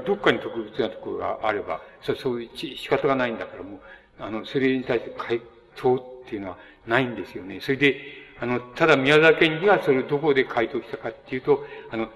[0.04, 3.80] どっかに特別なところがあれば、そそういう仕方がないんだから、もう、
[4.18, 5.40] あの、それに対して回
[5.76, 7.60] 答っていうのはないんですよね。
[7.60, 8.00] それで、
[8.40, 12.08] あの、ただ宮沢賢治がそれをどこで回答したかっていうと、あの、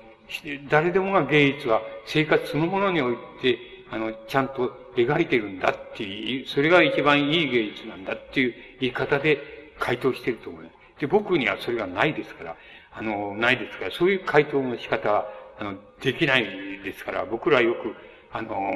[0.69, 3.59] 誰でもが芸術は生活そのものにおいて、
[3.91, 9.39] あの、ちゃんと描いてるんだっていう、それが一番いい芸術なんだっていう言い方で
[9.79, 11.01] 回答してると思います。
[11.01, 12.57] で、僕にはそれがないですから、
[12.99, 15.27] あの、ないですから、そういう回答の仕方は、
[15.59, 16.47] あの、できない
[16.83, 17.95] ですから、僕らよく、
[18.33, 18.73] あの、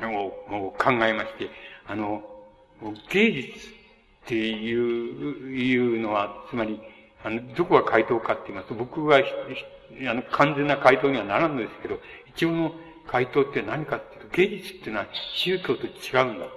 [0.00, 1.50] もう考えまして、
[1.86, 2.22] あの、
[3.10, 3.70] 芸術っ
[4.26, 6.80] ていう、いうのは、つまり、
[7.22, 12.00] あの、どこが回答かって言いますと、僕は、あの、完全な回答にはならんのですけど、
[12.34, 12.72] 一応の
[13.06, 15.88] 回答って何かっていうと、芸術っていうのは宗教と違
[16.22, 16.48] うんだっ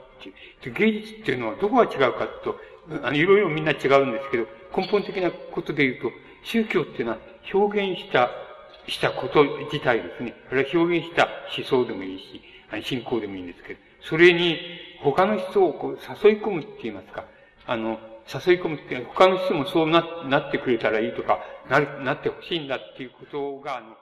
[0.61, 0.73] ていう。
[0.73, 2.57] 芸術っていうのはどこが違うかと、
[3.03, 6.11] あの、いろいろみんな違うんですけど、根本的なことで言うと、
[6.45, 7.17] 宗教っていうのは
[7.53, 8.29] 表現した、
[8.87, 10.33] したこと自体ですね。
[10.47, 11.27] これは表現した
[11.57, 12.41] 思想でもいいし、
[12.87, 14.59] 信仰でもいいんですけど、それに
[15.01, 15.91] 他の人をこう
[16.25, 17.25] 誘い込むって言いますか、
[17.65, 21.39] あの、誘い込むって他の人もそうななってくれたらいいとか、
[21.69, 23.97] な、なってほしいんだっていうことが、あの、